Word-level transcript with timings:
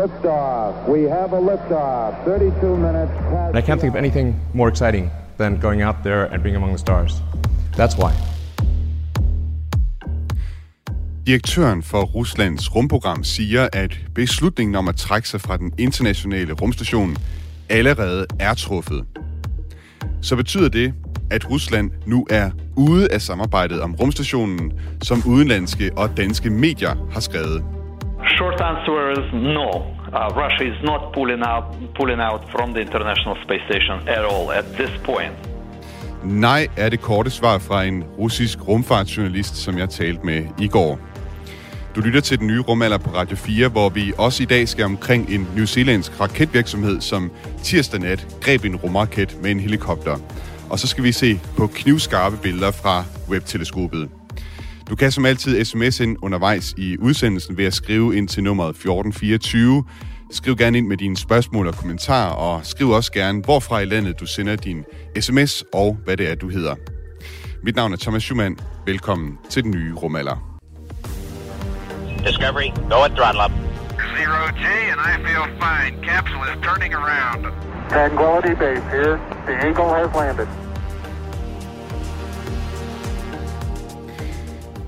Liftoff. 0.00 0.88
We 0.88 1.00
have 1.16 1.30
a 1.34 1.40
liftoff. 1.50 2.24
32 2.24 2.76
minutes 2.76 3.12
past. 3.30 3.48
And 3.48 3.58
I 3.58 3.60
can't 3.60 3.80
think 3.80 3.94
of 3.94 3.98
anything 4.04 4.34
more 4.54 4.68
exciting 4.68 5.10
than 5.38 5.60
going 5.60 5.82
out 5.82 5.96
there 6.02 6.24
and 6.32 6.42
being 6.42 6.56
among 6.56 6.70
the 6.70 6.78
stars. 6.78 7.12
That's 7.76 7.96
why. 7.98 8.12
Direktøren 11.26 11.82
for 11.82 12.02
Ruslands 12.02 12.74
rumprogram 12.74 13.24
siger, 13.24 13.68
at 13.72 13.98
beslutningen 14.14 14.74
om 14.74 14.88
at 14.88 14.96
trække 14.96 15.28
sig 15.28 15.40
fra 15.40 15.56
den 15.56 15.72
internationale 15.78 16.52
rumstation 16.52 17.16
allerede 17.68 18.26
er 18.38 18.54
truffet. 18.54 19.04
Så 20.22 20.36
betyder 20.36 20.68
det, 20.68 20.94
at 21.30 21.50
Rusland 21.50 21.90
nu 22.06 22.26
er 22.30 22.50
ude 22.76 23.12
af 23.12 23.20
samarbejdet 23.22 23.80
om 23.80 23.94
rumstationen, 23.94 24.72
som 25.02 25.22
udenlandske 25.26 25.90
og 25.96 26.16
danske 26.16 26.50
medier 26.50 27.08
har 27.12 27.20
skrevet. 27.20 27.79
Short 28.38 28.60
answer 28.60 29.10
is 29.18 29.32
no. 29.32 29.68
Uh, 30.12 30.28
Russia 30.42 30.64
is 30.72 30.82
not 30.82 31.12
pulling 31.12 31.42
out, 31.42 31.64
pulling 31.94 32.20
out 32.20 32.42
from 32.50 32.72
the 32.74 32.80
International 32.80 33.36
Space 33.44 33.64
Station 33.68 34.08
at 34.08 34.24
all 34.24 34.52
at 34.52 34.64
this 34.78 34.90
point. 35.04 35.34
Nej 36.24 36.68
er 36.76 36.88
det 36.88 37.00
korte 37.00 37.30
svar 37.30 37.58
fra 37.58 37.84
en 37.84 38.04
russisk 38.18 38.68
rumfartsjournalist, 38.68 39.56
som 39.56 39.78
jeg 39.78 39.88
talte 39.88 40.26
med 40.26 40.46
i 40.58 40.68
går. 40.68 40.98
Du 41.96 42.00
lytter 42.00 42.20
til 42.20 42.38
den 42.38 42.46
nye 42.46 42.60
rumalder 42.60 42.98
på 42.98 43.10
Radio 43.10 43.36
4, 43.36 43.68
hvor 43.68 43.88
vi 43.88 44.12
også 44.18 44.42
i 44.42 44.46
dag 44.46 44.68
skal 44.68 44.84
omkring 44.84 45.30
en 45.30 45.48
New 45.56 45.64
Zealandsk 45.64 46.20
raketvirksomhed, 46.20 47.00
som 47.00 47.30
tirsdag 47.62 48.00
nat 48.00 48.26
greb 48.40 48.64
en 48.64 48.76
rumraket 48.76 49.38
med 49.42 49.50
en 49.50 49.60
helikopter. 49.60 50.16
Og 50.70 50.78
så 50.78 50.86
skal 50.86 51.04
vi 51.04 51.12
se 51.12 51.40
på 51.56 51.66
knivskarpe 51.66 52.36
billeder 52.36 52.70
fra 52.70 53.04
webteleskopet. 53.28 54.19
Du 54.90 54.96
kan 54.96 55.12
som 55.12 55.24
altid 55.24 55.64
sms 55.64 56.00
ind 56.00 56.16
undervejs 56.22 56.74
i 56.76 56.96
udsendelsen 56.98 57.56
ved 57.56 57.64
at 57.64 57.74
skrive 57.74 58.16
ind 58.16 58.28
til 58.28 58.42
nummeret 58.42 58.68
1424. 58.68 59.84
Skriv 60.30 60.56
gerne 60.56 60.78
ind 60.78 60.86
med 60.86 60.96
dine 60.96 61.16
spørgsmål 61.16 61.66
og 61.66 61.74
kommentarer, 61.74 62.30
og 62.30 62.66
skriv 62.66 62.88
også 62.90 63.12
gerne, 63.12 63.42
hvorfra 63.44 63.80
i 63.80 63.84
landet 63.84 64.20
du 64.20 64.26
sender 64.26 64.56
din 64.56 64.84
sms 65.20 65.64
og 65.72 65.98
hvad 66.04 66.16
det 66.16 66.30
er, 66.30 66.34
du 66.34 66.48
hedder. 66.48 66.74
Mit 67.64 67.76
navn 67.76 67.92
er 67.92 67.96
Thomas 67.96 68.22
Schumann. 68.22 68.58
Velkommen 68.86 69.38
til 69.50 69.62
den 69.62 69.70
nye 69.70 69.94
rumalder. 69.94 70.60
Discovery, 72.26 72.70
go 72.90 73.04
at 73.04 73.12
throttle 73.18 73.42
up. 73.44 73.52
Zero 74.16 74.40
G, 74.62 74.64
and 74.92 75.00
I 75.12 75.14
feel 75.26 75.46
fine. 75.64 75.92
Capsule 76.08 76.46
is 76.52 76.58
turning 76.68 76.94
around. 76.94 77.40
Tranquility 77.88 78.54
Base 78.62 78.84
here. 78.96 79.14
The 79.46 79.54
Eagle 79.66 79.90
has 79.98 80.08
landed. 80.14 80.69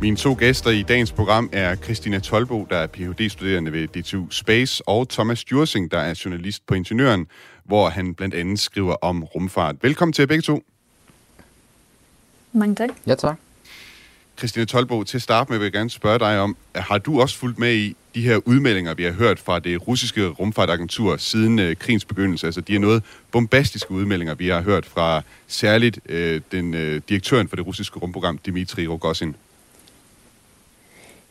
Mine 0.03 0.17
to 0.17 0.37
gæster 0.39 0.71
i 0.71 0.83
dagens 0.83 1.13
program 1.13 1.51
er 1.53 1.77
Christina 1.77 2.19
Tolbo, 2.19 2.67
der 2.71 2.77
er 2.77 2.87
Ph.D.-studerende 2.87 3.73
ved 3.73 3.89
DTU 3.89 4.31
Space, 4.31 4.89
og 4.89 5.09
Thomas 5.09 5.53
Jursing, 5.53 5.91
der 5.91 5.99
er 5.99 6.21
journalist 6.25 6.67
på 6.67 6.75
Ingeniøren, 6.75 7.27
hvor 7.65 7.89
han 7.89 8.15
blandt 8.15 8.35
andet 8.35 8.61
skriver 8.61 8.95
om 8.95 9.25
rumfart. 9.25 9.77
Velkommen 9.83 10.13
til 10.13 10.27
begge 10.27 10.43
to. 10.43 10.63
Mange 12.53 12.75
tak. 12.75 12.89
Ja, 13.07 13.15
tak. 13.15 13.37
Christina 14.39 14.65
Tolbo, 14.65 15.05
til 15.05 15.19
at 15.19 15.23
starte 15.23 15.51
med 15.51 15.59
vil 15.59 15.65
jeg 15.65 15.73
gerne 15.73 15.91
spørge 15.91 16.19
dig 16.19 16.41
om, 16.41 16.57
har 16.75 16.99
du 16.99 17.21
også 17.21 17.39
fulgt 17.39 17.59
med 17.59 17.75
i 17.75 17.97
de 18.15 18.23
her 18.23 18.41
udmeldinger, 18.45 18.95
vi 18.95 19.05
har 19.05 19.13
hørt 19.13 19.39
fra 19.39 19.59
det 19.59 19.89
russiske 19.89 20.29
rumfartagentur 20.29 21.17
siden 21.17 21.59
øh, 21.59 21.77
krigens 21.77 22.05
begyndelse? 22.05 22.47
Altså, 22.47 22.61
de 22.61 22.75
er 22.75 22.79
noget 22.79 23.03
bombastiske 23.33 23.91
udmeldinger, 23.91 24.35
vi 24.35 24.49
har 24.49 24.63
hørt 24.63 24.87
fra 24.87 25.23
særligt 25.47 26.01
øh, 26.09 26.41
den 26.53 26.75
øh, 26.75 27.01
direktøren 27.09 27.49
for 27.49 27.57
det 27.57 27.67
russiske 27.67 27.99
rumprogram, 27.99 28.39
Dmitri 28.39 28.87
Rogozin. 28.87 29.37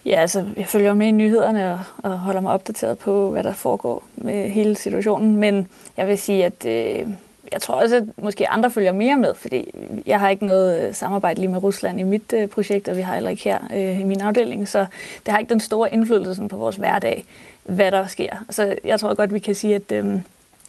Ja, 0.06 0.22
altså, 0.22 0.46
jeg 0.58 0.68
følger 0.68 0.94
med 0.94 1.08
i 1.08 1.12
nyhederne 1.12 1.74
og, 1.74 1.80
og 1.98 2.20
holder 2.20 2.42
mig 2.42 2.54
opdateret 2.54 2.98
på, 2.98 3.32
hvad 3.32 3.44
der 3.44 3.54
foregår 3.54 4.04
med 4.16 4.50
hele 4.50 4.76
situationen. 4.76 5.36
Men 5.36 5.68
jeg 5.98 6.08
vil 6.08 6.18
sige, 6.18 6.46
at 6.46 6.66
øh, 6.66 7.08
jeg 7.52 7.62
tror 7.62 7.76
også, 7.76 7.96
at 7.96 8.04
måske 8.18 8.50
andre 8.50 8.72
følger 8.72 8.92
mere 8.92 9.18
med, 9.18 9.34
fordi 9.36 9.72
jeg 10.06 10.20
har 10.20 10.30
ikke 10.30 10.46
noget 10.46 10.88
øh, 10.88 10.96
samarbejde 10.96 11.40
lige 11.40 11.52
med 11.52 11.64
Rusland 11.64 12.00
i 12.00 12.04
mit 12.04 12.34
øh, 12.34 12.48
projekt, 12.48 12.88
og 12.88 12.98
vi 12.98 13.02
har 13.02 13.14
heller 13.14 13.30
ikke 13.30 13.44
her 13.44 13.60
øh, 13.74 14.00
i 14.00 14.04
min 14.04 14.22
afdeling, 14.22 14.68
så 14.68 14.86
det 15.26 15.32
har 15.32 15.40
ikke 15.40 15.50
den 15.50 15.60
store 15.60 15.94
indflydelse 15.94 16.36
sådan, 16.36 16.50
på 16.50 16.58
vores 16.58 16.76
hverdag, 16.76 17.26
hvad 17.64 17.92
der 17.92 18.08
sker. 18.08 18.36
Så 18.50 18.76
jeg 18.84 19.00
tror 19.00 19.14
godt, 19.14 19.34
vi 19.34 19.40
kan 19.40 19.56
sige, 19.56 19.76
at 19.76 19.92
øh, 19.92 20.06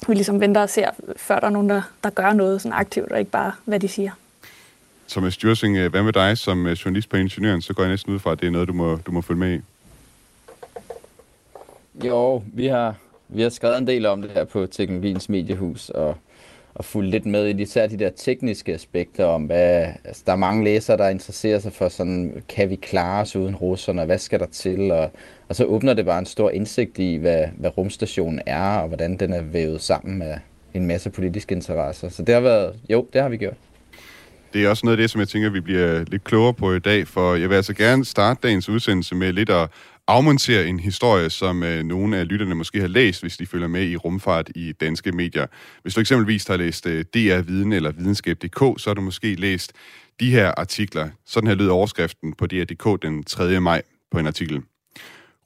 vi 0.09 0.15
ligesom 0.15 0.41
venter 0.41 0.63
og 0.63 0.71
ser, 0.71 0.91
før 1.17 1.39
der 1.39 1.47
er 1.47 1.51
nogen, 1.51 1.71
der, 1.71 1.83
der 2.05 2.11
gør 2.11 2.33
noget 2.33 2.63
sådan 2.63 2.79
aktivt, 2.79 3.13
og 3.13 3.19
ikke 3.19 3.31
bare, 3.31 3.53
hvad 3.65 3.81
de 3.81 3.89
siger. 3.89 4.11
Thomas 5.09 5.37
Djursing, 5.37 5.77
øh, 5.77 5.91
hvad 5.91 6.03
med 6.03 6.13
dig 6.13 6.39
som 6.39 6.67
øh, 6.67 6.73
journalist 6.73 7.09
på 7.09 7.17
Ingeniøren? 7.17 7.63
Så 7.63 7.75
går 7.75 7.83
jeg 7.83 7.91
næsten 7.91 8.15
ud 8.15 8.19
fra, 8.19 8.33
at 8.33 8.41
det 8.41 8.47
er 8.47 8.51
noget, 8.51 8.69
du 8.69 8.73
må, 8.73 8.97
du 8.97 9.13
må 9.13 9.21
følge 9.21 9.41
med 9.41 9.55
i. 9.55 9.61
Jo, 12.07 12.43
vi 12.53 12.67
har, 12.67 12.95
vi 13.29 13.43
har 13.43 13.49
skrevet 13.49 13.79
en 13.79 13.87
del 13.87 14.07
om 14.07 14.23
det 14.23 14.31
her 14.31 14.45
på 14.45 14.67
Teknologiens 14.67 15.29
Mediehus, 15.29 15.91
og, 15.91 16.17
og 16.75 16.85
fulgt 16.85 17.11
lidt 17.11 17.27
med 17.27 17.47
i 17.47 17.63
især 17.63 17.87
de 17.87 17.99
der 17.99 18.11
tekniske 18.11 18.75
aspekter 18.75 19.25
om, 19.25 19.45
hvad, 19.45 19.87
altså, 20.05 20.23
der 20.27 20.33
er 20.33 20.37
mange 20.37 20.65
læsere, 20.65 20.97
der 20.97 21.09
interesserer 21.09 21.59
sig 21.59 21.73
for 21.73 21.89
sådan, 21.89 22.43
kan 22.49 22.71
vi 22.71 22.77
klare 22.77 23.23
os 23.23 23.37
uden 23.37 23.57
russerne, 23.57 24.05
hvad 24.05 24.19
skal 24.19 24.41
der 24.41 24.47
til, 24.47 24.91
og, 24.91 25.11
og 25.49 25.57
så 25.57 25.65
åbner 25.65 25.95
det 25.95 26.05
bare 26.05 26.19
en 26.19 26.27
stor 26.27 26.51
indsigt 26.51 26.99
i, 26.99 27.17
hvad, 27.17 27.47
hvad 27.57 27.79
rumstationen 27.79 28.41
er, 28.47 28.77
og 28.77 28.89
hvordan 28.89 29.17
den 29.17 29.33
er 29.33 29.43
vævet 29.43 29.81
sammen 29.81 30.19
med 30.19 30.35
en 30.75 30.87
masse 30.87 31.11
politiske 31.11 31.55
interesser. 31.55 32.09
Så 32.09 32.23
det 32.23 32.35
har 32.35 32.43
været, 32.43 32.75
jo, 32.91 33.07
det 33.13 33.23
har 33.23 33.29
vi 33.29 33.37
gjort. 33.37 33.57
Det 34.53 34.65
er 34.65 34.69
også 34.69 34.87
noget 34.87 34.99
af 34.99 35.03
det, 35.03 35.11
som 35.11 35.19
jeg 35.19 35.29
tænker, 35.29 35.51
vi 35.51 35.61
bliver 35.61 36.05
lidt 36.05 36.25
klogere 36.25 36.55
på 36.55 36.73
i 36.73 36.79
dag, 36.79 37.09
for 37.09 37.35
jeg 37.35 37.49
vil 37.49 37.57
altså 37.57 37.75
gerne 37.75 38.05
starte 38.05 38.41
dagens 38.43 38.69
udsendelse 38.69 39.15
med 39.15 39.33
lidt 39.33 39.51
at 39.51 39.71
afmontere 40.09 40.67
en 40.67 40.81
historie, 40.81 41.31
som 41.31 41.63
øh, 41.63 41.83
nogle 41.83 42.17
af 42.17 42.29
lytterne 42.29 42.55
måske 42.55 42.81
har 42.81 42.89
læst, 42.89 43.21
hvis 43.21 43.37
de 43.37 43.47
følger 43.47 43.69
med 43.69 43.89
i 43.89 43.97
rumfart 43.97 44.51
i 44.55 44.73
danske 44.73 45.13
medier. 45.13 45.47
Hvis 45.83 45.95
du 45.95 46.01
eksempelvis 46.01 46.47
har 46.47 46.57
læst 46.57 46.87
øh, 46.87 47.05
DR 47.15 47.41
Viden 47.41 47.73
eller 47.73 47.93
Videnskab.dk, 47.93 48.59
så 48.59 48.85
har 48.87 48.95
du 48.95 49.01
måske 49.01 49.35
læst 49.35 49.73
de 50.21 50.31
her 50.31 50.53
artikler. 50.57 51.09
Sådan 51.27 51.49
her 51.49 51.55
lyder 51.55 51.73
overskriften 51.73 52.33
på 52.33 52.47
DR.dk 52.47 53.03
den 53.03 53.25
3. 53.25 53.61
maj 53.61 53.83
på 54.11 54.19
en 54.19 54.27
artikel. 54.27 54.63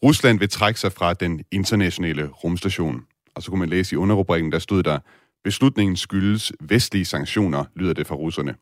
Rusland 0.03 0.39
vil 0.39 0.49
trække 0.49 0.81
sig 0.81 0.93
fra 0.93 1.15
den 1.15 1.41
internationale 1.53 2.27
rumstation. 2.27 3.05
Og 3.35 3.43
så 3.43 3.51
kunne 3.51 3.61
man 3.61 3.69
læse 3.69 3.95
i 3.95 3.97
underrubrikken, 3.97 4.53
der 4.53 4.59
stod 4.59 4.83
der, 4.83 4.99
beslutningen 5.47 5.97
skyldes 5.97 6.53
vestlige 6.61 7.05
sanktioner, 7.05 7.65
lyder 7.77 7.93
det 7.93 8.07
fra 8.07 8.15
russerne. 8.15 8.55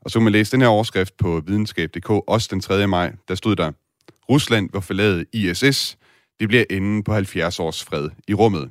Og 0.00 0.10
så 0.10 0.18
kan 0.18 0.24
man 0.24 0.32
læse 0.32 0.52
den 0.52 0.60
her 0.60 0.68
overskrift 0.68 1.16
på 1.16 1.42
videnskab.dk, 1.46 2.10
også 2.10 2.48
den 2.50 2.60
3. 2.60 2.86
maj, 2.86 3.12
der 3.28 3.34
stod 3.34 3.56
der, 3.56 3.72
Rusland 4.30 4.70
vil 4.72 4.82
forlade 4.82 5.24
ISS. 5.32 5.98
Det 6.40 6.48
bliver 6.48 6.64
enden 6.70 7.02
på 7.04 7.12
70 7.12 7.60
års 7.60 7.84
fred 7.84 8.10
i 8.28 8.34
rummet. 8.34 8.70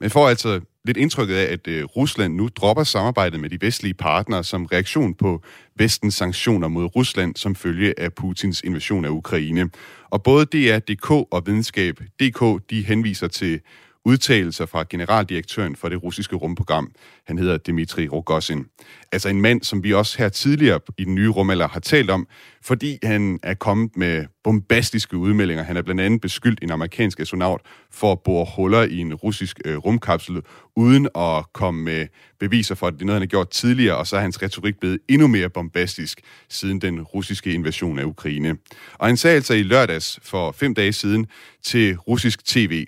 Men 0.00 0.10
får 0.10 0.28
altså 0.28 0.60
lidt 0.84 0.96
indtrykket 0.96 1.34
af, 1.34 1.52
at 1.52 1.68
øh, 1.68 1.84
Rusland 1.84 2.34
nu 2.34 2.48
dropper 2.56 2.84
samarbejdet 2.84 3.40
med 3.40 3.50
de 3.50 3.60
vestlige 3.60 3.94
partnere 3.94 4.44
som 4.44 4.66
reaktion 4.66 5.14
på 5.14 5.42
vestens 5.76 6.14
sanktioner 6.14 6.68
mod 6.68 6.96
Rusland 6.96 7.36
som 7.36 7.54
følge 7.54 8.00
af 8.00 8.12
Putins 8.12 8.60
invasion 8.60 9.04
af 9.04 9.10
Ukraine. 9.10 9.70
Og 10.10 10.22
både 10.22 10.44
DR.dk 10.44 11.10
og 11.10 11.42
Videnskab.dk 11.46 12.70
de 12.70 12.82
henviser 12.82 13.28
til 13.28 13.60
udtalelser 14.04 14.66
fra 14.66 14.84
generaldirektøren 14.90 15.76
for 15.76 15.88
det 15.88 16.02
russiske 16.02 16.36
rumprogram. 16.36 16.92
Han 17.26 17.38
hedder 17.38 17.56
Dmitri 17.56 18.08
Rogozin. 18.08 18.66
Altså 19.12 19.28
en 19.28 19.40
mand, 19.40 19.62
som 19.62 19.84
vi 19.84 19.92
også 19.92 20.18
her 20.18 20.28
tidligere 20.28 20.80
i 20.98 21.04
den 21.04 21.14
nye 21.14 21.28
rumalder 21.28 21.68
har 21.68 21.80
talt 21.80 22.10
om, 22.10 22.26
fordi 22.62 22.98
han 23.02 23.38
er 23.42 23.54
kommet 23.54 23.96
med 23.96 24.24
bombastiske 24.44 25.16
udmeldinger. 25.16 25.64
Han 25.64 25.76
er 25.76 25.82
blandt 25.82 26.00
andet 26.00 26.20
beskyldt 26.20 26.62
en 26.62 26.70
amerikansk 26.70 27.20
astronaut 27.20 27.60
for 27.90 28.12
at 28.12 28.20
bore 28.20 28.46
huller 28.56 28.82
i 28.82 28.98
en 28.98 29.14
russisk 29.14 29.60
øh, 29.64 29.76
rumkapsel, 29.76 30.40
uden 30.76 31.08
at 31.14 31.52
komme 31.52 31.84
med 31.84 32.06
beviser 32.40 32.74
for, 32.74 32.86
at 32.86 32.94
det 32.94 33.02
er 33.02 33.06
noget, 33.06 33.16
han 33.16 33.22
har 33.22 33.26
gjort 33.26 33.50
tidligere, 33.50 33.96
og 33.96 34.06
så 34.06 34.16
er 34.16 34.20
hans 34.20 34.42
retorik 34.42 34.80
blevet 34.80 34.98
endnu 35.08 35.26
mere 35.26 35.48
bombastisk 35.48 36.20
siden 36.48 36.80
den 36.80 37.02
russiske 37.02 37.52
invasion 37.52 37.98
af 37.98 38.04
Ukraine. 38.04 38.56
Og 38.94 39.06
han 39.06 39.16
sagde 39.16 39.36
altså 39.36 39.54
i 39.54 39.62
lørdags 39.62 40.18
for 40.22 40.52
fem 40.52 40.74
dage 40.74 40.92
siden 40.92 41.26
til 41.62 41.96
russisk 41.96 42.44
tv, 42.44 42.86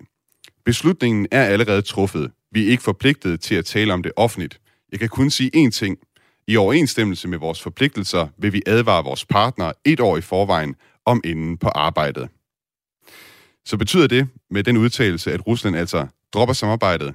Beslutningen 0.64 1.26
er 1.30 1.44
allerede 1.44 1.82
truffet. 1.82 2.30
Vi 2.52 2.66
er 2.66 2.70
ikke 2.70 2.82
forpligtet 2.82 3.40
til 3.40 3.54
at 3.54 3.64
tale 3.64 3.92
om 3.92 4.02
det 4.02 4.12
offentligt. 4.16 4.60
Jeg 4.92 5.00
kan 5.00 5.08
kun 5.08 5.30
sige 5.30 5.66
én 5.66 5.70
ting. 5.70 5.98
I 6.48 6.56
overensstemmelse 6.56 7.28
med 7.28 7.38
vores 7.38 7.62
forpligtelser 7.62 8.28
vil 8.38 8.52
vi 8.52 8.62
advare 8.66 9.04
vores 9.04 9.24
partnere 9.24 9.72
et 9.84 10.00
år 10.00 10.16
i 10.16 10.20
forvejen 10.20 10.74
om 11.06 11.20
inden 11.24 11.58
på 11.58 11.68
arbejdet. 11.68 12.28
Så 13.64 13.76
betyder 13.76 14.06
det 14.06 14.28
med 14.50 14.64
den 14.64 14.76
udtalelse, 14.76 15.32
at 15.32 15.46
Rusland 15.46 15.76
altså 15.76 16.06
dropper 16.34 16.54
samarbejdet? 16.54 17.14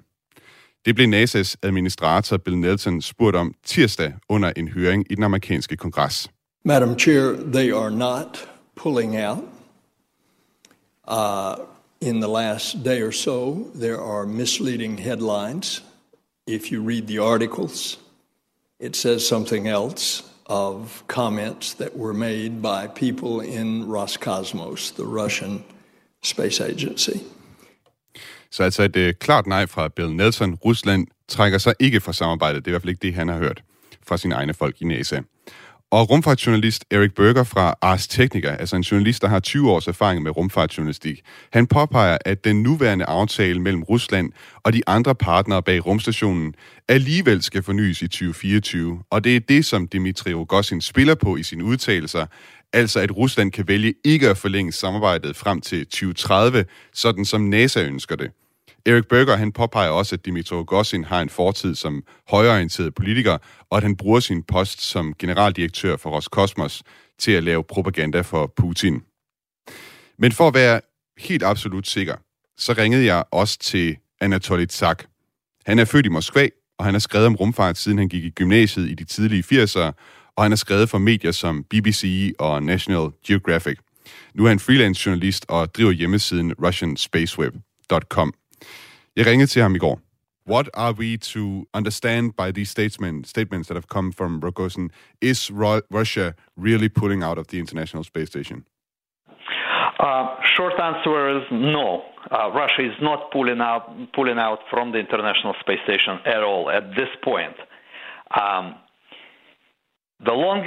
Det 0.85 0.95
blev 0.95 1.07
NASA's 1.07 1.55
administrator 1.63 2.37
Bill 2.37 2.57
Nelson 2.57 3.01
spurgt 3.01 3.35
om 3.35 3.53
tirsdag 3.65 4.13
under 4.29 4.53
en 4.55 4.67
høring 4.67 5.05
i 5.09 5.15
den 5.15 5.23
amerikanske 5.23 5.77
kongres. 5.77 6.31
Madam 6.65 6.99
Chair, 6.99 7.51
they 7.53 7.73
are 7.73 7.91
not 7.91 8.49
pulling 8.75 9.27
out. 9.27 9.37
Uh, 11.11 11.65
in 12.01 12.19
the 12.19 12.27
last 12.27 12.83
day 12.83 13.01
or 13.01 13.11
so, 13.11 13.67
there 13.75 14.01
are 14.01 14.25
misleading 14.25 14.97
headlines. 14.97 15.81
If 16.47 16.71
you 16.71 16.81
read 16.81 17.07
the 17.07 17.19
articles, 17.19 17.97
it 18.79 18.95
says 18.95 19.27
something 19.27 19.67
else 19.67 20.23
of 20.45 21.03
comments 21.07 21.73
that 21.75 21.95
were 21.95 22.13
made 22.13 22.61
by 22.61 22.87
people 22.87 23.41
in 23.41 23.85
Roscosmos, 23.85 24.95
the 24.95 25.05
Russian 25.05 25.63
space 26.21 26.59
agency. 26.61 27.19
Så 28.51 28.63
altså 28.63 28.83
et 28.83 28.95
øh, 28.95 29.13
klart 29.13 29.47
nej 29.47 29.65
fra 29.65 29.87
Bill 29.87 30.15
Nelson. 30.15 30.55
Rusland 30.55 31.07
trækker 31.27 31.57
sig 31.57 31.73
ikke 31.79 32.01
fra 32.01 32.13
samarbejdet. 32.13 32.65
Det 32.65 32.67
er 32.67 32.71
i 32.71 32.73
hvert 32.73 32.81
fald 32.81 32.89
ikke 32.89 33.01
det, 33.01 33.13
han 33.13 33.27
har 33.27 33.37
hørt 33.37 33.63
fra 34.07 34.17
sine 34.17 34.35
egne 34.35 34.53
folk 34.53 34.81
i 34.81 34.85
NASA. 34.85 35.21
Og 35.91 36.09
rumfartsjournalist 36.09 36.85
Erik 36.91 37.15
Berger 37.15 37.43
fra 37.43 37.75
Ars 37.81 38.07
Technica, 38.07 38.55
altså 38.59 38.75
en 38.75 38.81
journalist, 38.81 39.21
der 39.21 39.27
har 39.27 39.39
20 39.39 39.71
års 39.71 39.87
erfaring 39.87 40.23
med 40.23 40.37
rumfartsjournalistik, 40.37 41.21
han 41.53 41.67
påpeger, 41.67 42.17
at 42.25 42.43
den 42.43 42.63
nuværende 42.63 43.05
aftale 43.05 43.61
mellem 43.61 43.83
Rusland 43.83 44.31
og 44.63 44.73
de 44.73 44.81
andre 44.87 45.15
partnere 45.15 45.63
bag 45.63 45.85
rumstationen 45.85 46.53
alligevel 46.87 47.41
skal 47.41 47.63
fornyes 47.63 48.01
i 48.01 48.07
2024. 48.07 49.03
Og 49.09 49.23
det 49.23 49.35
er 49.35 49.39
det, 49.39 49.65
som 49.65 49.87
Dmitri 49.87 50.33
Rogozin 50.33 50.81
spiller 50.81 51.15
på 51.15 51.35
i 51.35 51.43
sine 51.43 51.63
udtalelser, 51.63 52.25
altså 52.73 52.99
at 52.99 53.17
Rusland 53.17 53.51
kan 53.51 53.67
vælge 53.67 53.93
ikke 54.05 54.29
at 54.29 54.37
forlænge 54.37 54.71
samarbejdet 54.71 55.35
frem 55.35 55.61
til 55.61 55.85
2030, 55.85 56.65
sådan 56.93 57.25
som 57.25 57.41
NASA 57.41 57.83
ønsker 57.83 58.15
det. 58.15 58.31
Erik 58.85 59.07
Berger 59.07 59.35
han 59.35 59.51
påpeger 59.51 59.89
også, 59.89 60.15
at 60.15 60.25
Dimitro 60.25 60.63
Gossin 60.67 61.03
har 61.03 61.21
en 61.21 61.29
fortid 61.29 61.75
som 61.75 62.03
højorienteret 62.29 62.95
politiker, 62.95 63.37
og 63.69 63.77
at 63.77 63.83
han 63.83 63.95
bruger 63.95 64.19
sin 64.19 64.43
post 64.43 64.81
som 64.81 65.13
generaldirektør 65.19 65.97
for 65.97 66.09
Roskosmos 66.09 66.83
til 67.19 67.31
at 67.31 67.43
lave 67.43 67.63
propaganda 67.63 68.21
for 68.21 68.53
Putin. 68.55 69.01
Men 70.17 70.31
for 70.31 70.47
at 70.47 70.53
være 70.53 70.81
helt 71.17 71.43
absolut 71.43 71.87
sikker, 71.87 72.15
så 72.57 72.73
ringede 72.73 73.05
jeg 73.05 73.23
også 73.31 73.59
til 73.59 73.97
Anatoly 74.21 74.65
Tsak. 74.65 75.03
Han 75.65 75.79
er 75.79 75.85
født 75.85 76.05
i 76.05 76.09
Moskva, 76.09 76.47
og 76.77 76.85
han 76.85 76.93
har 76.93 76.99
skrevet 76.99 77.27
om 77.27 77.35
rumfart, 77.35 77.77
siden 77.77 77.97
han 77.97 78.09
gik 78.09 78.23
i 78.23 78.29
gymnasiet 78.29 78.89
i 78.89 78.93
de 78.93 79.03
tidlige 79.03 79.63
80'ere, 79.63 79.91
og 80.35 80.43
han 80.43 80.51
har 80.51 80.55
skrevet 80.55 80.89
for 80.89 80.97
medier 80.97 81.31
som 81.31 81.63
BBC 81.63 82.33
og 82.39 82.63
National 82.63 83.09
Geographic. 83.27 83.77
Nu 84.33 84.45
er 84.45 84.49
han 84.49 84.59
freelance 84.59 85.05
journalist 85.05 85.45
og 85.49 85.75
driver 85.75 85.91
hjemmesiden 85.91 86.53
russianspaceweb.com. 86.53 88.33
Jeg 89.15 89.25
ringede 89.25 89.47
til 89.47 89.61
ham 89.61 89.75
i 89.75 89.77
går. 89.77 89.99
What 90.49 90.69
are 90.73 90.93
we 90.93 91.17
to 91.17 91.65
understand 91.73 92.33
by 92.33 92.51
these 92.51 92.71
statements, 92.71 93.29
statements 93.29 93.67
that 93.67 93.75
have 93.75 93.87
come 93.87 94.11
from 94.13 94.41
Rogozin? 94.45 94.89
Is 95.21 95.51
Ru- 95.51 95.85
Russia 95.99 96.33
really 96.57 96.89
pulling 96.89 97.23
out 97.23 97.37
of 97.37 97.45
the 97.47 97.59
International 97.59 98.03
Space 98.03 98.29
Station? 98.29 98.65
Uh, 99.99 100.25
short 100.55 100.73
answer 100.79 101.37
is 101.37 101.43
no. 101.51 102.01
Uh, 102.31 102.49
Russia 102.61 102.81
is 102.91 102.97
not 103.01 103.31
pulling 103.31 103.61
out 103.61 103.83
pulling 104.13 104.39
out 104.39 104.59
from 104.71 104.91
the 104.93 104.97
International 104.97 105.53
Space 105.59 105.81
Station 105.83 106.19
at 106.25 106.41
all 106.41 106.69
at 106.69 106.85
this 106.97 107.11
point. 107.23 107.57
Um, 108.41 108.75
the 110.25 110.33
long 110.33 110.61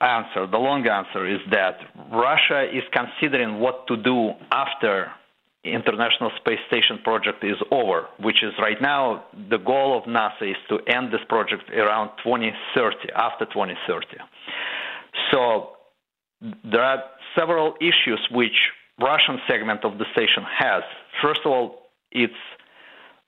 answer, 0.00 0.46
the 0.46 0.58
long 0.58 0.86
answer 0.86 1.26
is 1.26 1.40
that 1.50 1.76
Russia 2.10 2.60
is 2.78 2.84
considering 2.92 3.60
what 3.60 3.86
to 3.88 3.96
do 3.96 4.32
after 4.50 5.10
International 5.72 6.30
Space 6.36 6.60
Station 6.68 6.98
project 7.02 7.44
is 7.44 7.56
over, 7.70 8.06
which 8.20 8.42
is 8.42 8.52
right 8.58 8.80
now 8.80 9.24
the 9.50 9.58
goal 9.58 9.96
of 9.96 10.04
NASA 10.04 10.50
is 10.50 10.56
to 10.68 10.78
end 10.86 11.12
this 11.12 11.20
project 11.28 11.70
around 11.70 12.10
2030, 12.22 13.12
after 13.14 13.44
2030. 13.46 14.06
So 15.30 15.70
there 16.64 16.82
are 16.82 17.02
several 17.38 17.74
issues 17.80 18.20
which 18.30 18.56
Russian 19.00 19.38
segment 19.48 19.84
of 19.84 19.98
the 19.98 20.04
station 20.12 20.44
has. 20.58 20.82
First 21.22 21.40
of 21.44 21.52
all, 21.52 21.82
it's 22.12 22.34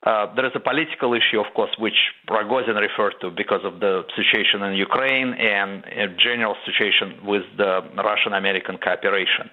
uh, 0.03 0.33
there 0.33 0.45
is 0.45 0.53
a 0.55 0.61
political 0.61 1.13
issue, 1.13 1.41
of 1.41 1.53
course, 1.53 1.71
which 1.77 1.97
Rogozin 2.29 2.79
referred 2.79 3.15
to 3.19 3.31
because 3.31 3.59
of 3.65 3.81
the 3.81 4.03
situation 4.15 4.63
in 4.63 4.75
Ukraine 4.75 5.33
and 5.33 5.83
a 5.83 6.07
general 6.15 6.55
situation 6.65 7.25
with 7.25 7.43
the 7.57 7.81
Russian-American 7.97 8.77
cooperation. 8.77 9.49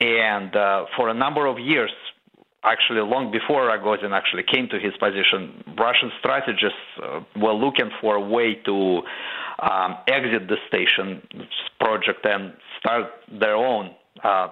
And 0.00 0.54
uh, 0.54 0.86
for 0.96 1.08
a 1.08 1.14
number 1.14 1.46
of 1.46 1.58
years, 1.58 1.90
actually 2.64 3.00
long 3.00 3.30
before 3.30 3.68
Rogozin 3.68 4.12
actually 4.12 4.44
came 4.44 4.68
to 4.68 4.78
his 4.78 4.92
position, 4.98 5.64
Russian 5.76 6.10
strategists 6.18 6.78
uh, 7.02 7.20
were 7.36 7.52
looking 7.52 7.90
for 8.00 8.16
a 8.16 8.20
way 8.20 8.54
to 8.66 9.02
um, 9.60 9.96
exit 10.06 10.48
the 10.48 10.56
station 10.68 11.22
project 11.80 12.24
and 12.24 12.52
start 12.78 13.06
their 13.40 13.56
own 13.56 13.94
uh, 14.22 14.48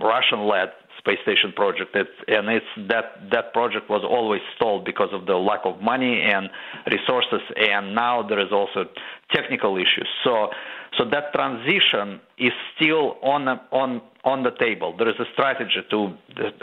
Russian-led 0.00 0.70
space 0.98 1.18
station 1.22 1.52
project. 1.52 1.94
It's, 1.94 2.10
and 2.28 2.48
it's 2.48 2.66
that 2.88 3.30
that 3.30 3.52
project 3.52 3.88
was 3.88 4.02
always 4.04 4.42
stalled 4.56 4.84
because 4.84 5.10
of 5.12 5.26
the 5.26 5.34
lack 5.34 5.60
of 5.64 5.80
money 5.80 6.22
and 6.22 6.50
resources, 6.90 7.40
and 7.56 7.94
now 7.94 8.22
there 8.22 8.40
is 8.40 8.52
also 8.52 8.84
technical 9.32 9.76
issues. 9.76 10.08
So, 10.24 10.48
so 10.96 11.04
that 11.10 11.32
transition 11.32 12.20
is 12.38 12.52
still 12.74 13.16
on 13.22 13.48
on 13.72 14.00
on 14.24 14.42
the 14.42 14.50
table. 14.58 14.94
There 14.96 15.08
is 15.08 15.16
a 15.18 15.26
strategy 15.32 15.80
to 15.90 15.98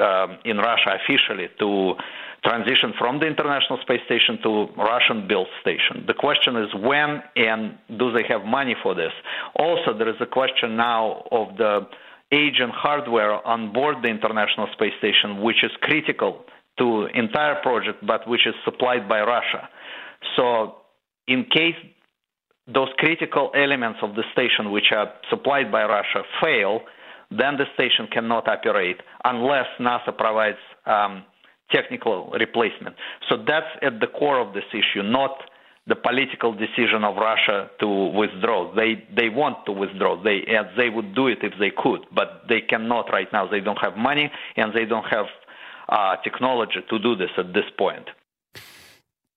um, 0.03 0.37
in 0.45 0.57
Russia 0.57 0.97
officially 1.01 1.49
to 1.59 1.95
transition 2.43 2.93
from 2.97 3.19
the 3.19 3.25
International 3.25 3.79
Space 3.81 4.01
Station 4.05 4.37
to 4.43 4.67
Russian-built 4.77 5.47
station. 5.61 6.05
The 6.05 6.13
question 6.13 6.55
is 6.57 6.69
when 6.75 7.23
and 7.35 7.77
do 7.97 8.11
they 8.11 8.23
have 8.29 8.45
money 8.45 8.75
for 8.83 8.93
this? 8.93 9.11
Also, 9.55 9.97
there 9.97 10.09
is 10.09 10.19
a 10.21 10.27
question 10.27 10.77
now 10.77 11.23
of 11.31 11.57
the 11.57 11.87
agent 12.31 12.71
hardware 12.73 13.45
on 13.45 13.71
board 13.71 13.97
the 14.01 14.09
International 14.09 14.67
Space 14.73 14.93
Station, 14.99 15.41
which 15.41 15.63
is 15.63 15.71
critical 15.81 16.45
to 16.77 17.07
entire 17.13 17.55
project, 17.61 18.05
but 18.05 18.27
which 18.27 18.45
is 18.45 18.53
supplied 18.65 19.07
by 19.07 19.21
Russia. 19.21 19.69
So, 20.35 20.75
in 21.27 21.45
case 21.45 21.75
those 22.67 22.89
critical 22.97 23.51
elements 23.55 23.99
of 24.01 24.15
the 24.15 24.23
station, 24.33 24.71
which 24.71 24.91
are 24.91 25.13
supplied 25.29 25.71
by 25.71 25.83
Russia, 25.85 26.23
fail, 26.41 26.81
then 27.29 27.57
the 27.57 27.65
station 27.75 28.07
cannot 28.11 28.47
operate 28.47 28.97
unless 29.23 29.67
NASA 29.79 30.15
provides 30.17 30.57
um, 30.85 31.23
technical 31.71 32.31
replacement. 32.39 32.95
So 33.29 33.37
that's 33.47 33.67
at 33.81 33.99
the 33.99 34.07
core 34.07 34.39
of 34.39 34.53
this 34.53 34.63
issue, 34.71 35.03
not 35.03 35.37
the 35.87 35.95
political 35.95 36.51
decision 36.53 37.03
of 37.03 37.15
Russia 37.15 37.69
to 37.79 37.87
withdraw. 37.87 38.73
They 38.73 39.03
they 39.15 39.29
want 39.29 39.65
to 39.67 39.71
withdraw. 39.71 40.21
They 40.21 40.45
they 40.77 40.89
would 40.89 41.13
do 41.13 41.27
it 41.27 41.39
if 41.41 41.53
they 41.59 41.71
could, 41.75 42.05
but 42.13 42.43
they 42.49 42.61
cannot 42.61 43.11
right 43.11 43.31
now. 43.31 43.47
They 43.47 43.59
don't 43.59 43.79
have 43.79 43.95
money 43.95 44.31
and 44.55 44.73
they 44.73 44.85
don't 44.85 45.05
have 45.05 45.25
uh, 45.89 46.15
technology 46.23 46.79
to 46.89 46.99
do 46.99 47.15
this 47.15 47.29
at 47.37 47.53
this 47.53 47.65
point. 47.77 48.07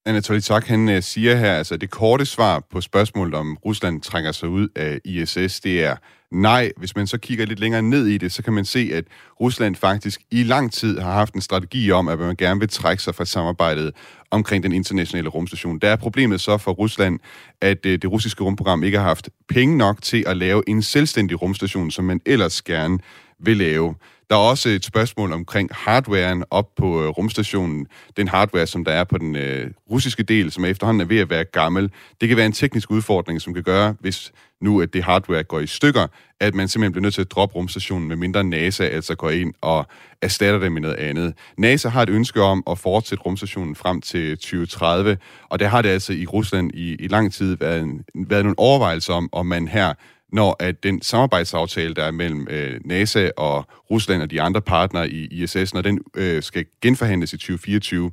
Anatoly 0.09 0.41
Tak, 0.41 0.67
han 0.67 0.89
øh, 0.89 1.03
siger 1.03 1.37
her, 1.37 1.55
altså 1.55 1.77
det 1.77 1.91
korte 1.91 2.27
svar 2.27 2.63
på 2.71 2.81
spørgsmålet 2.81 3.35
om 3.35 3.59
Rusland 3.65 4.01
trænger 4.03 4.33
sig 4.33 4.49
ud 4.49 4.69
af 4.77 5.01
ISS, 5.05 5.61
det 5.61 5.85
er 5.85 5.97
nej. 6.31 6.73
Hvis 6.77 6.97
man 6.97 7.07
så 7.07 7.19
kigger 7.19 7.47
lidt 7.47 7.59
længere 7.59 7.83
ned 7.83 8.07
i 8.07 8.19
det, 8.19 8.33
så 8.33 8.43
kan 8.43 8.53
man 8.53 8.65
se, 8.65 8.91
at 8.95 9.05
Rusland 9.41 9.77
faktisk 9.77 10.21
i 10.31 10.43
lang 10.43 10.73
tid 10.73 10.99
har 10.99 11.13
haft 11.13 11.35
en 11.35 11.41
strategi 11.41 11.91
om, 11.91 12.09
at 12.09 12.19
man 12.19 12.37
gerne 12.37 12.61
vil 12.61 12.69
trække 12.69 13.03
sig 13.03 13.15
fra 13.15 13.25
samarbejdet 13.25 13.93
omkring 14.31 14.63
den 14.63 14.73
internationale 14.73 15.29
rumstation. 15.29 15.79
Der 15.79 15.89
er 15.89 15.97
problemet 15.97 16.41
så 16.41 16.59
for 16.59 16.73
Rusland, 16.73 17.19
at 17.61 17.87
øh, 17.87 17.99
det 18.03 18.11
russiske 18.11 18.45
rumprogram 18.45 18.85
ikke 18.85 18.99
har 18.99 19.05
haft 19.05 19.29
penge 19.49 19.77
nok 19.77 20.03
til 20.03 20.25
at 20.27 20.37
lave 20.37 20.63
en 20.69 20.83
selvstændig 20.83 21.43
rumstation, 21.43 21.91
som 21.91 22.05
man 22.05 22.21
ellers 22.27 22.63
gerne 22.63 22.99
vil 23.41 23.57
lave. 23.57 23.95
Der 24.31 24.37
er 24.37 24.41
også 24.41 24.69
et 24.69 24.85
spørgsmål 24.85 25.33
omkring 25.33 25.71
hardwaren 25.73 26.45
op 26.51 26.75
på 26.77 27.03
øh, 27.03 27.09
rumstationen. 27.09 27.87
Den 28.17 28.29
hardware, 28.29 28.67
som 28.67 28.85
der 28.85 28.93
er 28.93 29.05
på 29.05 29.19
den 29.19 29.37
øh, 29.37 29.71
russiske 29.91 30.23
del, 30.23 30.53
som 30.53 30.65
efterhånden 30.65 31.01
er 31.01 31.05
ved 31.05 31.19
at 31.19 31.31
være 31.31 31.45
gammel. 31.45 31.91
Det 32.21 32.29
kan 32.29 32.37
være 32.37 32.47
en 32.47 32.53
teknisk 32.53 32.91
udfordring, 32.91 33.41
som 33.41 33.55
kan 33.55 33.63
gøre, 33.63 33.95
hvis 34.01 34.33
nu 34.61 34.81
at 34.81 34.93
det 34.93 35.05
hardware 35.05 35.43
går 35.43 35.61
i 35.61 35.67
stykker, 35.67 36.07
at 36.41 36.55
man 36.55 36.69
simpelthen 36.69 36.93
bliver 36.93 37.03
nødt 37.03 37.15
til 37.15 37.21
at 37.21 37.31
droppe 37.31 37.55
rumstationen, 37.55 38.09
med 38.09 38.17
mindre 38.17 38.45
NASA 38.45 38.85
altså 38.85 39.15
går 39.15 39.31
ind 39.31 39.55
og 39.61 39.87
erstatter 40.23 40.61
det 40.61 40.73
med 40.73 40.81
noget 40.81 40.97
andet. 40.97 41.35
NASA 41.59 41.89
har 41.89 42.03
et 42.03 42.09
ønske 42.09 42.43
om 42.43 42.63
at 42.71 42.79
fortsætte 42.79 43.25
rumstationen 43.25 43.75
frem 43.75 44.01
til 44.01 44.37
2030, 44.37 45.19
og 45.49 45.59
der 45.59 45.69
har 45.69 45.83
det 45.83 45.89
altså 45.89 46.13
i 46.13 46.27
Rusland 46.27 46.71
i, 46.75 46.95
i 46.95 47.09
lang 47.09 47.33
tid 47.33 47.57
været, 47.57 47.81
en, 47.81 48.05
været 48.15 48.45
nogle 48.45 48.59
overvejelser 48.59 49.15
om, 49.15 49.29
om 49.33 49.47
man 49.47 49.69
her 49.69 49.95
når 50.33 50.57
at 50.61 50.83
den 50.83 51.03
samarbejdsaftale, 51.03 51.95
der 51.95 52.05
er 52.05 52.11
mellem 52.11 52.49
øh, 52.51 52.81
NASA 52.85 53.31
og 53.37 53.65
Rusland 53.91 54.23
og 54.23 54.31
de 54.31 54.43
andre 54.43 54.61
partnere 54.63 55.09
i 55.11 55.43
ISS, 55.43 55.75
når 55.75 55.83
den 55.83 56.01
øh, 56.17 56.43
skal 56.43 56.65
genforhandles 56.83 57.33
i 57.33 57.37
2024, 57.37 58.11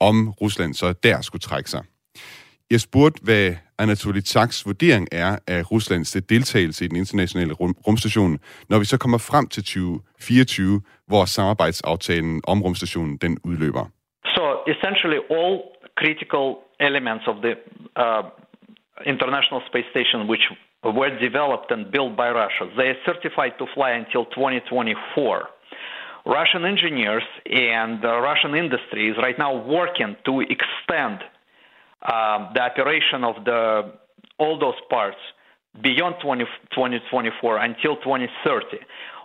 om 0.00 0.30
Rusland 0.30 0.74
så 0.74 0.92
der 0.92 1.20
skulle 1.20 1.40
trække 1.40 1.70
sig. 1.70 1.82
Jeg 2.70 2.80
spurgte, 2.80 3.20
hvad 3.24 3.54
Anatoly 3.78 4.20
Tsaks 4.20 4.66
vurdering 4.66 5.08
er 5.12 5.38
af 5.46 5.70
Ruslands 5.72 6.12
deltagelse 6.12 6.84
i 6.84 6.88
den 6.88 6.96
internationale 6.96 7.54
rum- 7.54 7.80
rumstation, 7.86 8.38
når 8.70 8.78
vi 8.78 8.84
så 8.84 8.98
kommer 8.98 9.18
frem 9.18 9.46
til 9.54 9.62
2024, 9.62 10.80
hvor 11.06 11.24
samarbejdsaftalen 11.24 12.40
om 12.52 12.62
rumstationen 12.62 13.16
den 13.16 13.38
udløber. 13.44 13.84
So 14.36 14.42
essentially 14.72 15.20
all 15.38 15.54
critical 16.00 16.46
elements 16.88 17.24
of 17.30 17.36
the 17.46 17.54
uh, 18.04 18.22
International 19.12 19.60
Space 19.70 19.88
Station, 19.94 20.20
which 20.30 20.44
were 20.84 21.18
developed 21.18 21.70
and 21.70 21.90
built 21.90 22.16
by 22.16 22.30
Russia. 22.30 22.70
They 22.76 22.88
are 22.88 22.96
certified 23.06 23.52
to 23.58 23.66
fly 23.74 23.92
until 23.92 24.24
2024. 24.26 25.48
Russian 26.26 26.64
engineers 26.64 27.24
and 27.46 28.00
the 28.00 28.20
Russian 28.20 28.54
industry 28.54 29.10
is 29.10 29.16
right 29.18 29.38
now 29.38 29.64
working 29.64 30.16
to 30.24 30.40
extend 30.40 31.20
um, 32.02 32.50
the 32.54 32.60
operation 32.60 33.24
of 33.24 33.44
the 33.44 33.92
all 34.38 34.58
those 34.58 34.80
parts 34.90 35.18
beyond 35.82 36.16
20, 36.22 36.44
2024 36.74 37.58
until 37.58 37.96
2030. 37.96 38.78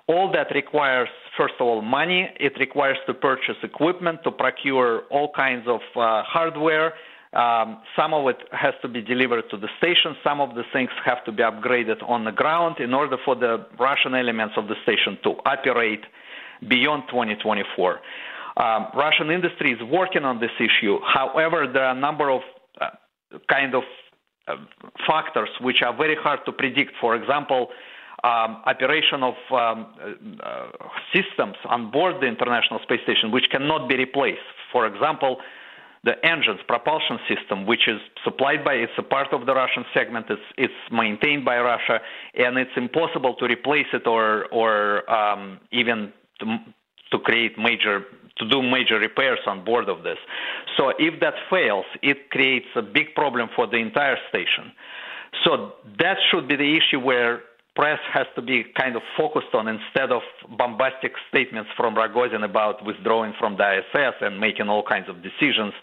all 0.07 0.31
that 0.31 0.47
requires, 0.55 1.09
first 1.37 1.55
of 1.59 1.67
all, 1.67 1.81
money. 1.81 2.29
It 2.39 2.53
requires 2.59 2.97
to 3.07 3.13
purchase 3.13 3.57
equipment, 3.61 4.23
to 4.23 4.31
procure 4.31 5.01
all 5.09 5.31
kinds 5.33 5.67
of 5.67 5.81
uh, 5.95 6.23
hardware. 6.23 6.93
Um, 7.37 7.81
some 7.95 8.15
of 8.15 8.27
it 8.27 8.37
has 8.51 8.73
to 8.81 8.87
be 8.87 9.01
delivered 9.01 9.43
to 9.51 9.57
the 9.57 9.69
station. 9.77 10.15
Some 10.23 10.41
of 10.41 10.55
the 10.55 10.63
things 10.73 10.89
have 11.05 11.23
to 11.25 11.31
be 11.31 11.43
upgraded 11.43 12.01
on 12.09 12.25
the 12.25 12.31
ground 12.31 12.77
in 12.79 12.95
order 12.95 13.17
for 13.23 13.35
the 13.35 13.63
Russian 13.79 14.15
elements 14.15 14.55
of 14.57 14.67
the 14.67 14.73
station 14.81 15.19
to 15.23 15.35
operate 15.45 16.03
beyond 16.67 17.03
2024. 17.09 17.99
Um, 18.57 18.87
Russian 18.95 19.29
industry 19.29 19.71
is 19.71 19.79
working 19.83 20.23
on 20.23 20.39
this 20.39 20.55
issue. 20.59 20.97
However, 21.05 21.67
there 21.71 21.83
are 21.83 21.95
a 21.95 21.99
number 21.99 22.31
of 22.31 22.41
uh, 22.81 22.89
kind 23.47 23.75
of 23.75 23.83
uh, 24.47 24.55
factors 25.05 25.49
which 25.61 25.83
are 25.85 25.95
very 25.95 26.15
hard 26.15 26.39
to 26.47 26.51
predict. 26.51 26.93
For 26.99 27.15
example, 27.15 27.67
um, 28.23 28.63
operation 28.65 29.21
of 29.21 29.35
um, 29.51 29.85
uh, 30.41 30.69
systems 31.13 31.55
on 31.65 31.91
board 31.91 32.15
the 32.19 32.25
International 32.25 32.79
Space 32.81 33.01
Station 33.03 33.29
which 33.29 33.45
cannot 33.51 33.87
be 33.87 33.95
replaced. 33.95 34.41
For 34.71 34.87
example, 34.87 35.37
the 36.07 36.15
engines, 36.25 36.61
propulsion 36.67 37.19
system, 37.27 37.65
which 37.65 37.85
is 37.87 37.99
supplied 38.23 38.63
by, 38.63 38.73
it's 38.85 38.97
a 38.97 39.03
part 39.03 39.31
of 39.33 39.45
the 39.45 39.53
Russian 39.53 39.83
segment, 39.93 40.25
it's, 40.29 40.47
it's 40.57 40.81
maintained 40.91 41.43
by 41.43 41.57
Russia, 41.59 41.99
and 42.33 42.57
it's 42.57 42.75
impossible 42.77 43.35
to 43.35 43.45
replace 43.45 43.91
it 43.91 44.07
or, 44.07 44.45
or 44.45 45.09
um, 45.11 45.59
even 45.71 46.13
to, 46.39 46.45
to 47.11 47.19
create 47.19 47.53
major 47.59 48.05
to 48.37 48.47
do 48.47 48.61
major 48.61 48.99
repairs 48.99 49.39
on 49.47 49.65
board 49.65 49.89
of 49.89 50.03
this. 50.03 50.19
So 50.77 50.93
if 50.99 51.19
that 51.21 51.33
fails, 51.49 51.85
it 52.03 52.29
creates 52.29 52.67
a 52.75 52.83
big 52.83 53.15
problem 53.15 53.49
for 53.55 53.65
the 53.65 53.77
entire 53.77 54.17
station. 54.29 54.71
So 55.43 55.73
that 55.97 56.17
should 56.29 56.47
be 56.47 56.55
the 56.55 56.77
issue 56.77 56.99
where 56.99 57.41
press 57.77 57.99
has 58.11 58.25
to 58.35 58.41
be 58.41 58.65
kind 58.75 58.95
of 58.95 59.03
focused 59.15 59.53
on 59.53 59.67
instead 59.67 60.11
of 60.11 60.23
bombastic 60.57 61.13
statements 61.29 61.69
from 61.77 61.95
Rogozin 61.95 62.43
about 62.43 62.83
withdrawing 62.83 63.33
from 63.39 63.55
the 63.55 63.65
ISS 63.77 64.15
and 64.21 64.39
making 64.39 64.67
all 64.67 64.81
kinds 64.81 65.07
of 65.07 65.17
decisions 65.21 65.73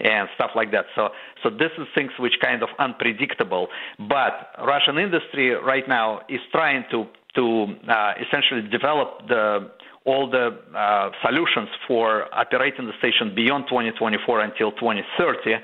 and 0.00 0.28
stuff 0.34 0.50
like 0.54 0.70
that. 0.72 0.84
So, 0.94 1.08
so 1.42 1.48
this 1.48 1.72
is 1.78 1.86
things 1.94 2.12
which 2.18 2.34
kind 2.42 2.62
of 2.62 2.68
unpredictable. 2.78 3.68
But 3.98 4.52
Russian 4.58 4.98
industry 4.98 5.50
right 5.54 5.88
now 5.88 6.20
is 6.28 6.40
trying 6.52 6.84
to 6.92 7.06
to 7.34 7.66
uh, 7.88 8.12
essentially 8.20 8.68
develop 8.68 9.28
the 9.28 9.70
all 10.04 10.28
the 10.30 10.46
uh, 10.76 11.10
solutions 11.24 11.68
for 11.86 12.32
operating 12.34 12.86
the 12.86 12.92
station 12.98 13.34
beyond 13.34 13.64
2024 13.68 14.40
until 14.40 14.72
2030. 14.72 15.54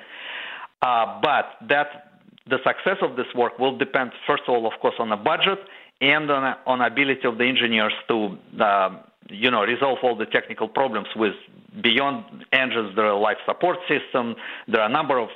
Uh, 0.83 1.21
but 1.23 1.57
that 1.69 2.14
the 2.49 2.59
success 2.65 2.99
of 3.03 3.17
this 3.17 3.27
work 3.35 3.59
will 3.59 3.77
depend, 3.77 4.13
first 4.27 4.43
of 4.47 4.55
all, 4.55 4.67
of 4.67 4.79
course, 4.81 4.95
on 4.99 5.09
the 5.09 5.17
budget 5.17 5.59
and 6.01 6.31
on 6.31 6.57
on 6.67 6.81
ability 6.81 7.27
of 7.27 7.39
the 7.39 7.45
engineers 7.45 7.93
to, 8.09 8.37
uh, 8.61 8.91
you 9.31 9.51
know, 9.51 9.63
resolve 9.63 9.99
all 10.03 10.17
the 10.17 10.27
technical 10.27 10.69
problems 10.69 11.09
with 11.17 11.35
beyond 11.83 12.25
engines. 12.53 12.95
There 12.97 13.07
are 13.07 13.19
life 13.19 13.39
support 13.47 13.79
system. 13.89 14.35
There 14.69 14.81
are 14.81 14.89
a 14.89 14.93
number 14.93 15.19
of 15.19 15.29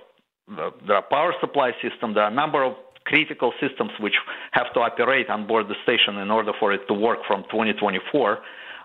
uh, 0.51 0.71
there 0.87 0.97
are 0.97 1.03
power 1.03 1.33
supply 1.41 1.73
system. 1.83 2.15
There 2.15 2.25
are 2.25 2.31
a 2.31 2.35
number 2.35 2.63
of 2.63 2.75
critical 3.05 3.53
systems 3.61 3.91
which 4.01 4.15
have 4.53 4.73
to 4.75 4.81
operate 4.81 5.31
on 5.31 5.47
board 5.47 5.67
the 5.69 5.77
station 5.83 6.19
in 6.19 6.31
order 6.31 6.53
for 6.61 6.73
it 6.73 6.87
to 6.89 6.95
work 6.95 7.21
from 7.27 7.43
2024 7.45 8.39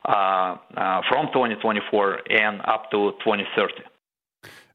uh, 0.05 0.11
uh, 0.11 1.01
from 1.09 1.27
2024 1.27 2.19
and 2.29 2.61
up 2.65 2.89
to 2.91 3.11
2030. 3.23 3.73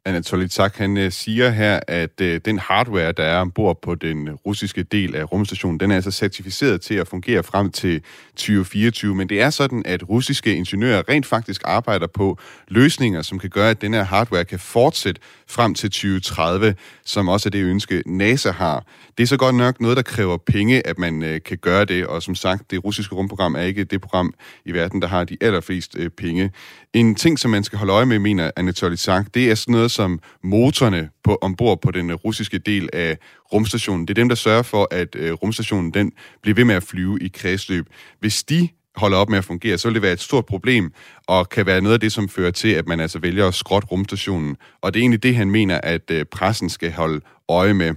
Anatoly 0.09 0.47
Tak, 0.47 0.77
han 0.77 0.97
øh, 0.97 1.12
siger 1.12 1.50
her, 1.50 1.81
at 1.88 2.21
øh, 2.21 2.41
den 2.45 2.59
hardware, 2.59 3.12
der 3.12 3.25
er 3.25 3.41
ombord 3.41 3.83
på 3.83 3.95
den 3.95 4.31
russiske 4.31 4.83
del 4.83 5.17
af 5.17 5.33
rumstationen, 5.33 5.81
den 5.81 5.91
er 5.91 5.95
altså 5.95 6.11
certificeret 6.11 6.81
til 6.81 6.95
at 6.95 7.09
fungere 7.09 7.43
frem 7.43 7.71
til 7.71 8.03
2024, 8.31 9.15
men 9.15 9.29
det 9.29 9.41
er 9.41 9.50
sådan, 9.50 9.83
at 9.87 10.09
russiske 10.09 10.55
ingeniører 10.55 11.03
rent 11.09 11.27
faktisk 11.27 11.62
arbejder 11.65 12.07
på 12.07 12.38
løsninger, 12.69 13.23
som 13.23 13.38
kan 13.38 13.50
gøre, 13.50 13.71
at 13.71 13.81
den 13.81 13.95
her 13.95 14.05
hardware 14.05 14.45
kan 14.45 14.59
fortsætte 14.59 15.21
frem 15.49 15.75
til 15.75 15.91
2030, 15.91 16.75
som 17.05 17.29
også 17.29 17.49
er 17.49 17.50
det 17.50 17.65
ønske, 17.65 18.03
NASA 18.07 18.50
har. 18.50 18.85
Det 19.19 19.23
er 19.23 19.29
så 19.29 19.37
godt 19.37 19.55
nok 19.55 19.81
noget, 19.81 19.97
der 19.97 20.03
kræver 20.03 20.37
penge, 20.37 20.87
at 20.87 20.99
man 20.99 21.23
øh, 21.23 21.41
kan 21.45 21.59
gøre 21.59 21.85
det, 21.85 22.07
og 22.07 22.23
som 22.23 22.35
sagt, 22.35 22.71
det 22.71 22.85
russiske 22.85 23.15
rumprogram 23.15 23.55
er 23.55 23.62
ikke 23.62 23.85
det 23.85 24.00
program 24.00 24.35
i 24.65 24.73
verden, 24.73 25.03
der 25.03 25.09
har 25.09 25.25
de 25.25 25.37
allerflest 25.41 25.97
penge. 26.17 26.50
En 26.93 27.15
ting, 27.15 27.38
som 27.38 27.50
man 27.50 27.65
skal 27.65 27.79
holde 27.79 27.93
øje 27.93 28.07
med, 28.07 28.19
mener 28.19 28.50
Anatoly 28.57 28.97
Tak, 28.97 29.27
det 29.35 29.50
er 29.50 29.55
sådan 29.55 29.73
noget 29.73 29.91
som 29.99 30.21
motorerne 30.43 31.11
på, 31.25 31.38
ombord 31.43 31.81
på 31.81 31.90
den 31.90 32.14
russiske 32.14 32.59
del 32.59 32.88
af 32.93 33.19
rumstationen. 33.52 34.09
Det 34.09 34.11
er 34.11 34.23
dem, 34.23 34.28
der 34.28 34.37
sørger 34.37 34.62
for, 34.62 34.88
at 34.90 35.17
øh, 35.17 35.33
rumstationen 35.33 35.95
den 35.95 36.12
bliver 36.43 36.55
ved 36.55 36.64
med 36.64 36.75
at 36.75 36.83
flyve 36.83 37.19
i 37.21 37.28
kredsløb. 37.28 37.87
Hvis 38.21 38.43
de 38.43 38.69
holder 38.97 39.19
op 39.19 39.28
med 39.28 39.38
at 39.38 39.45
fungere, 39.45 39.78
så 39.78 39.88
vil 39.88 39.95
det 39.95 40.02
være 40.02 40.12
et 40.12 40.21
stort 40.21 40.47
problem, 40.47 40.93
og 41.26 41.49
kan 41.49 41.67
være 41.67 41.81
noget 41.81 41.95
af 41.95 42.00
det, 42.00 42.12
som 42.12 42.28
fører 42.28 42.50
til, 42.50 42.69
at 42.69 42.87
man 42.87 43.00
altså 43.00 43.19
vælger 43.19 43.49
at 43.49 43.55
skrotte 43.55 43.88
rumstationen. 43.88 44.57
Og 44.81 44.95
det 44.95 45.00
er 45.00 45.02
egentlig 45.02 45.23
det, 45.23 45.35
han 45.37 45.50
mener, 45.50 45.81
at 45.81 46.11
øh, 46.11 46.25
pressen 46.25 46.69
skal 46.71 46.93
holde 46.93 47.21
øje 47.49 47.75
med. 47.75 47.95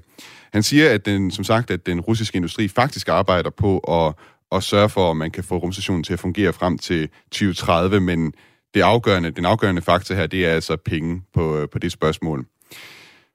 Han 0.54 0.64
siger, 0.64 0.90
at 0.90 1.06
den, 1.06 1.32
som 1.32 1.44
sagt, 1.44 1.72
at 1.72 1.86
den 1.86 2.02
russiske 2.02 2.36
industri 2.36 2.68
faktisk 2.68 3.08
arbejder 3.08 3.50
på 3.50 3.80
at, 3.80 4.14
at 4.58 4.64
sørge 4.64 4.90
for, 4.90 5.12
at 5.12 5.18
man 5.18 5.32
kan 5.32 5.44
få 5.44 5.58
rumstationen 5.58 6.04
til 6.04 6.14
at 6.14 6.20
fungere 6.20 6.54
frem 6.54 6.78
til 6.78 7.10
2030, 7.32 8.00
men 8.00 8.34
det 8.74 8.82
afgørende, 8.82 9.32
den 9.32 9.46
afgørende 9.46 9.82
faktor 9.82 10.16
her, 10.16 10.28
det 10.28 10.46
er 10.46 10.54
altså 10.54 10.76
penge 10.76 11.22
på, 11.34 11.58
øh, 11.58 11.70
på 11.70 11.80
det 11.80 11.92
spørgsmål. 11.92 12.46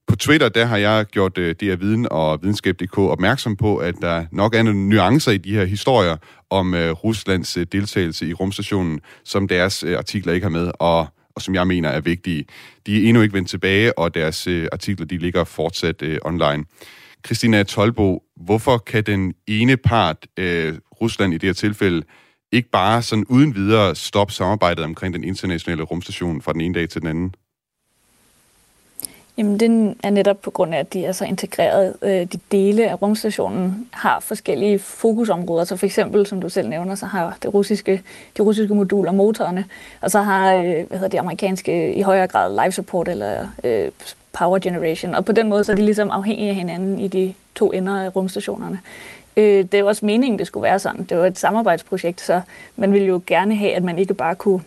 På 0.06 0.16
Twitter, 0.16 0.48
der 0.48 0.64
har 0.64 0.76
jeg 0.76 1.06
gjort 1.06 1.38
øh, 1.38 1.54
det 1.60 1.68
her 1.68 1.76
viden 1.76 2.06
og 2.10 2.42
videnskab.dk 2.42 2.98
opmærksom 2.98 3.56
på, 3.56 3.76
at 3.76 3.94
der 4.00 4.24
nok 4.32 4.54
er 4.54 4.62
nogle 4.62 4.88
nuancer 4.88 5.32
i 5.32 5.38
de 5.38 5.54
her 5.54 5.64
historier 5.64 6.16
om 6.50 6.74
øh, 6.74 6.90
Ruslands 6.90 7.56
øh, 7.56 7.66
deltagelse 7.72 8.26
i 8.26 8.32
rumstationen, 8.32 9.00
som 9.24 9.48
deres 9.48 9.84
artikler 9.84 10.32
ikke 10.32 10.44
har 10.44 10.50
med, 10.50 10.70
og, 10.78 11.06
og 11.34 11.42
som 11.42 11.54
jeg 11.54 11.66
mener 11.66 11.88
er 11.88 12.00
vigtige. 12.00 12.44
De 12.86 13.04
er 13.04 13.08
endnu 13.08 13.22
ikke 13.22 13.34
vendt 13.34 13.48
tilbage, 13.48 13.98
og 13.98 14.14
deres 14.14 14.48
artikler 14.72 15.06
de 15.06 15.18
ligger 15.18 15.44
fortsat 15.44 16.02
online. 16.24 16.64
Christina 17.26 17.62
Tolbo, 17.62 18.22
hvorfor 18.36 18.78
kan 18.78 19.04
den 19.04 19.34
ene 19.46 19.76
part, 19.76 20.16
Rusland 21.00 21.34
i 21.34 21.38
det 21.38 21.48
her 21.48 21.54
tilfælde, 21.54 22.02
ikke 22.52 22.68
bare 22.68 23.02
sådan 23.02 23.24
uden 23.28 23.54
videre 23.54 23.94
stoppe 23.94 24.34
samarbejdet 24.34 24.84
omkring 24.84 25.14
den 25.14 25.24
internationale 25.24 25.82
rumstation 25.82 26.42
fra 26.42 26.52
den 26.52 26.60
ene 26.60 26.74
dag 26.74 26.88
til 26.88 27.00
den 27.00 27.08
anden? 27.08 27.34
Jamen, 29.38 29.60
den 29.60 29.96
er 30.02 30.10
netop 30.10 30.42
på 30.42 30.50
grund 30.50 30.74
af, 30.74 30.78
at 30.78 30.92
de 30.92 31.04
er 31.04 31.12
så 31.12 31.24
integreret. 31.24 31.94
Øh, 32.02 32.10
de 32.10 32.38
dele 32.52 32.90
af 32.90 33.02
rumstationen 33.02 33.88
har 33.90 34.20
forskellige 34.20 34.78
fokusområder. 34.78 35.64
Så 35.64 35.76
for 35.76 35.86
eksempel, 35.86 36.26
som 36.26 36.40
du 36.40 36.48
selv 36.48 36.68
nævner, 36.68 36.94
så 36.94 37.06
har 37.06 37.36
det 37.42 37.54
russiske, 37.54 38.02
de 38.36 38.42
russiske 38.42 38.74
moduler 38.74 39.12
motorerne, 39.12 39.64
og 40.00 40.10
så 40.10 40.22
har 40.22 40.54
øh, 40.54 40.62
hvad 40.62 40.98
hedder 40.98 41.08
det 41.08 41.18
amerikanske 41.18 41.94
i 41.94 42.02
højere 42.02 42.26
grad 42.26 42.64
life 42.64 42.72
support 42.72 43.08
eller 43.08 43.46
øh, 43.64 43.90
power 44.32 44.58
generation. 44.58 45.14
Og 45.14 45.24
på 45.24 45.32
den 45.32 45.48
måde 45.48 45.64
så 45.64 45.72
er 45.72 45.76
de 45.76 45.84
ligesom 45.84 46.10
afhængige 46.10 46.48
af 46.48 46.54
hinanden 46.54 46.98
i 46.98 47.08
de 47.08 47.34
to 47.54 47.72
ender 47.72 48.04
af 48.04 48.16
rumstationerne. 48.16 48.80
Øh, 49.36 49.44
det 49.44 49.74
er 49.74 49.78
jo 49.78 49.86
også 49.86 50.06
meningen, 50.06 50.38
det 50.38 50.46
skulle 50.46 50.62
være 50.62 50.78
sådan. 50.78 51.04
Det 51.04 51.18
var 51.18 51.26
et 51.26 51.38
samarbejdsprojekt, 51.38 52.20
så 52.20 52.40
man 52.76 52.92
ville 52.92 53.06
jo 53.06 53.22
gerne 53.26 53.56
have, 53.56 53.72
at 53.72 53.84
man 53.84 53.98
ikke 53.98 54.14
bare 54.14 54.34
kunne 54.34 54.60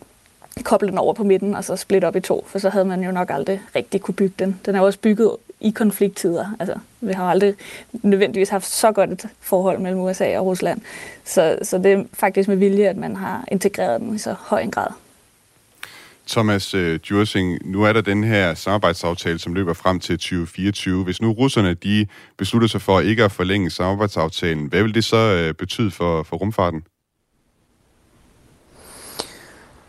koble 0.63 0.87
den 0.87 0.97
over 0.97 1.13
på 1.13 1.23
midten 1.23 1.55
og 1.55 1.63
så 1.63 1.75
splitte 1.75 2.05
op 2.05 2.15
i 2.15 2.19
to, 2.19 2.45
for 2.47 2.59
så 2.59 2.69
havde 2.69 2.85
man 2.85 3.03
jo 3.03 3.11
nok 3.11 3.29
aldrig 3.29 3.61
rigtig 3.75 4.01
kunne 4.01 4.15
bygge 4.15 4.35
den. 4.39 4.59
Den 4.65 4.75
er 4.75 4.79
jo 4.79 4.85
også 4.85 4.99
bygget 4.99 5.35
i 5.59 5.69
konflikttider. 5.69 6.55
Altså, 6.59 6.75
vi 7.01 7.13
har 7.13 7.29
aldrig 7.29 7.53
nødvendigvis 7.91 8.49
haft 8.49 8.65
så 8.65 8.91
godt 8.91 9.11
et 9.11 9.25
forhold 9.39 9.79
mellem 9.79 10.01
USA 10.01 10.39
og 10.39 10.45
Rusland. 10.45 10.81
Så, 11.25 11.57
så 11.61 11.77
det 11.77 11.93
er 11.93 12.03
faktisk 12.13 12.49
med 12.49 12.57
vilje, 12.57 12.85
at 12.85 12.97
man 12.97 13.15
har 13.15 13.43
integreret 13.47 14.01
den 14.01 14.15
i 14.15 14.17
så 14.17 14.35
høj 14.39 14.61
en 14.61 14.71
grad. 14.71 14.91
Thomas 16.29 16.73
øh, 16.73 16.99
Djursing, 16.99 17.57
nu 17.65 17.83
er 17.83 17.93
der 17.93 18.01
den 18.01 18.23
her 18.23 18.53
samarbejdsaftale, 18.53 19.39
som 19.39 19.53
løber 19.53 19.73
frem 19.73 19.99
til 19.99 20.17
2024. 20.17 21.03
Hvis 21.03 21.21
nu 21.21 21.31
russerne 21.31 21.73
de 21.73 22.07
beslutter 22.37 22.67
sig 22.67 22.81
for 22.81 22.99
ikke 22.99 23.23
at 23.23 23.31
forlænge 23.31 23.69
samarbejdsaftalen, 23.69 24.65
hvad 24.65 24.83
vil 24.83 24.95
det 24.95 25.03
så 25.03 25.17
øh, 25.17 25.53
betyde 25.53 25.91
for, 25.91 26.23
for 26.23 26.37
rumfarten? 26.37 26.83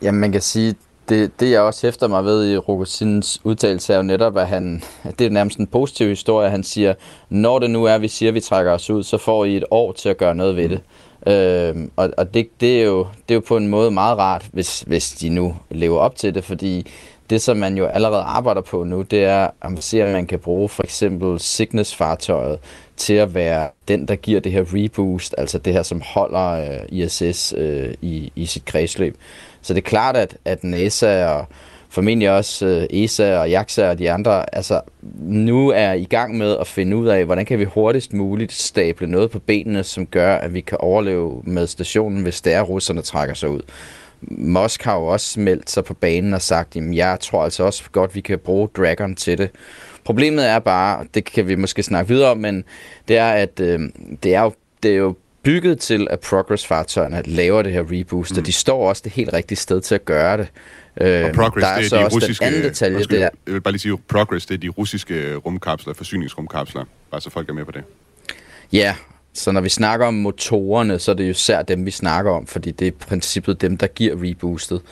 Jamen, 0.02 0.20
man 0.20 0.32
kan 0.32 0.40
sige, 0.40 0.74
det, 1.08 1.40
det 1.40 1.50
jeg 1.50 1.60
også 1.60 1.86
hæfter 1.86 2.08
mig 2.08 2.24
ved 2.24 2.52
i 2.52 2.56
Rogosins 2.56 3.40
udtalelse 3.44 3.92
er 3.92 3.96
jo 3.96 4.02
netop, 4.02 4.36
at 4.36 4.48
han, 4.48 4.82
det 5.18 5.26
er 5.26 5.30
nærmest 5.30 5.58
en 5.58 5.66
positiv 5.66 6.08
historie. 6.08 6.50
Han 6.50 6.64
siger, 6.64 6.94
når 7.28 7.58
det 7.58 7.70
nu 7.70 7.84
er, 7.84 7.94
at 7.94 8.02
vi 8.02 8.08
siger, 8.08 8.30
at 8.30 8.34
vi 8.34 8.40
trækker 8.40 8.72
os 8.72 8.90
ud, 8.90 9.02
så 9.02 9.18
får 9.18 9.44
I 9.44 9.56
et 9.56 9.64
år 9.70 9.92
til 9.92 10.08
at 10.08 10.16
gøre 10.16 10.34
noget 10.34 10.56
ved 10.56 10.68
det. 10.68 10.80
Øh, 11.26 11.88
og 11.96 12.10
og 12.16 12.34
det, 12.34 12.48
det, 12.60 12.80
er 12.80 12.84
jo, 12.84 13.06
det 13.28 13.34
er 13.34 13.34
jo 13.34 13.42
på 13.48 13.56
en 13.56 13.68
måde 13.68 13.90
meget 13.90 14.18
rart, 14.18 14.48
hvis, 14.52 14.80
hvis 14.80 15.10
de 15.10 15.28
nu 15.28 15.56
lever 15.70 15.98
op 15.98 16.16
til 16.16 16.34
det, 16.34 16.44
fordi 16.44 16.86
det, 17.30 17.42
som 17.42 17.56
man 17.56 17.76
jo 17.76 17.86
allerede 17.86 18.22
arbejder 18.22 18.60
på 18.60 18.84
nu, 18.84 19.02
det 19.02 19.24
er, 19.24 19.48
at 19.62 19.70
man 19.70 19.80
ser, 19.80 20.06
at 20.06 20.12
man 20.12 20.26
kan 20.26 20.38
bruge 20.38 20.68
for 20.68 20.82
eksempel 20.82 21.40
Cygnus-fartøjet 21.40 22.58
til 22.96 23.14
at 23.14 23.34
være 23.34 23.68
den, 23.88 24.08
der 24.08 24.16
giver 24.16 24.40
det 24.40 24.52
her 24.52 24.64
reboost, 24.66 25.34
altså 25.38 25.58
det 25.58 25.72
her, 25.72 25.82
som 25.82 26.02
holder 26.04 26.50
øh, 26.50 26.80
ISS 26.88 27.54
øh, 27.56 27.94
i, 28.00 28.32
i 28.36 28.46
sit 28.46 28.64
kredsløb. 28.64 29.16
Så 29.62 29.74
det 29.74 29.80
er 29.80 29.88
klart, 29.88 30.16
at, 30.16 30.36
at 30.44 30.64
NASA 30.64 31.26
og 31.26 31.46
formentlig 31.90 32.30
også 32.30 32.66
øh, 32.66 33.02
ESA 33.04 33.38
og 33.38 33.50
JAXA 33.50 33.90
og 33.90 33.98
de 33.98 34.10
andre, 34.10 34.54
altså 34.54 34.80
nu 35.20 35.68
er 35.68 35.92
i 35.92 36.04
gang 36.04 36.38
med 36.38 36.56
at 36.60 36.66
finde 36.66 36.96
ud 36.96 37.06
af, 37.06 37.24
hvordan 37.24 37.46
kan 37.46 37.58
vi 37.58 37.64
hurtigst 37.64 38.12
muligt 38.12 38.52
stable 38.52 39.06
noget 39.06 39.30
på 39.30 39.38
benene, 39.38 39.84
som 39.84 40.06
gør, 40.06 40.36
at 40.36 40.54
vi 40.54 40.60
kan 40.60 40.78
overleve 40.80 41.42
med 41.44 41.66
stationen, 41.66 42.22
hvis 42.22 42.40
der 42.40 42.62
russerne 42.62 43.02
trækker 43.02 43.34
sig 43.34 43.48
ud. 43.48 43.60
Mosk 44.22 44.82
har 44.82 44.96
jo 44.98 45.06
også 45.06 45.40
meldt 45.40 45.70
sig 45.70 45.84
på 45.84 45.94
banen 45.94 46.34
og 46.34 46.42
sagt, 46.42 46.76
at 46.76 46.94
jeg 46.94 47.18
tror 47.20 47.44
altså 47.44 47.64
også 47.64 47.84
godt, 47.92 48.14
vi 48.14 48.20
kan 48.20 48.38
bruge 48.38 48.68
Dragon 48.76 49.16
til 49.16 49.38
det. 49.38 49.50
Problemet 50.04 50.48
er 50.48 50.58
bare, 50.58 51.06
det 51.14 51.24
kan 51.24 51.48
vi 51.48 51.54
måske 51.54 51.82
snakke 51.82 52.08
videre 52.08 52.30
om, 52.30 52.38
men 52.38 52.64
det 53.08 53.18
er, 53.18 53.30
at 53.30 53.60
øh, 53.60 53.80
det, 54.22 54.34
er 54.34 54.42
jo, 54.42 54.52
det 54.82 54.90
er 54.90 54.96
jo 54.96 55.14
bygget 55.42 55.78
til, 55.78 56.06
at 56.10 56.20
Progress-fartøjerne 56.20 57.22
laver 57.24 57.62
det 57.62 57.72
her 57.72 57.84
reboost, 57.92 58.32
mm. 58.32 58.38
og 58.38 58.46
de 58.46 58.52
står 58.52 58.88
også 58.88 59.02
det 59.04 59.12
helt 59.12 59.32
rigtige 59.32 59.58
sted 59.58 59.80
til 59.80 59.94
at 59.94 60.04
gøre 60.04 60.36
det. 60.36 60.48
Øh, 61.00 61.24
og 61.24 61.32
Progress, 61.34 61.64
der 61.64 61.72
er, 61.72 61.76
det 61.76 61.84
er 61.84 61.88
så 61.88 61.96
de 61.96 62.04
også 62.04 62.16
russiske, 62.16 62.44
den 62.44 62.54
anden 62.54 62.68
detalje, 62.68 62.96
undskyld, 62.96 63.18
det 63.18 63.24
er, 63.24 63.30
jeg 63.46 63.54
vil 63.54 63.60
bare 63.60 63.72
lige 63.72 63.80
sige, 63.80 63.98
Progress, 64.08 64.46
det 64.46 64.54
er 64.54 64.58
de 64.58 64.68
russiske 64.68 65.36
rumkapsler, 65.36 65.94
forsyningsrumkapsler, 65.94 66.84
bare 67.10 67.20
så 67.20 67.30
folk 67.30 67.48
er 67.48 67.52
med 67.52 67.64
på 67.64 67.72
det. 67.72 67.82
Ja, 68.72 68.94
så 69.32 69.52
når 69.52 69.60
vi 69.60 69.68
snakker 69.68 70.06
om 70.06 70.14
motorerne, 70.14 70.98
så 70.98 71.10
er 71.10 71.14
det 71.14 71.24
jo 71.24 71.30
især 71.30 71.62
dem, 71.62 71.86
vi 71.86 71.90
snakker 71.90 72.30
om, 72.32 72.46
fordi 72.46 72.70
det 72.70 72.86
er 72.86 72.90
i 72.90 72.94
princippet 72.94 73.60
dem, 73.60 73.76
der 73.76 73.86
giver 73.86 74.14
reboostet. 74.22 74.82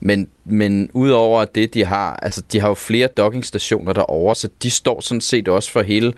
Men, 0.00 0.28
men 0.44 0.90
udover 0.92 1.44
det, 1.44 1.74
de 1.74 1.84
har, 1.84 2.16
altså 2.22 2.42
de 2.52 2.60
har 2.60 2.68
jo 2.68 2.74
flere 2.74 3.06
dockingstationer 3.06 3.92
derovre, 3.92 4.34
så 4.34 4.48
de 4.62 4.70
står 4.70 5.00
sådan 5.00 5.20
set 5.20 5.48
også 5.48 5.70
for 5.70 5.82
hele 5.82 6.12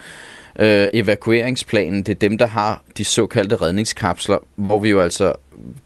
øh, 0.59 0.89
evakueringsplanen. 0.93 2.03
Det 2.03 2.09
er 2.09 2.29
dem, 2.29 2.39
der 2.39 2.47
har 2.47 2.83
de 2.99 3.05
såkaldte 3.05 3.57
redningskapsler, 3.57 4.39
hvor 4.57 4.79
vi 4.79 4.91
jo 4.91 5.01
altså 5.01 5.33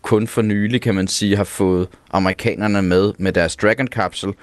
kun 0.02 0.26
for 0.26 0.42
nylig, 0.42 0.82
kan 0.82 0.94
man 0.94 1.08
sige, 1.08 1.36
har 1.36 1.44
fået 1.44 1.88
amerikanerne 2.12 2.82
med 2.82 3.12
med 3.18 3.32
deres 3.32 3.56
Dragon-kapsel, 3.56 4.34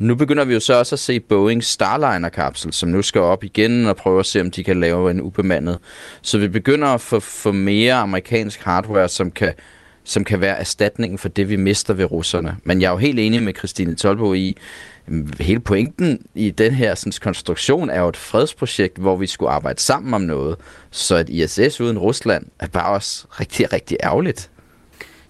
nu 0.00 0.14
begynder 0.14 0.44
vi 0.44 0.54
jo 0.54 0.60
så 0.60 0.74
også 0.74 0.94
at 0.94 0.98
se 0.98 1.20
Boeing 1.20 1.64
Starliner-kapsel, 1.64 2.72
som 2.72 2.88
nu 2.88 3.02
skal 3.02 3.20
op 3.20 3.44
igen 3.44 3.86
og 3.86 3.96
prøve 3.96 4.20
at 4.20 4.26
se, 4.26 4.40
om 4.40 4.50
de 4.50 4.64
kan 4.64 4.80
lave 4.80 5.10
en 5.10 5.20
ubemandet. 5.20 5.78
Så 6.22 6.38
vi 6.38 6.48
begynder 6.48 6.88
at 6.88 7.00
få, 7.00 7.20
få 7.20 7.52
mere 7.52 7.94
amerikansk 7.94 8.62
hardware, 8.62 9.08
som 9.08 9.30
kan, 9.30 9.52
som 10.10 10.24
kan 10.24 10.40
være 10.40 10.58
erstatningen 10.58 11.18
for 11.18 11.28
det, 11.28 11.48
vi 11.48 11.56
mister 11.56 11.94
ved 11.94 12.04
russerne. 12.04 12.56
Men 12.64 12.80
jeg 12.80 12.86
er 12.86 12.90
jo 12.90 12.96
helt 12.96 13.18
enig 13.18 13.42
med 13.42 13.54
Christine 13.54 13.94
Tolbo 13.94 14.34
i, 14.34 14.56
hele 15.40 15.60
pointen 15.60 16.26
i 16.34 16.50
den 16.50 16.74
her 16.74 16.94
sådan, 16.94 17.12
konstruktion 17.22 17.90
er 17.90 18.00
jo 18.00 18.08
et 18.08 18.16
fredsprojekt, 18.16 18.98
hvor 18.98 19.16
vi 19.16 19.26
skulle 19.26 19.50
arbejde 19.50 19.80
sammen 19.80 20.14
om 20.14 20.20
noget. 20.20 20.56
Så 20.90 21.16
et 21.16 21.28
ISS 21.28 21.80
uden 21.80 21.98
Rusland 21.98 22.46
er 22.58 22.66
bare 22.66 22.94
også 22.94 23.26
rigtig, 23.30 23.72
rigtig 23.72 23.96
ærgerligt. 24.02 24.50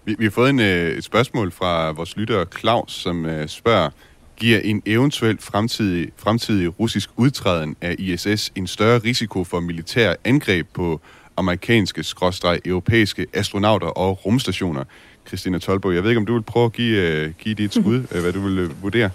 Vi, 0.04 0.16
vi 0.18 0.24
har 0.24 0.30
fået 0.30 0.50
en, 0.50 0.60
øh, 0.60 0.90
et 0.90 1.04
spørgsmål 1.04 1.52
fra 1.52 1.90
vores 1.90 2.16
lytter 2.16 2.44
Claus, 2.60 2.92
som 2.92 3.26
øh, 3.26 3.48
spørger, 3.48 3.90
giver 4.36 4.60
en 4.60 4.82
eventuel 4.86 5.38
fremtidig, 5.40 6.08
fremtidig 6.16 6.80
russisk 6.80 7.10
udtræden 7.16 7.76
af 7.80 7.96
ISS 7.98 8.52
en 8.54 8.66
større 8.66 8.98
risiko 8.98 9.44
for 9.44 9.60
militær 9.60 10.14
angreb 10.24 10.66
på 10.74 11.00
amerikanske, 11.40 12.02
skråstreg, 12.02 12.60
europæiske 12.64 13.26
astronauter 13.32 13.86
og 13.86 14.26
rumstationer. 14.26 14.84
Christina 15.26 15.58
Tolbo, 15.58 15.90
jeg 15.90 16.02
ved 16.02 16.10
ikke, 16.10 16.18
om 16.18 16.26
du 16.26 16.32
vil 16.32 16.42
prøve 16.42 16.64
at 16.64 16.72
give, 16.72 17.24
uh, 17.26 17.30
give 17.38 17.54
dit 17.54 17.74
skud, 17.74 17.96
uh, 17.96 18.18
hvad 18.22 18.32
du 18.32 18.40
vil 18.40 18.64
uh, 18.64 18.82
vurdere? 18.82 19.10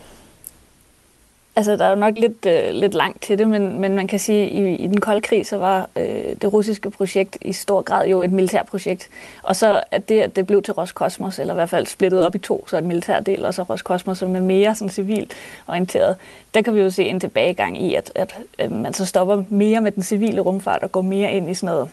Altså, 1.58 1.76
der 1.76 1.86
er 1.86 1.90
jo 1.90 1.96
nok 1.96 2.14
lidt, 2.18 2.46
øh, 2.46 2.74
lidt 2.74 2.94
langt 2.94 3.22
til 3.22 3.38
det, 3.38 3.48
men, 3.48 3.82
men 3.82 3.96
man 3.96 4.08
kan 4.08 4.20
sige, 4.20 4.44
at 4.44 4.52
i, 4.52 4.76
i 4.76 4.88
den 4.88 5.00
kolde 5.00 5.22
krig, 5.22 5.46
så 5.46 5.58
var 5.58 5.90
øh, 5.96 6.36
det 6.42 6.54
russiske 6.54 6.90
projekt 6.90 7.38
i 7.42 7.54
stor 7.54 7.82
grad 7.82 8.08
jo 8.08 8.24
et 8.24 8.32
militærprojekt. 8.32 9.10
Og 9.44 9.56
så 9.56 9.84
at 9.92 10.10
det, 10.10 10.22
at 10.22 10.36
det 10.36 10.48
blev 10.48 10.62
til 10.62 10.74
Roskosmos, 10.74 11.40
eller 11.40 11.54
i 11.54 11.56
hvert 11.56 11.70
fald 11.70 11.86
splittet 11.86 12.26
op 12.26 12.36
i 12.36 12.38
to, 12.38 12.66
så 12.68 12.78
et 12.78 12.84
militærdel 12.84 13.46
og 13.46 13.54
så 13.54 13.64
Roskosmos, 13.64 14.18
som 14.18 14.36
er 14.36 14.40
mere 14.40 14.76
sådan 14.76 14.92
civilt 14.92 15.34
orienteret, 15.68 16.16
der 16.54 16.62
kan 16.62 16.76
vi 16.76 16.80
jo 16.80 16.90
se 16.90 17.04
en 17.04 17.20
tilbagegang 17.20 17.82
i, 17.82 17.96
at, 17.96 18.12
at, 18.16 18.36
at 18.58 18.72
man 18.72 18.94
så 18.94 19.06
stopper 19.06 19.44
mere 19.50 19.82
med 19.82 19.92
den 19.92 20.04
civile 20.04 20.42
rumfart 20.42 20.84
og 20.84 20.92
går 20.92 21.02
mere 21.02 21.32
ind 21.32 21.50
i 21.50 21.54
sådan 21.54 21.76
noget 21.76 21.90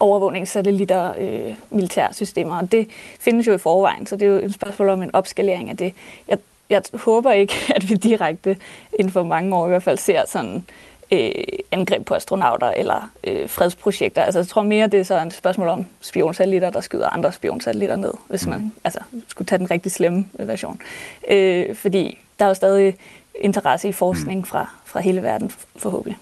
overvågningssatellitter, 0.00 1.14
øh, 1.18 1.54
militærsystemer, 1.70 2.58
og 2.58 2.72
det 2.72 2.88
findes 3.20 3.46
jo 3.46 3.54
i 3.54 3.58
forvejen, 3.58 4.06
så 4.06 4.16
det 4.16 4.28
er 4.28 4.30
jo 4.32 4.36
et 4.36 4.54
spørgsmål 4.54 4.88
om 4.88 5.02
en 5.02 5.10
opskalering 5.14 5.70
af 5.70 5.76
det. 5.76 5.94
Jeg 6.28 6.38
jeg 6.70 6.82
håber 6.94 7.32
ikke, 7.32 7.54
at 7.76 7.90
vi 7.90 7.94
direkte 7.94 8.56
inden 8.98 9.12
for 9.12 9.22
mange 9.22 9.56
år 9.56 9.66
i 9.66 9.68
hvert 9.68 9.82
fald 9.82 9.98
ser 9.98 10.22
sådan 10.26 10.64
øh, 11.12 11.30
angreb 11.72 12.06
på 12.06 12.14
astronauter 12.14 12.70
eller 12.70 13.10
øh, 13.24 13.48
fredsprojekter. 13.48 14.22
Altså, 14.22 14.38
jeg 14.38 14.48
tror 14.48 14.62
mere, 14.62 14.86
det 14.86 15.00
er 15.00 15.04
så 15.04 15.22
et 15.22 15.32
spørgsmål 15.32 15.68
om 15.68 15.86
spionsatellitter, 16.00 16.70
der 16.70 16.80
skyder 16.80 17.08
andre 17.08 17.32
spionsatellitter 17.32 17.96
ned, 17.96 18.12
hvis 18.28 18.46
man 18.46 18.60
mm. 18.60 18.72
altså, 18.84 19.00
skulle 19.28 19.46
tage 19.46 19.58
den 19.58 19.70
rigtig 19.70 19.92
slemme 19.92 20.26
version. 20.38 20.80
Øh, 21.28 21.74
fordi 21.74 22.18
der 22.38 22.44
er 22.44 22.48
jo 22.48 22.54
stadig 22.54 22.96
interesse 23.40 23.88
i 23.88 23.92
forskning 23.92 24.38
mm. 24.38 24.44
fra, 24.44 24.70
fra 24.84 25.00
hele 25.00 25.22
verden, 25.22 25.52
forhåbentlig. 25.76 26.18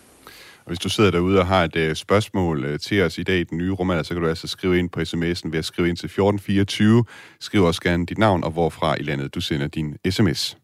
Og 0.66 0.70
hvis 0.70 0.79
du 0.79 0.88
sidder 0.88 1.11
derude 1.11 1.38
og 1.40 1.46
har 1.46 1.64
et 1.64 1.76
uh, 1.76 1.94
spørgsmål 1.94 2.64
uh, 2.64 2.79
til 2.81 3.02
os 3.02 3.18
i 3.18 3.22
dag 3.22 3.38
i 3.38 3.44
den 3.44 3.59
nye 3.59 3.72
rumalder, 3.72 4.02
så 4.02 4.14
kan 4.14 4.22
du 4.22 4.29
altså 4.29 4.48
skrive 4.48 4.79
ind 4.79 4.90
på 4.90 5.00
sms'en 5.00 5.50
ved 5.50 5.59
at 5.59 5.64
skrive 5.64 5.88
ind 5.88 5.96
til 5.96 6.07
1424. 6.07 7.05
Skriv 7.40 7.62
også 7.64 7.81
gerne 7.81 8.07
dit 8.07 8.18
navn 8.18 8.44
og 8.44 8.50
hvorfra 8.50 8.94
i 9.00 9.02
landet 9.02 9.35
du 9.35 9.40
sender 9.40 9.66
din 9.66 9.96
sms. 10.11 10.57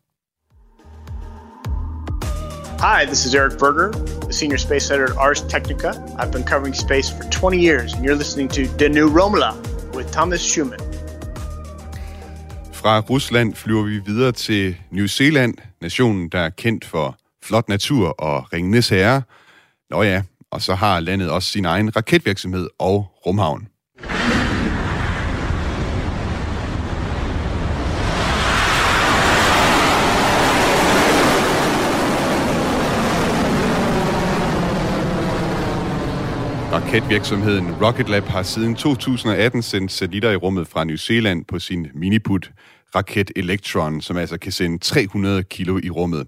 Hi, 2.81 3.07
this 3.07 3.27
is 3.27 3.35
Eric 3.35 3.59
Berger, 3.59 3.93
the 4.23 4.33
senior 4.33 4.59
space 4.59 4.95
editor 4.95 5.13
at 5.13 5.19
Ars 5.19 5.41
Technica. 5.41 5.91
I've 6.19 6.33
been 6.33 6.47
covering 6.53 6.77
space 6.77 7.09
for 7.17 7.31
20 7.31 7.59
years, 7.69 7.95
and 7.95 8.05
you're 8.05 8.19
listening 8.19 8.51
to 8.51 8.63
The 8.79 8.89
New 8.89 9.09
Romola 9.19 9.53
with 9.95 10.13
Thomas 10.13 10.41
Schumann. 10.41 10.81
Fra 12.73 13.01
Rusland 13.01 13.55
flyver 13.55 13.83
vi 13.83 13.99
videre 13.99 14.33
til 14.33 14.77
New 14.91 15.07
Zealand, 15.07 15.55
nationen, 15.81 16.29
der 16.29 16.39
er 16.39 16.51
kendt 16.51 16.85
for 16.85 17.17
flot 17.43 17.69
natur 17.69 18.09
og 18.09 18.53
ringenes 18.53 18.89
herre, 18.89 19.23
Nå 19.93 20.03
ja, 20.03 20.23
og 20.51 20.63
så 20.63 20.75
har 20.75 21.01
landet 21.01 21.31
også 21.31 21.49
sin 21.49 21.65
egen 21.65 21.97
raketvirksomhed 21.97 22.69
og 22.79 23.07
rumhavn. 23.27 23.69
Raketvirksomheden 36.73 37.75
Rocket 37.83 38.09
Lab 38.09 38.25
har 38.25 38.43
siden 38.43 38.75
2018 38.75 39.63
sendt 39.63 39.93
satellitter 39.93 40.31
i 40.31 40.37
rummet 40.37 40.69
fra 40.69 40.85
New 40.85 40.97
Zealand 40.97 41.45
på 41.45 41.59
sin 41.59 41.87
miniput 41.95 42.51
raket 42.95 43.31
Electron, 43.37 44.01
som 44.01 44.17
altså 44.17 44.39
kan 44.39 44.53
sende 44.53 44.79
300 44.79 45.43
kilo 45.43 45.81
i 45.83 45.91
rummet. 45.91 46.27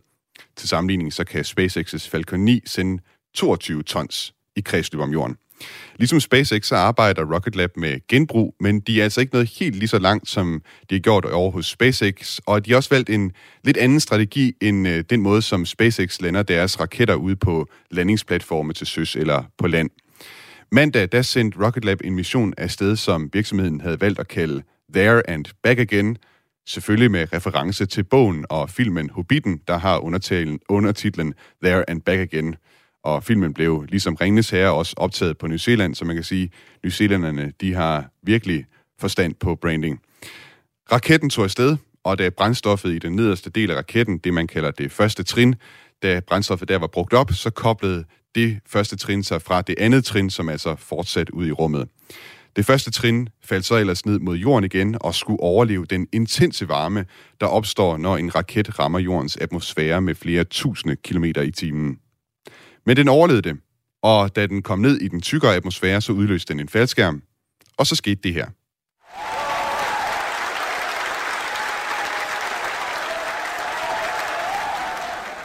Til 0.57 0.69
sammenligning 0.69 1.13
så 1.13 1.25
kan 1.25 1.41
SpaceX's 1.41 2.11
Falcon 2.11 2.41
9 2.41 2.63
sende 2.67 3.03
22 3.35 3.83
tons 3.83 4.35
i 4.57 4.61
kredsløb 4.61 5.01
om 5.01 5.13
jorden. 5.13 5.37
Ligesom 5.97 6.21
SpaceX 6.21 6.67
så 6.67 6.77
arbejder 6.77 7.35
Rocket 7.35 7.57
Lab 7.57 7.77
med 7.77 8.07
genbrug, 8.09 8.55
men 8.61 8.81
de 8.81 9.01
er 9.01 9.05
altså 9.05 9.21
ikke 9.21 9.33
noget 9.33 9.49
helt 9.49 9.77
lige 9.77 9.89
så 9.89 9.99
langt, 9.99 10.29
som 10.29 10.63
de 10.91 10.95
har 10.95 11.01
gjort 11.01 11.25
over 11.25 11.51
hos 11.51 11.67
SpaceX, 11.67 12.39
og 12.47 12.67
de 12.67 12.71
har 12.71 12.77
også 12.77 12.91
valgt 12.91 13.11
en 13.11 13.33
lidt 13.65 13.77
anden 13.77 14.01
strategi 14.01 14.53
end 14.61 14.89
øh, 14.89 15.05
den 15.11 15.21
måde, 15.21 15.43
som 15.43 15.67
SpaceX 15.67 16.21
lander 16.21 16.43
deres 16.43 16.81
raketter 16.81 17.15
ud 17.15 17.37
på 17.37 17.69
landingsplatforme 17.91 18.73
til 18.73 18.87
søs 18.87 19.17
eller 19.17 19.45
på 19.59 19.67
land. 19.67 19.91
Mandag 20.73 21.09
der 21.13 21.23
sendte 21.23 21.65
Rocket 21.65 21.85
Lab 21.85 22.01
en 22.05 22.15
mission 22.15 22.55
af 22.59 22.71
sted, 22.71 22.97
som 22.97 23.31
virksomheden 23.33 23.81
havde 23.81 24.01
valgt 24.01 24.19
at 24.19 24.29
kalde 24.29 24.63
There 24.95 25.31
and 25.31 25.45
Back 25.63 25.81
Again, 25.81 26.17
selvfølgelig 26.67 27.11
med 27.11 27.33
reference 27.33 27.87
til 27.87 28.05
bogen 28.05 28.47
og 28.51 28.71
filmen 28.71 29.11
Hobbiten, 29.11 29.61
der 29.69 29.79
har 29.79 29.99
undertitlen 30.69 31.35
There 31.63 31.91
and 31.91 32.03
Back 32.03 32.21
Again– 32.21 32.57
og 33.05 33.25
filmen 33.25 33.55
blev 33.55 33.85
ligesom 33.89 34.15
Ringnes 34.15 34.51
Herre 34.51 34.73
også 34.73 34.95
optaget 34.97 35.39
på 35.39 35.47
New 35.47 35.59
Zealand, 35.59 35.95
så 35.95 36.05
man 36.05 36.17
kan 36.17 36.25
sige, 36.25 36.51
New 36.83 36.91
Zealanderne, 36.91 37.53
de 37.61 37.75
har 37.75 38.11
virkelig 38.23 38.67
forstand 39.01 39.35
på 39.35 39.55
branding. 39.55 40.01
Raketten 40.93 41.31
tog 41.31 41.45
afsted, 41.45 41.77
og 42.05 42.19
da 42.19 42.31
brændstoffet 42.31 42.93
i 42.93 42.99
den 42.99 43.17
nederste 43.17 43.51
del 43.51 43.71
af 43.71 43.77
raketten, 43.77 44.19
det 44.19 44.35
man 44.35 44.47
kalder 44.47 44.71
det 44.71 44.93
første 44.93 45.23
trin, 45.23 45.55
da 46.03 46.21
brændstoffet 46.21 46.69
der 46.69 46.79
var 46.79 46.87
brugt 46.87 47.13
op, 47.13 47.33
så 47.33 47.51
koblede 47.51 48.05
det 48.35 48.59
første 48.67 48.97
trin 48.97 49.23
sig 49.23 49.43
fra 49.43 49.63
det 49.63 49.75
andet 49.79 50.05
trin, 50.05 50.31
som 50.31 50.49
altså 50.49 50.77
fortsat 50.79 51.31
ud 51.31 51.47
i 51.47 51.53
rummet. 51.53 51.89
Det 52.57 52.67
første 52.67 52.91
trin 52.91 53.29
faldt 53.45 53.65
så 53.65 53.77
ellers 53.77 54.07
ned 54.07 54.19
mod 54.19 54.37
jorden 54.37 54.65
igen 54.65 54.97
og 55.01 55.15
skulle 55.15 55.41
overleve 55.41 55.87
den 55.87 56.07
intense 56.13 56.69
varme, 56.69 57.05
der 57.41 57.47
opstår, 57.47 57.97
når 57.97 58.17
en 58.17 58.35
raket 58.35 58.79
rammer 58.79 58.99
jordens 58.99 59.37
atmosfære 59.37 60.01
med 60.01 60.15
flere 60.15 60.45
tusinde 60.45 60.97
kilometer 60.97 61.43
i 61.43 61.51
timen. 61.51 61.99
Men 62.87 62.97
den 62.97 63.09
overlevede 63.09 63.43
det, 63.43 63.57
og 64.03 64.37
da 64.37 64.47
den 64.47 64.63
kom 64.63 64.79
ned 64.79 64.97
i 65.01 65.09
den 65.09 65.21
tykkere 65.21 65.55
atmosfære, 65.55 66.01
så 66.01 66.13
udløste 66.13 66.53
den 66.53 66.61
en 66.61 66.69
faldskærm, 66.69 67.23
og 67.77 67.87
så 67.87 67.97
skete 67.97 68.21
det 68.23 68.35
her. 68.35 68.47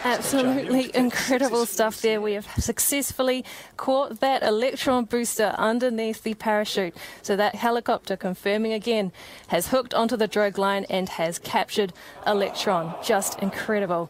Absolutely 0.05 0.89
incredible 0.95 1.65
stuff 1.65 2.01
there. 2.01 2.21
We 2.21 2.33
have 2.33 2.45
successfully 2.57 3.43
caught 3.77 4.19
that 4.21 4.43
electron 4.43 5.05
booster 5.05 5.55
underneath 5.59 6.23
the 6.23 6.33
parachute. 6.33 6.93
So 7.21 7.35
that 7.35 7.55
helicopter 7.55 8.15
confirming 8.15 8.73
again 8.73 9.11
has 9.47 9.67
hooked 9.67 9.93
onto 9.93 10.17
the 10.17 10.27
drug 10.27 10.57
line 10.57 10.85
and 10.89 11.09
has 11.09 11.39
captured 11.39 11.93
electron. 12.25 12.93
Just 13.03 13.39
incredible. 13.41 14.09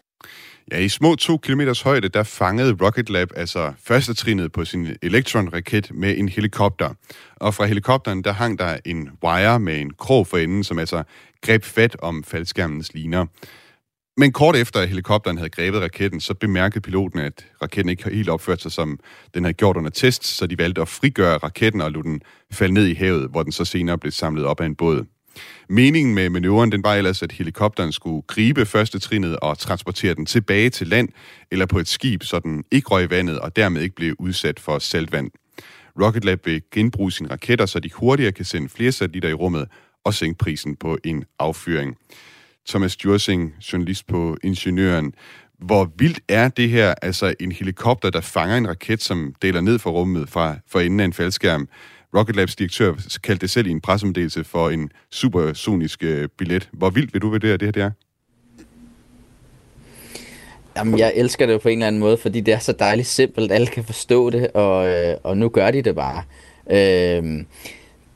Ja, 0.72 0.80
i 0.80 0.90
små 0.90 1.16
to 1.16 1.38
kilometers 1.38 1.82
højde, 1.82 2.10
der 2.10 2.24
fangede 2.24 2.78
Rocket 2.82 3.10
Lab 3.10 3.30
altså 3.36 3.74
første 3.84 4.14
trinet 4.14 4.52
på 4.52 4.66
sin 4.66 4.88
Electron-raket 5.02 5.92
med 5.94 6.18
en 6.18 6.30
helikopter. 6.30 6.94
Og 7.36 7.54
fra 7.54 7.66
helikopteren, 7.66 8.24
der 8.24 8.32
hang 8.32 8.60
der 8.60 8.78
en 8.86 9.10
wire 9.24 9.60
med 9.60 9.80
en 9.82 9.94
krog 9.94 10.28
for 10.28 10.38
enden, 10.38 10.64
som 10.64 10.80
altså 10.80 11.04
greb 11.42 11.64
fat 11.64 11.96
om 12.00 12.24
faldskærmens 12.24 12.94
liner. 12.94 13.26
Men 14.18 14.32
kort 14.32 14.56
efter, 14.56 14.80
at 14.80 14.90
helikopteren 14.90 15.38
havde 15.38 15.50
grebet 15.50 15.82
raketten, 15.82 16.20
så 16.20 16.34
bemærkede 16.34 16.82
piloten, 16.82 17.20
at 17.20 17.46
raketten 17.62 17.90
ikke 17.90 18.10
helt 18.10 18.30
opført 18.30 18.62
sig, 18.62 18.72
som 18.72 19.00
den 19.34 19.44
havde 19.44 19.54
gjort 19.54 19.78
under 19.78 19.90
test, 19.90 20.26
så 20.26 20.48
de 20.48 20.58
valgte 20.58 20.82
at 20.82 20.88
frigøre 20.88 21.38
raketten 21.38 21.82
og 21.82 21.92
lade 21.92 22.04
den 22.04 22.22
falde 22.52 22.74
ned 22.74 22.86
i 22.88 22.94
havet, 22.94 23.30
hvor 23.30 23.44
den 23.44 23.52
så 23.52 23.66
senere 23.66 23.98
blev 23.98 24.12
samlet 24.12 24.46
op 24.46 24.62
af 24.62 24.66
en 24.66 24.76
båd. 24.76 25.06
Meningen 25.70 26.16
med 26.16 26.30
manøvren, 26.30 26.72
den 26.72 26.84
var 26.84 26.96
ellers, 26.96 27.22
at 27.22 27.32
helikopteren 27.32 27.92
skulle 27.92 28.22
gribe 28.28 28.66
første 28.66 29.00
trinet 29.00 29.40
og 29.40 29.58
transportere 29.58 30.14
den 30.14 30.26
tilbage 30.26 30.70
til 30.70 30.88
land 30.88 31.10
eller 31.52 31.66
på 31.66 31.80
et 31.80 31.88
skib, 31.88 32.24
så 32.24 32.40
den 32.40 32.64
ikke 32.72 32.88
røg 32.88 33.06
i 33.06 33.10
vandet 33.10 33.40
og 33.40 33.56
dermed 33.56 33.82
ikke 33.82 33.96
blev 33.96 34.16
udsat 34.20 34.60
for 34.60 34.80
saltvand. 34.80 35.32
Rocket 36.02 36.26
Lab 36.26 36.46
vil 36.46 36.62
genbruge 36.72 37.12
sine 37.12 37.30
raketter, 37.32 37.66
så 37.66 37.80
de 37.80 37.90
hurtigere 37.94 38.32
kan 38.32 38.46
sende 38.46 38.70
flere 38.70 38.92
satellitter 38.92 39.30
i 39.30 39.34
rummet 39.34 39.68
og 40.04 40.14
sænke 40.14 40.38
prisen 40.38 40.76
på 40.76 40.98
en 41.04 41.24
affyring. 41.40 41.98
Thomas 42.70 43.06
Jursing, 43.06 43.54
journalist 43.74 44.08
på 44.08 44.38
Ingeniøren. 44.44 45.14
Hvor 45.60 45.92
vildt 45.98 46.20
er 46.28 46.50
det 46.50 46.70
her, 46.70 46.94
altså 47.02 47.34
en 47.40 47.52
helikopter, 47.52 48.10
der 48.10 48.22
fanger 48.22 48.58
en 48.58 48.68
raket, 48.68 49.02
som 49.02 49.36
deler 49.42 49.62
ned 49.62 49.80
fra 49.80 49.90
rummet 49.90 50.30
fra, 50.30 50.56
for 50.68 50.80
enden 50.80 51.00
af 51.00 51.06
en 51.06 51.14
faldskærm. 51.14 51.68
Rocket 52.16 52.36
Labs 52.36 52.56
direktør 52.56 52.94
kaldte 53.24 53.42
det 53.42 53.50
selv 53.50 53.68
i 53.68 53.72
en 53.72 53.82
pressemeddelelse 53.82 54.44
for 54.44 54.70
en 54.70 54.92
supersonisk 55.12 56.04
øh, 56.04 56.30
billet. 56.38 56.70
Hvor 56.72 56.90
vildt 56.90 57.14
vil 57.14 57.22
du 57.22 57.30
vurdere 57.30 57.58
det 57.58 57.62
her, 57.62 57.72
det 57.72 57.82
er? 57.82 57.92
Jamen, 60.78 61.00
jeg 61.00 61.14
elsker 61.16 61.46
det 61.46 61.54
jo 61.54 61.58
på 61.58 61.70
en 61.70 61.78
eller 61.78 61.88
anden 61.88 62.00
måde, 62.00 62.18
fordi 62.18 62.42
det 62.42 62.54
er 62.54 62.60
så 62.60 62.72
dejligt 62.72 63.08
simpelt. 63.08 63.52
Alle 63.52 63.68
kan 63.68 63.84
forstå 63.84 64.30
det, 64.30 64.48
og, 64.48 64.88
øh, 64.88 65.18
og 65.24 65.38
nu 65.38 65.50
gør 65.50 65.72
de 65.72 65.82
det 65.82 65.96
bare. 65.96 66.24
Øh, 66.70 67.46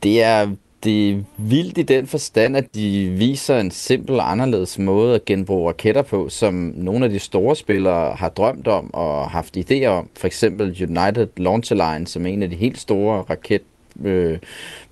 det 0.02 0.22
er 0.22 0.54
det 0.84 1.10
er 1.10 1.22
vildt 1.36 1.78
i 1.78 1.82
den 1.82 2.06
forstand, 2.06 2.56
at 2.56 2.74
de 2.74 3.08
viser 3.08 3.58
en 3.58 3.70
simpel 3.70 4.20
og 4.20 4.30
anderledes 4.30 4.78
måde 4.78 5.14
at 5.14 5.24
genbruge 5.24 5.68
raketter 5.68 6.02
på, 6.02 6.28
som 6.28 6.54
nogle 6.76 7.04
af 7.04 7.10
de 7.10 7.18
store 7.18 7.56
spillere 7.56 8.14
har 8.14 8.28
drømt 8.28 8.68
om 8.68 8.94
og 8.94 9.30
haft 9.30 9.56
idéer 9.56 9.86
om. 9.86 10.08
For 10.16 10.26
eksempel 10.26 10.66
United 10.66 11.28
Launch 11.36 11.72
Alliance, 11.72 12.12
som 12.12 12.26
er 12.26 12.30
en 12.30 12.42
af 12.42 12.50
de 12.50 12.56
helt 12.56 12.78
store 12.78 13.22
raket 13.22 13.62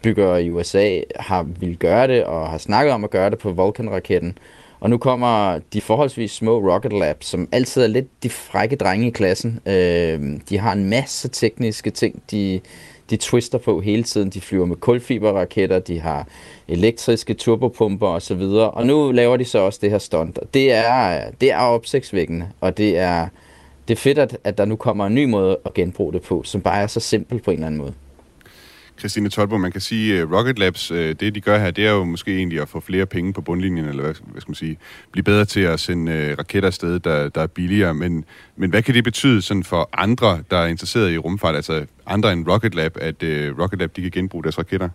bygger 0.03 0.37
i 0.37 0.51
USA, 0.51 1.01
har 1.17 1.43
vil 1.43 1.77
gøre 1.77 2.07
det 2.07 2.25
og 2.25 2.49
har 2.49 2.59
snakket 2.59 2.95
om 2.95 3.05
at 3.05 3.11
gøre 3.11 3.31
det 3.31 3.39
på 3.39 3.51
Vulcan-raketten. 3.53 4.39
Og 4.81 4.91
nu 4.91 4.99
kommer 4.99 5.61
de 5.73 5.81
forholdsvis 5.81 6.31
små 6.31 6.73
Rocket 6.73 6.93
Labs, 6.93 7.27
som 7.27 7.49
altid 7.53 7.83
er 7.83 7.87
lidt 7.87 8.23
de 8.23 8.31
frække 8.31 8.77
drenge 8.77 9.07
i 9.07 9.11
klassen. 9.11 9.61
Øh, 9.67 10.21
de 10.49 10.59
har 10.59 10.73
en 10.73 10.91
masse 10.91 11.29
tekniske 11.29 11.91
ting, 11.91 12.23
de 12.31 12.61
de 13.13 13.17
twister 13.17 13.59
på 13.59 13.81
hele 13.81 14.03
tiden. 14.03 14.31
De 14.31 14.41
flyver 14.41 14.67
med 14.67 14.77
kulfiberraketter, 14.77 15.79
de 15.79 16.01
har 16.01 16.27
elektriske 16.69 17.35
turbopumper 17.35 18.09
osv. 18.09 18.41
Og, 18.41 18.75
og 18.75 18.87
nu 18.87 19.11
laver 19.11 19.37
de 19.37 19.45
så 19.45 19.59
også 19.59 19.79
det 19.83 19.91
her 19.91 19.99
stunt. 19.99 20.39
Det 20.55 20.73
er, 20.73 21.31
det 21.41 21.53
er 21.53 21.59
opsigtsvækkende, 21.59 22.49
og 22.61 22.77
det 22.77 22.99
er, 22.99 23.29
det 23.89 23.95
er 23.95 23.99
fedt, 23.99 24.19
at, 24.19 24.39
at 24.45 24.59
der 24.59 24.65
nu 24.65 24.77
kommer 24.77 25.07
en 25.07 25.15
ny 25.15 25.25
måde 25.25 25.59
at 25.65 25.75
genbruge 25.75 26.13
det 26.13 26.23
på, 26.23 26.43
som 26.43 26.61
bare 26.61 26.83
er 26.83 26.87
så 26.87 27.01
simpel 27.01 27.41
på 27.41 27.51
en 27.51 27.57
eller 27.57 27.67
anden 27.67 27.81
måde. 27.81 27.95
Christine 29.03 29.29
Tolbo, 29.29 29.59
man 29.59 29.73
kan 29.73 29.81
sige, 29.81 30.19
at 30.19 30.33
Rocket 30.33 30.59
Labs, 30.59 30.91
øh, 30.91 31.15
det 31.21 31.35
de 31.35 31.41
gør 31.41 31.59
her, 31.59 31.71
det 31.71 31.87
er 31.87 31.91
jo 31.91 32.05
måske 32.05 32.37
egentlig 32.37 32.61
at 32.61 32.69
få 32.69 32.81
flere 32.81 33.07
penge 33.07 33.33
på 33.33 33.41
bundlinjen, 33.41 33.89
eller 33.89 34.03
hvad, 34.03 34.15
hvad 34.25 34.41
skal 34.41 34.51
man 34.51 34.55
sige, 34.55 34.79
blive 35.13 35.25
bedre 35.25 35.45
til 35.45 35.61
at 35.61 35.81
sende 35.81 36.13
øh, 36.13 36.39
raketter 36.39 36.67
afsted, 36.67 36.99
der, 36.99 37.29
der 37.29 37.41
er 37.41 37.47
billigere. 37.47 37.95
Men, 37.95 38.25
men 38.57 38.71
hvad 38.71 38.83
kan 38.83 38.95
det 38.95 39.05
betyde 39.05 39.43
sådan 39.43 39.65
for 39.65 39.89
andre, 39.93 40.43
der 40.51 40.57
er 40.57 40.67
interesseret 40.67 41.13
i 41.13 41.19
rumfart, 41.19 41.57
altså 41.57 41.87
andre 42.07 42.33
end 42.33 42.49
Rocket 42.49 42.75
Lab, 42.75 42.97
at 43.01 43.23
uh, 43.23 43.59
Rocket 43.59 43.79
Lab 43.79 43.97
de 43.97 44.03
kan 44.03 44.11
genbruge 44.11 44.43
deres 44.43 44.59
raketter? 44.59 44.89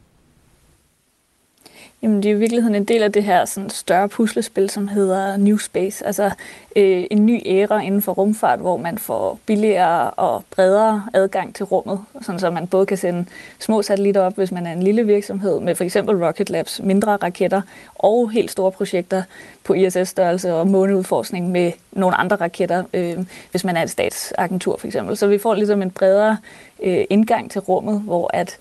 Jamen, 2.01 2.23
det 2.23 2.31
er 2.31 2.35
i 2.35 2.39
virkeligheden 2.39 2.75
en 2.75 2.83
del 2.83 3.03
af 3.03 3.11
det 3.11 3.23
her 3.23 3.45
sådan, 3.45 3.69
større 3.69 4.09
puslespil, 4.09 4.69
som 4.69 4.87
hedder 4.87 5.37
New 5.37 5.57
Space. 5.57 6.05
Altså 6.05 6.31
øh, 6.75 7.03
en 7.11 7.25
ny 7.25 7.41
æra 7.45 7.81
inden 7.81 8.01
for 8.01 8.11
rumfart, 8.11 8.59
hvor 8.59 8.77
man 8.77 8.97
får 8.97 9.39
billigere 9.45 10.11
og 10.11 10.43
bredere 10.51 11.03
adgang 11.13 11.55
til 11.55 11.65
rummet, 11.65 11.99
sådan 12.21 12.39
så 12.39 12.49
man 12.49 12.67
både 12.67 12.85
kan 12.85 12.97
sende 12.97 13.25
små 13.59 13.81
satellitter 13.81 14.21
op, 14.21 14.35
hvis 14.35 14.51
man 14.51 14.67
er 14.67 14.73
en 14.73 14.83
lille 14.83 15.05
virksomhed, 15.05 15.59
med 15.59 15.75
for 15.75 15.83
eksempel 15.83 16.25
Rocket 16.25 16.49
Labs 16.49 16.81
mindre 16.83 17.15
raketter, 17.15 17.61
og 17.95 18.29
helt 18.31 18.51
store 18.51 18.71
projekter 18.71 19.23
på 19.63 19.73
ISS-størrelse 19.73 20.53
og 20.53 20.67
måneudforskning 20.67 21.51
med 21.51 21.71
nogle 21.91 22.15
andre 22.15 22.35
raketter, 22.35 22.83
øh, 22.93 23.17
hvis 23.51 23.63
man 23.63 23.77
er 23.77 23.83
et 23.83 23.89
statsagentur 23.89 24.77
for 24.77 24.87
eksempel. 24.87 25.17
Så 25.17 25.27
vi 25.27 25.37
får 25.37 25.53
ligesom 25.53 25.81
en 25.81 25.91
bredere 25.91 26.37
øh, 26.83 27.05
indgang 27.09 27.51
til 27.51 27.61
rummet, 27.61 28.01
hvor 28.01 28.29
at 28.33 28.57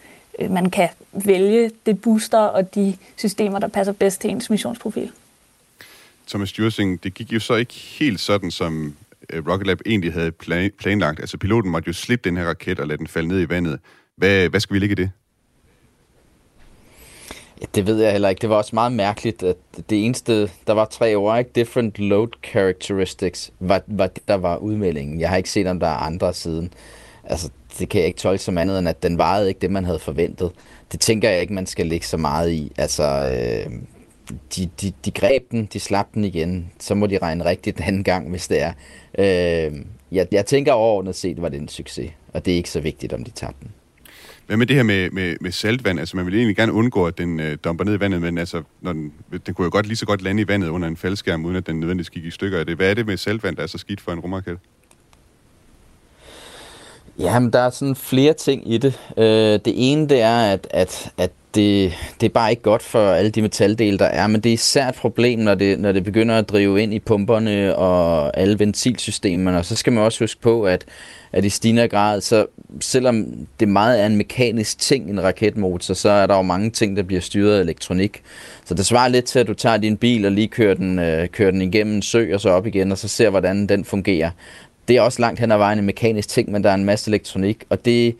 man 0.50 0.70
kan 0.70 0.88
vælge 1.12 1.70
det 1.86 2.02
booster 2.02 2.38
og 2.38 2.74
de 2.74 2.96
systemer, 3.16 3.58
der 3.58 3.68
passer 3.68 3.92
bedst 3.92 4.20
til 4.20 4.30
ens 4.30 4.50
missionsprofil. 4.50 5.10
Thomas 6.28 6.52
Djursing, 6.52 7.04
det 7.04 7.14
gik 7.14 7.32
jo 7.32 7.40
så 7.40 7.54
ikke 7.54 7.74
helt 7.74 8.20
sådan, 8.20 8.50
som 8.50 8.96
øh, 9.30 9.46
Rocket 9.48 9.66
Lab 9.66 9.80
egentlig 9.86 10.12
havde 10.12 10.32
planlagt. 10.78 11.20
Altså 11.20 11.38
piloten 11.38 11.70
måtte 11.70 11.86
jo 11.86 11.92
slippe 11.92 12.28
den 12.28 12.36
her 12.36 12.44
raket 12.44 12.80
og 12.80 12.86
lade 12.86 12.98
den 12.98 13.06
falde 13.06 13.28
ned 13.28 13.40
i 13.40 13.48
vandet. 13.48 13.80
Hvad, 14.16 14.48
hvad 14.48 14.60
skal 14.60 14.74
vi 14.74 14.78
ligge 14.78 14.92
i 14.92 14.94
det? 14.94 15.10
Ja, 17.60 17.66
det 17.74 17.86
ved 17.86 18.02
jeg 18.02 18.12
heller 18.12 18.28
ikke. 18.28 18.40
Det 18.40 18.50
var 18.50 18.56
også 18.56 18.74
meget 18.74 18.92
mærkeligt, 18.92 19.42
at 19.42 19.56
det 19.90 20.04
eneste, 20.04 20.50
der 20.66 20.72
var 20.72 20.84
tre 20.84 21.14
ord, 21.14 21.38
ikke? 21.38 21.50
Different 21.54 21.98
load 21.98 22.28
characteristics, 22.44 23.52
var, 23.60 23.82
var 23.86 24.06
det, 24.06 24.28
der 24.28 24.34
var 24.34 24.56
udmeldingen. 24.56 25.20
Jeg 25.20 25.28
har 25.28 25.36
ikke 25.36 25.50
set, 25.50 25.66
om 25.66 25.80
der 25.80 25.86
er 25.86 25.96
andre 25.96 26.34
siden. 26.34 26.72
Altså, 27.26 27.50
det 27.78 27.88
kan 27.88 27.98
jeg 27.98 28.06
ikke 28.06 28.18
tolke 28.18 28.42
som 28.42 28.58
andet, 28.58 28.78
end 28.78 28.88
at 28.88 29.02
den 29.02 29.18
varede 29.18 29.48
ikke 29.48 29.60
det, 29.60 29.70
man 29.70 29.84
havde 29.84 29.98
forventet. 29.98 30.50
Det 30.92 31.00
tænker 31.00 31.30
jeg 31.30 31.40
ikke, 31.40 31.54
man 31.54 31.66
skal 31.66 31.86
lægge 31.86 32.06
så 32.06 32.16
meget 32.16 32.50
i. 32.52 32.72
Altså, 32.76 33.04
øh, 33.04 33.72
de, 34.56 34.70
de, 34.80 34.92
de 35.04 35.10
greb 35.10 35.50
den, 35.50 35.68
de 35.72 35.80
slap 35.80 36.06
den 36.14 36.24
igen. 36.24 36.70
Så 36.80 36.94
må 36.94 37.06
de 37.06 37.18
regne 37.18 37.44
rigtigt 37.44 37.76
den 37.76 37.84
anden 37.84 38.04
gang, 38.04 38.30
hvis 38.30 38.48
det 38.48 38.62
er. 38.62 38.72
Øh, 39.18 39.80
jeg, 40.12 40.26
jeg 40.32 40.46
tænker 40.46 40.72
overordnet 40.72 41.14
set, 41.14 41.42
var 41.42 41.48
det 41.48 41.60
en 41.60 41.68
succes. 41.68 42.10
Og 42.32 42.44
det 42.44 42.52
er 42.52 42.56
ikke 42.56 42.70
så 42.70 42.80
vigtigt, 42.80 43.12
om 43.12 43.24
de 43.24 43.30
tabte 43.30 43.60
den. 43.60 43.70
Hvad 44.46 44.56
med 44.56 44.66
det 44.66 44.76
her 44.76 44.82
med, 44.82 45.10
med, 45.10 45.36
med 45.40 45.52
saltvand? 45.52 46.00
Altså, 46.00 46.16
man 46.16 46.26
vil 46.26 46.34
egentlig 46.34 46.56
gerne 46.56 46.72
undgå, 46.72 47.06
at 47.06 47.18
den 47.18 47.40
øh, 47.40 47.58
dumper 47.64 47.84
ned 47.84 47.94
i 47.94 48.00
vandet, 48.00 48.20
men 48.20 48.38
altså, 48.38 48.62
når 48.80 48.92
den, 48.92 49.12
den 49.46 49.54
kunne 49.54 49.64
jo 49.64 49.70
godt 49.70 49.86
lige 49.86 49.96
så 49.96 50.06
godt 50.06 50.22
lande 50.22 50.42
i 50.42 50.48
vandet 50.48 50.68
under 50.68 50.88
en 50.88 50.96
faldskærm, 50.96 51.44
uden 51.44 51.56
at 51.56 51.66
den 51.66 51.80
nødvendigvis 51.80 52.10
gik 52.10 52.24
i 52.24 52.30
stykker 52.30 52.58
af 52.58 52.66
det. 52.66 52.76
Hvad 52.76 52.90
er 52.90 52.94
det 52.94 53.06
med 53.06 53.16
saltvand, 53.16 53.56
der 53.56 53.62
er 53.62 53.66
så 53.66 53.78
skidt 53.78 54.00
for 54.00 54.12
en 54.12 54.20
rumraket? 54.20 54.58
Jamen, 57.18 57.52
der 57.52 57.58
er 57.58 57.70
sådan 57.70 57.96
flere 57.96 58.32
ting 58.32 58.72
i 58.72 58.78
det. 58.78 59.00
Øh, 59.16 59.24
det 59.64 59.92
ene, 59.92 60.08
det 60.08 60.20
er, 60.20 60.38
at, 60.38 60.68
at, 60.70 61.12
at 61.18 61.30
det, 61.54 61.92
det 62.20 62.26
er 62.26 62.30
bare 62.30 62.50
ikke 62.50 62.62
godt 62.62 62.82
for 62.82 63.10
alle 63.10 63.30
de 63.30 63.42
metaldele, 63.42 63.98
der 63.98 64.04
er, 64.04 64.26
men 64.26 64.40
det 64.40 64.50
er 64.50 64.54
især 64.54 64.88
et 64.88 64.94
problem, 64.94 65.38
når 65.38 65.54
det, 65.54 65.80
når 65.80 65.92
det 65.92 66.04
begynder 66.04 66.38
at 66.38 66.48
drive 66.48 66.82
ind 66.82 66.94
i 66.94 66.98
pumperne 66.98 67.76
og 67.76 68.36
alle 68.38 68.58
ventilsystemerne. 68.58 69.58
Og 69.58 69.64
så 69.64 69.76
skal 69.76 69.92
man 69.92 70.04
også 70.04 70.24
huske 70.24 70.40
på, 70.40 70.62
at, 70.62 70.84
at 71.32 71.44
i 71.44 71.48
stigende 71.48 71.88
grad, 71.88 72.20
så 72.20 72.46
selvom 72.80 73.26
det 73.60 73.68
meget 73.68 74.02
er 74.02 74.06
en 74.06 74.16
mekanisk 74.16 74.78
ting, 74.78 75.10
en 75.10 75.22
raketmotor, 75.22 75.94
så 75.94 76.08
er 76.08 76.26
der 76.26 76.36
jo 76.36 76.42
mange 76.42 76.70
ting, 76.70 76.96
der 76.96 77.02
bliver 77.02 77.20
styret 77.20 77.56
af 77.56 77.60
elektronik. 77.60 78.22
Så 78.64 78.74
det 78.74 78.86
svarer 78.86 79.08
lidt 79.08 79.24
til, 79.24 79.38
at 79.38 79.46
du 79.46 79.54
tager 79.54 79.76
din 79.76 79.96
bil 79.96 80.26
og 80.26 80.32
lige 80.32 80.48
kører 80.48 80.74
den, 80.74 80.98
øh, 80.98 81.28
kører 81.28 81.50
den 81.50 81.62
igennem 81.62 81.94
en 81.94 82.02
sø 82.02 82.34
og 82.34 82.40
så 82.40 82.50
op 82.50 82.66
igen, 82.66 82.92
og 82.92 82.98
så 82.98 83.08
ser, 83.08 83.30
hvordan 83.30 83.66
den 83.66 83.84
fungerer 83.84 84.30
det 84.88 84.96
er 84.96 85.00
også 85.00 85.20
langt 85.20 85.40
hen 85.40 85.52
ad 85.52 85.56
vejen 85.56 85.78
en 85.78 85.86
mekanisk 85.86 86.28
ting, 86.28 86.52
men 86.52 86.64
der 86.64 86.70
er 86.70 86.74
en 86.74 86.84
masse 86.84 87.10
elektronik, 87.10 87.64
og 87.70 87.84
det, 87.84 88.16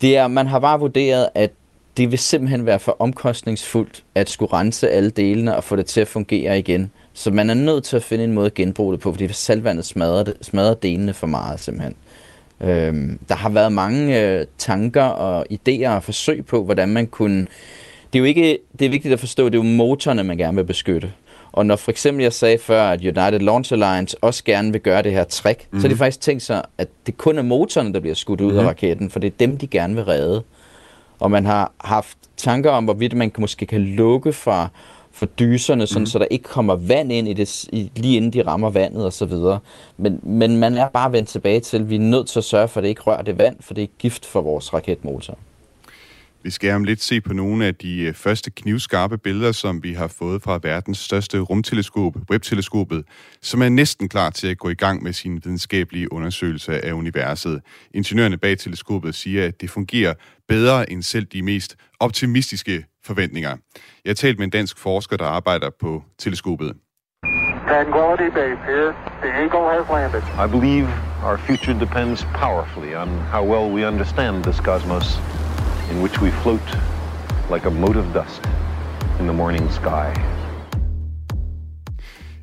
det 0.00 0.16
er, 0.16 0.28
man 0.28 0.46
har 0.46 0.58
bare 0.58 0.80
vurderet, 0.80 1.28
at 1.34 1.50
det 1.96 2.10
vil 2.10 2.18
simpelthen 2.18 2.66
være 2.66 2.78
for 2.78 2.96
omkostningsfuldt 2.98 4.04
at 4.14 4.30
skulle 4.30 4.52
rense 4.52 4.90
alle 4.90 5.10
delene 5.10 5.56
og 5.56 5.64
få 5.64 5.76
det 5.76 5.86
til 5.86 6.00
at 6.00 6.08
fungere 6.08 6.58
igen. 6.58 6.90
Så 7.12 7.30
man 7.30 7.50
er 7.50 7.54
nødt 7.54 7.84
til 7.84 7.96
at 7.96 8.02
finde 8.02 8.24
en 8.24 8.32
måde 8.32 8.46
at 8.46 8.54
genbruge 8.54 8.92
det 8.92 9.00
på, 9.00 9.12
fordi 9.12 9.32
saltvandet 9.32 9.84
smadrer, 9.84 10.22
det, 10.22 10.34
smadrer 10.42 10.74
delene 10.74 11.14
for 11.14 11.26
meget 11.26 11.60
simpelthen. 11.60 11.94
Øhm, 12.60 13.18
der 13.28 13.34
har 13.34 13.48
været 13.48 13.72
mange 13.72 14.20
øh, 14.20 14.46
tanker 14.58 15.02
og 15.02 15.46
idéer 15.52 15.88
og 15.88 16.02
forsøg 16.02 16.46
på, 16.46 16.64
hvordan 16.64 16.88
man 16.88 17.06
kunne... 17.06 17.46
Det 18.12 18.18
er 18.18 18.20
jo 18.20 18.24
ikke, 18.24 18.58
det 18.78 18.84
er 18.84 18.90
vigtigt 18.90 19.14
at 19.14 19.20
forstå, 19.20 19.44
det 19.44 19.54
er 19.54 19.58
jo 19.58 19.76
motorerne, 19.76 20.24
man 20.24 20.38
gerne 20.38 20.56
vil 20.56 20.64
beskytte. 20.64 21.12
Og 21.52 21.66
når 21.66 21.76
for 21.76 21.90
eksempel 21.90 22.22
jeg 22.22 22.32
sagde 22.32 22.58
før, 22.58 22.82
at 22.82 23.00
United 23.00 23.38
Launch 23.38 23.72
Alliance 23.72 24.16
også 24.20 24.44
gerne 24.44 24.72
vil 24.72 24.80
gøre 24.80 25.02
det 25.02 25.12
her 25.12 25.24
trick, 25.24 25.66
mm. 25.70 25.80
så 25.80 25.86
er 25.86 25.88
de 25.88 25.94
mhm. 25.94 25.98
faktisk 25.98 26.20
tænkt 26.20 26.42
sig, 26.42 26.62
at 26.78 26.88
det 27.06 27.16
kun 27.16 27.38
er 27.38 27.42
motorerne, 27.42 27.92
der 27.92 28.00
bliver 28.00 28.14
skudt 28.14 28.40
ud 28.40 28.52
mm. 28.52 28.58
af 28.58 28.62
mhm. 28.62 28.68
raketten, 28.68 29.10
for 29.10 29.18
det 29.18 29.26
er 29.26 29.36
dem, 29.38 29.58
de 29.58 29.66
gerne 29.66 29.94
vil 29.94 30.04
redde. 30.04 30.42
Og 31.20 31.30
man 31.30 31.46
har 31.46 31.72
haft 31.80 32.18
tanker 32.36 32.70
om, 32.70 32.84
hvorvidt 32.84 33.12
man 33.12 33.32
måske 33.38 33.66
kan 33.66 33.80
lukke 33.80 34.32
fra 34.32 34.68
for 35.12 35.26
dyserne, 35.26 35.86
sådan, 35.86 36.02
mm. 36.02 36.06
så 36.06 36.18
der 36.18 36.24
ikke 36.30 36.44
kommer 36.44 36.74
vand 36.76 37.12
ind 37.12 37.28
i 37.28 37.32
det, 37.32 37.64
i, 37.64 37.90
lige 37.96 38.16
inden 38.16 38.32
de 38.32 38.46
rammer 38.46 38.70
vandet 38.70 39.04
og 39.04 39.12
så 39.12 39.26
videre. 39.26 39.58
Men, 39.96 40.20
men 40.22 40.56
man 40.56 40.78
er 40.78 40.88
bare 40.88 41.12
vendt 41.12 41.28
tilbage 41.28 41.60
til, 41.60 41.76
at 41.76 41.90
vi 41.90 41.94
er 41.94 42.00
nødt 42.00 42.28
til 42.28 42.38
at 42.38 42.44
sørge 42.44 42.68
for, 42.68 42.80
at 42.80 42.82
det 42.82 42.88
ikke 42.88 43.02
rører 43.02 43.22
det 43.22 43.38
vand, 43.38 43.56
for 43.60 43.74
det 43.74 43.84
er 43.84 43.88
gift 43.98 44.26
for 44.26 44.40
vores 44.40 44.74
raketmotor. 44.74 45.38
Vi 46.44 46.50
skal 46.50 46.74
om 46.74 46.84
lidt 46.84 47.02
se 47.02 47.20
på 47.20 47.32
nogle 47.32 47.66
af 47.66 47.74
de 47.74 48.02
øh, 48.02 48.14
første 48.14 48.50
knivskarpe 48.50 49.18
billeder, 49.18 49.52
som 49.52 49.82
vi 49.82 49.92
har 49.92 50.06
fået 50.06 50.42
fra 50.42 50.58
verdens 50.62 50.98
største 50.98 51.38
rumteleskop, 51.38 52.16
webteleskopet, 52.30 53.04
som 53.42 53.62
er 53.62 53.68
næsten 53.68 54.08
klar 54.08 54.30
til 54.30 54.48
at 54.48 54.58
gå 54.58 54.68
i 54.68 54.74
gang 54.74 55.02
med 55.02 55.12
sin 55.12 55.34
videnskabelige 55.34 56.12
undersøgelse 56.12 56.84
af 56.84 56.92
universet. 56.92 57.60
Ingeniørerne 57.94 58.38
bag 58.38 58.58
teleskopet 58.58 59.14
siger, 59.14 59.46
at 59.46 59.60
det 59.60 59.70
fungerer 59.70 60.14
bedre 60.48 60.90
end 60.90 61.02
selv 61.02 61.24
de 61.24 61.42
mest 61.42 61.76
optimistiske 62.00 62.84
forventninger. 63.04 63.56
Jeg 64.04 64.10
har 64.10 64.14
talt 64.14 64.38
med 64.38 64.44
en 64.44 64.50
dansk 64.50 64.78
forsker, 64.78 65.16
der 65.16 65.26
arbejder 65.26 65.70
på 65.80 66.02
teleskopet. 66.18 66.72
Tranquility 67.68 68.28
Base 68.34 68.60
here. 68.66 68.94
The 69.22 69.30
Eagle 69.42 69.66
has 69.74 69.84
landed. 69.90 70.22
I 70.44 70.46
believe 70.56 70.88
our 71.24 71.38
future 71.46 71.74
depends 71.80 72.24
powerfully 72.24 72.94
on 72.94 73.08
how 73.08 73.42
well 73.52 73.74
we 73.74 73.86
understand 73.86 74.44
this 74.44 74.56
cosmos 74.56 75.20
in 75.92 75.98
which 76.02 76.22
we 76.22 76.30
float 76.30 76.78
like 77.54 77.66
a 77.66 77.70
mote 77.70 77.98
of 77.98 78.06
dust 78.14 78.42
in 79.20 79.26
the 79.26 79.32
morning 79.32 79.72
sky. 79.72 80.20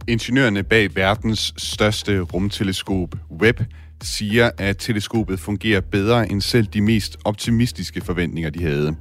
Ingeniørerne 0.08 0.64
bag 0.64 0.96
verdens 0.96 1.54
største 1.58 2.20
rumteleskop, 2.20 3.16
Webb, 3.42 3.62
siger, 4.04 4.52
at 4.58 4.78
teleskopet 4.78 5.40
fungerer 5.40 5.82
bedre 5.82 6.32
end 6.32 6.42
selv 6.42 6.66
de 6.66 6.82
mest 6.82 7.18
optimistiske 7.26 8.02
forventninger, 8.02 8.50
de 8.50 8.64
havde. 8.64 8.96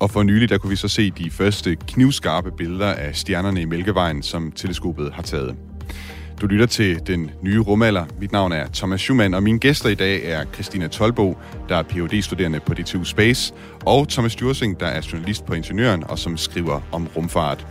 Og 0.00 0.10
for 0.10 0.22
nylig, 0.22 0.48
der 0.48 0.58
kunne 0.58 0.70
vi 0.70 0.76
så 0.76 0.88
se 0.88 1.10
de 1.10 1.30
første 1.30 1.76
knivskarpe 1.76 2.50
billeder 2.50 2.92
af 2.92 3.16
stjernerne 3.16 3.60
i 3.60 3.64
Mælkevejen, 3.64 4.22
som 4.22 4.52
teleskopet 4.52 5.12
har 5.12 5.22
taget. 5.22 5.56
Du 6.40 6.46
lytter 6.46 6.66
til 6.66 7.06
Den 7.06 7.30
Nye 7.42 7.60
Rumalder. 7.60 8.04
Mit 8.20 8.32
navn 8.32 8.52
er 8.52 8.66
Thomas 8.74 9.00
Schumann, 9.00 9.34
og 9.34 9.42
mine 9.42 9.58
gæster 9.58 9.88
i 9.88 9.94
dag 9.94 10.24
er 10.24 10.44
Christina 10.54 10.88
Tolbo, 10.88 11.36
der 11.68 11.76
er 11.76 11.82
phd 11.82 12.22
studerende 12.22 12.60
på 12.60 12.74
DTU 12.74 13.04
Space, 13.04 13.54
og 13.86 14.08
Thomas 14.08 14.36
Djursing, 14.36 14.80
der 14.80 14.86
er 14.86 15.08
journalist 15.12 15.46
på 15.46 15.54
Ingeniøren 15.54 16.04
og 16.04 16.18
som 16.18 16.36
skriver 16.36 16.80
om 16.92 17.08
rumfart. 17.16 17.66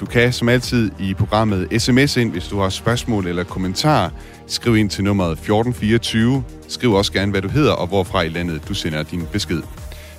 Du 0.00 0.06
kan 0.06 0.32
som 0.32 0.48
altid 0.48 0.90
i 1.00 1.14
programmet 1.14 1.82
sms 1.82 2.16
ind, 2.16 2.32
hvis 2.32 2.48
du 2.48 2.58
har 2.58 2.68
spørgsmål 2.68 3.26
eller 3.26 3.44
kommentarer. 3.44 4.10
Skriv 4.46 4.76
ind 4.76 4.90
til 4.90 5.04
nummeret 5.04 5.32
1424. 5.32 6.44
Skriv 6.68 6.92
også 6.92 7.12
gerne, 7.12 7.30
hvad 7.30 7.42
du 7.42 7.48
hedder 7.48 7.72
og 7.72 7.86
hvorfra 7.86 8.22
i 8.22 8.28
landet 8.28 8.68
du 8.68 8.74
sender 8.74 9.02
din 9.02 9.22
besked. 9.32 9.62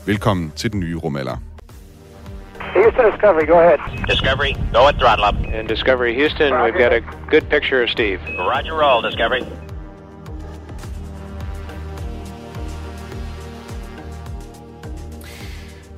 Velkommen 0.05 0.51
til 0.55 0.71
Den 0.71 0.79
Nye 0.79 0.95
Rumalder. 0.95 1.54
Houston 2.75 3.11
Discovery, 3.11 3.45
go 3.45 3.57
ahead. 3.63 3.79
Discovery, 4.13 4.53
go 4.73 4.87
at 4.87 4.95
throttle 5.01 5.25
up. 5.29 5.35
And 5.55 5.67
Discovery 5.67 6.13
Houston, 6.19 6.51
we've 6.63 6.79
got 6.83 6.93
a 6.93 7.01
good 7.31 7.45
picture 7.49 7.83
of 7.83 7.89
Steve. 7.89 8.19
Roger 8.37 8.75
roll, 8.83 9.01
Discovery. 9.09 9.43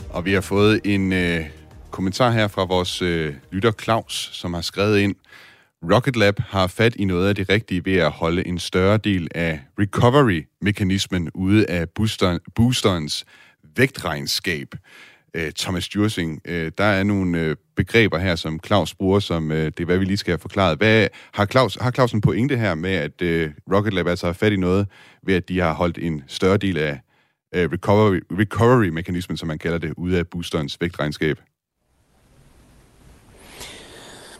Og 0.10 0.26
vi 0.26 0.34
har 0.34 0.42
fået 0.42 0.82
en 0.86 1.13
øh, 1.13 1.46
kommentar 1.92 2.30
her 2.32 2.48
fra 2.48 2.63
vores 2.63 3.02
øh, 3.02 3.34
lytter 3.52 3.72
Claus, 3.72 4.30
som 4.34 4.54
har 4.54 4.62
skrevet 4.62 5.00
ind, 5.00 5.16
Rocket 5.84 6.16
Lab 6.16 6.40
har 6.40 6.68
fat 6.68 6.96
i 6.96 7.06
noget 7.06 7.30
af 7.30 7.36
det 7.36 7.50
rigtige 7.50 7.86
ved 7.86 7.98
at 7.98 8.12
holde 8.12 8.48
en 8.48 8.60
større 8.60 8.98
del 8.98 9.28
af 9.36 9.60
recovery-mekanismen 9.80 11.30
ude 11.34 11.70
af 11.70 11.90
booster, 11.90 12.38
boosterens 12.56 13.26
vægtregnskab. 13.78 14.68
Øh, 15.34 15.52
Thomas 15.52 15.90
Djursing. 15.90 16.42
øh, 16.46 16.72
der 16.78 16.84
er 16.84 17.04
nogle 17.04 17.40
øh, 17.40 17.56
begreber 17.76 18.18
her, 18.18 18.36
som 18.36 18.60
Claus 18.66 18.96
bruger, 18.96 19.20
som 19.20 19.52
øh, 19.52 19.66
det 19.66 19.80
er, 19.80 19.86
hvad 19.86 19.98
vi 19.98 20.06
lige 20.06 20.18
skal 20.18 20.32
have 20.32 20.40
forklaret. 20.40 20.78
Hvad, 20.78 21.08
har, 21.34 21.46
Claus, 21.46 21.78
har 21.82 21.92
Claus 21.92 22.12
en 22.12 22.22
pointe 22.22 22.58
her 22.58 22.76
med, 22.76 22.92
at 22.92 23.22
øh, 23.22 23.52
Rocket 23.74 23.94
Lab 23.94 24.08
altså 24.08 24.26
har 24.26 24.34
fat 24.34 24.54
i 24.54 24.58
noget, 24.58 24.88
ved 25.24 25.36
at 25.36 25.50
de 25.50 25.60
har 25.60 25.74
holdt 25.74 25.98
en 25.98 26.24
større 26.28 26.58
del 26.58 26.78
af 26.78 27.00
øh, 27.56 27.70
recovery, 27.72 28.20
recovery-mekanismen, 28.32 29.38
som 29.38 29.48
man 29.48 29.60
kalder 29.60 29.78
det, 29.78 29.94
ude 29.98 30.18
af 30.18 30.28
boosterens 30.28 30.78
vægtregnskab? 30.82 31.40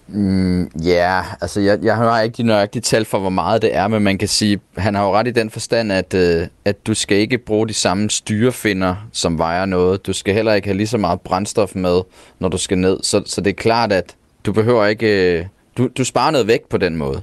Mm, 0.09 0.71
ja, 0.83 0.89
yeah, 0.89 1.25
altså 1.41 1.61
jeg, 1.61 1.79
jeg 1.83 1.95
har 1.95 2.21
ikke 2.21 2.37
de 2.37 2.43
nøjagtige 2.43 2.81
tal 2.81 3.05
for, 3.05 3.19
hvor 3.19 3.29
meget 3.29 3.61
det 3.61 3.75
er, 3.75 3.87
men 3.87 4.03
man 4.03 4.17
kan 4.17 4.27
sige, 4.27 4.59
han 4.77 4.95
har 4.95 5.05
jo 5.05 5.13
ret 5.13 5.27
i 5.27 5.31
den 5.31 5.49
forstand, 5.49 5.91
at, 5.91 6.13
øh, 6.13 6.47
at 6.65 6.87
du 6.87 6.93
skal 6.93 7.17
ikke 7.17 7.37
bruge 7.37 7.67
de 7.67 7.73
samme 7.73 8.09
styrefinder, 8.09 8.95
som 9.11 9.37
vejer 9.37 9.65
noget. 9.65 10.07
Du 10.07 10.13
skal 10.13 10.33
heller 10.33 10.53
ikke 10.53 10.67
have 10.67 10.77
lige 10.77 10.87
så 10.87 10.97
meget 10.97 11.21
brændstof 11.21 11.75
med, 11.75 12.01
når 12.39 12.49
du 12.49 12.57
skal 12.57 12.77
ned. 12.77 12.99
Så, 13.03 13.23
så 13.25 13.41
det 13.41 13.49
er 13.49 13.53
klart, 13.53 13.91
at 13.91 14.15
du 14.45 14.53
behøver 14.53 14.85
ikke... 14.85 15.39
Øh, 15.39 15.45
du, 15.77 15.89
du 15.97 16.03
sparer 16.03 16.31
noget 16.31 16.47
væk 16.47 16.61
på 16.69 16.77
den 16.77 16.95
måde. 16.95 17.21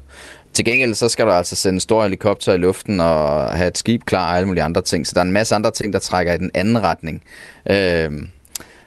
Til 0.52 0.64
gengæld 0.64 0.94
så 0.94 1.08
skal 1.08 1.26
du 1.26 1.30
altså 1.30 1.56
sende 1.56 1.76
en 1.76 1.80
stor 1.80 2.02
helikopter 2.02 2.54
i 2.54 2.56
luften 2.56 3.00
og 3.00 3.50
have 3.50 3.68
et 3.68 3.78
skib 3.78 4.04
klar 4.04 4.30
og 4.30 4.36
alle 4.36 4.46
mulige 4.46 4.62
andre 4.62 4.82
ting. 4.82 5.06
Så 5.06 5.12
der 5.14 5.20
er 5.20 5.24
en 5.24 5.32
masse 5.32 5.54
andre 5.54 5.70
ting, 5.70 5.92
der 5.92 5.98
trækker 5.98 6.32
i 6.32 6.38
den 6.38 6.50
anden 6.54 6.82
retning. 6.82 7.22
Øh, 7.70 8.12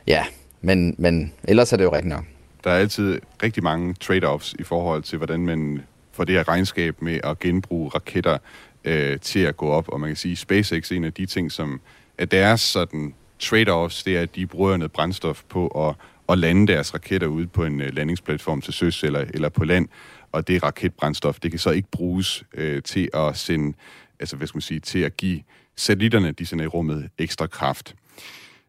ja, 0.07 0.23
men, 0.62 0.95
men 0.97 1.33
ellers 1.43 1.73
er 1.73 1.77
det 1.77 1.83
jo 1.83 1.93
rigtigt 1.93 2.15
nok 2.15 2.23
der 2.63 2.72
er 2.72 2.78
altid 2.78 3.20
rigtig 3.43 3.63
mange 3.63 3.96
trade-offs 4.00 4.56
i 4.60 4.63
forhold 4.63 5.04
til, 5.04 5.17
hvordan 5.17 5.46
man 5.46 5.84
får 6.12 6.24
det 6.24 6.36
her 6.36 6.48
regnskab 6.48 7.02
med 7.02 7.20
at 7.24 7.39
genbruge 7.39 7.89
raketter 7.89 8.38
øh, 8.84 9.20
til 9.20 9.39
at 9.39 9.58
gå 9.58 9.67
op. 9.67 9.89
Og 9.89 10.00
man 10.00 10.10
kan 10.10 10.15
sige, 10.15 10.36
SpaceX 10.36 10.91
er 10.91 10.96
en 10.96 11.04
af 11.04 11.13
de 11.13 11.26
ting, 11.26 11.52
som 11.52 11.82
er 12.17 12.26
deres 12.26 12.62
sådan 12.62 13.13
trade-offs, 13.39 14.04
det 14.04 14.17
er, 14.17 14.22
at 14.22 14.36
de 14.36 14.48
bruger 14.48 14.78
noget 14.78 14.91
brændstof 14.91 15.43
på 15.50 15.67
at, 15.67 15.96
at 16.30 16.38
lande 16.38 16.67
deres 16.74 16.93
raketter 16.93 17.28
ude 17.28 17.48
på 17.48 17.65
en 17.65 17.82
øh, 17.82 17.93
landingsplatform 17.93 18.62
til 18.62 18.74
søs 18.74 19.04
eller, 19.04 19.26
eller 19.34 19.50
på 19.50 19.65
land. 19.65 19.88
Og 20.32 20.48
det 20.48 20.63
raketbrændstof, 20.63 21.39
det 21.39 21.52
kan 21.52 21.60
så 21.60 21.72
ikke 21.72 21.88
bruges 21.91 22.43
øh, 22.54 22.84
til 22.84 23.10
at 23.13 23.38
sende, 23.38 23.78
altså 24.20 24.36
hvad 24.36 24.48
skal 24.48 24.58
man 24.58 24.62
sige, 24.62 24.80
til 24.80 25.00
at 25.00 25.17
give 25.17 25.41
satellitterne, 25.76 26.32
de 26.32 26.46
sender 26.46 26.65
i 26.65 26.67
rummet, 26.67 27.10
ekstra 27.17 27.48
kraft. 27.48 27.96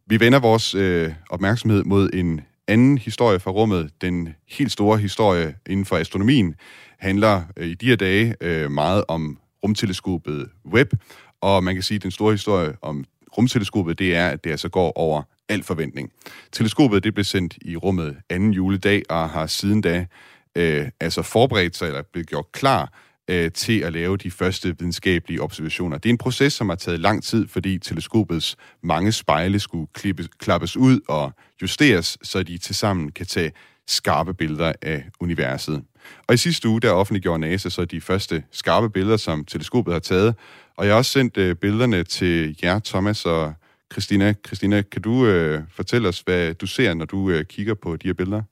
Vi 0.07 0.21
vender 0.21 0.39
vores 0.39 0.75
øh, 0.75 1.13
opmærksomhed 1.31 1.85
mod 1.85 2.11
en 2.13 2.41
anden 2.69 2.99
historie 2.99 3.41
fra 3.41 3.51
rummet, 3.51 3.91
den 4.01 4.35
helt 4.49 4.73
store 4.73 4.99
historie 4.99 5.55
inden 5.67 5.87
for 5.87 5.97
astronomien, 5.97 6.55
handler 6.99 7.43
øh, 7.57 7.67
i 7.67 7.75
de 7.75 7.87
her 7.87 7.97
dage 7.97 8.35
øh, 8.41 8.71
meget 8.71 9.05
om 9.09 9.39
rumteleskopet 9.63 10.49
Webb, 10.67 10.93
og 11.41 11.65
man 11.65 11.75
kan 11.75 11.83
sige, 11.83 11.97
at 11.97 12.03
den 12.03 12.11
store 12.11 12.33
historie 12.33 12.77
om 12.83 13.05
rumteleskopet, 13.39 13.99
det 13.99 14.15
er, 14.15 14.29
at 14.29 14.45
det 14.45 14.51
altså 14.51 14.69
går 14.69 14.93
over 14.99 15.23
al 15.49 15.63
forventning. 15.63 16.13
Teleskopet 16.53 17.05
det 17.05 17.15
blev 17.15 17.25
sendt 17.25 17.59
i 17.63 17.77
rummet 17.77 18.17
anden 18.31 18.53
juledag, 18.53 19.03
og 19.09 19.31
har 19.31 19.47
siden 19.47 19.81
da 19.81 20.07
øh, 20.55 20.89
altså 21.01 21.23
forberedt 21.23 21.77
sig, 21.77 21.87
eller 21.87 22.03
blevet 22.03 22.29
gjort 22.29 22.53
klar 22.53 22.93
øh, 23.29 23.53
til 23.53 23.81
at 23.81 23.93
lave 23.93 24.17
de 24.17 24.31
første 24.31 24.79
videnskabelige 24.79 25.43
observationer. 25.43 25.99
Det 25.99 26.09
er 26.09 26.13
en 26.13 26.19
proces, 26.19 26.53
som 26.53 26.69
har 26.69 26.77
taget 26.77 27.01
lang 27.01 27.25
tid, 27.25 27.49
fordi 27.49 27.79
teleskopets 27.79 28.57
mange 28.83 29.13
spejle 29.13 29.61
skulle 29.61 29.87
klippes, 29.95 30.29
klappes 30.39 30.77
ud 30.77 31.01
og 31.09 31.33
justeres, 31.63 32.19
så 32.23 32.43
de 32.43 32.59
tilsammen 32.59 33.13
kan 33.13 33.27
tage 33.27 33.53
skarpe 33.87 34.35
billeder 34.35 34.73
af 34.83 35.05
universet. 35.21 35.83
Og 36.27 36.35
i 36.35 36.37
sidste 36.37 36.69
uge, 36.69 36.81
der 36.81 36.91
offentliggjorde 36.91 37.41
NASA 37.41 37.69
så 37.69 37.85
de 37.85 38.01
første 38.01 38.45
skarpe 38.53 38.91
billeder, 38.91 39.17
som 39.17 39.45
teleskopet 39.45 39.93
har 39.93 40.01
taget. 40.01 40.35
Og 40.77 40.87
jeg 40.87 40.93
har 40.93 40.99
også 40.99 41.11
sendt 41.11 41.37
øh, 41.37 41.57
billederne 41.57 42.05
til 42.05 42.59
jer, 42.63 42.79
Thomas 42.79 43.27
og 43.27 43.55
Christina. 43.93 44.35
Christina, 44.47 44.83
kan 44.83 45.03
du 45.03 45.27
øh, 45.27 45.63
fortælle 45.71 46.09
os, 46.09 46.21
hvad 46.21 46.55
du 46.55 46.67
ser, 46.67 46.95
når 46.95 47.05
du 47.05 47.31
øh, 47.31 47.45
kigger 47.45 47.75
på 47.75 47.97
de 47.97 48.09
her 48.09 48.15
billeder? 48.15 48.43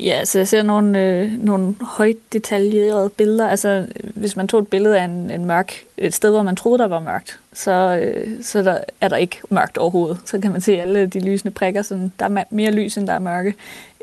Ja, 0.00 0.24
så 0.24 0.38
jeg 0.38 0.48
ser 0.48 0.62
nogle, 0.62 1.06
øh, 1.06 1.32
nogle 1.44 1.74
højt 1.80 2.16
detaljerede 2.32 3.10
billeder. 3.10 3.48
Altså, 3.48 3.86
hvis 4.14 4.36
man 4.36 4.48
tog 4.48 4.60
et 4.60 4.68
billede 4.68 5.00
af 5.00 5.04
en, 5.04 5.30
en 5.30 5.44
mørk, 5.44 5.84
et 5.96 6.14
sted, 6.14 6.30
hvor 6.30 6.42
man 6.42 6.56
troede, 6.56 6.78
der 6.78 6.86
var 6.86 7.00
mørkt, 7.00 7.40
så, 7.52 8.00
øh, 8.02 8.42
så 8.42 8.62
der, 8.62 8.78
er 9.00 9.08
der 9.08 9.16
ikke 9.16 9.38
mørkt 9.50 9.78
overhovedet. 9.78 10.18
Så 10.24 10.40
kan 10.40 10.52
man 10.52 10.60
se 10.60 10.80
alle 10.80 11.06
de 11.06 11.20
lysende 11.20 11.54
prikker, 11.54 11.82
sådan, 11.82 12.12
der 12.18 12.24
er 12.24 12.44
mere 12.50 12.70
lys, 12.70 12.96
end 12.96 13.06
der 13.06 13.12
er 13.12 13.18
mørke. 13.18 13.54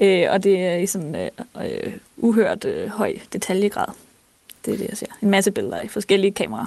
Øh, 0.02 0.26
og 0.30 0.44
det 0.44 0.66
er 0.66 0.76
i 0.76 0.86
sådan 0.86 1.16
øh, 1.16 1.30
øh, 1.66 1.94
uhørt 2.18 2.66
øh, 2.66 2.90
høj 2.90 3.14
detaljegrad. 3.34 3.88
Det 4.66 4.74
er 4.74 4.78
det, 4.78 4.88
jeg 4.90 4.98
ser. 4.98 5.08
En 5.22 5.30
masse 5.30 5.52
billeder 5.52 5.82
i 5.82 5.88
forskellige 5.88 6.32
kameraer. 6.32 6.66